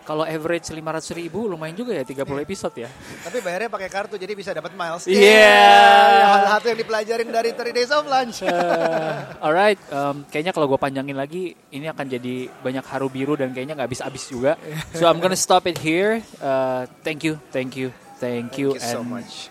[0.01, 0.81] Kalau average 500
[1.13, 2.89] ribu lumayan juga ya 30 episode ya.
[3.21, 5.21] tapi bayarnya pakai kartu jadi bisa dapat miles Iya.
[5.21, 10.65] Yeah, hal satu yang dipelajarin dari 30 Days of Lunch Uh, alright, um, kayaknya kalau
[10.65, 14.57] gue panjangin lagi ini akan jadi banyak haru biru dan kayaknya nggak habis-habis juga.
[14.97, 16.21] So I'm gonna stop it here.
[16.41, 19.47] Uh, thank you, thank you, thank you, Thank you so and much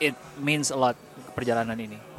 [0.00, 0.96] it means a lot
[1.32, 2.11] perjalanan ini.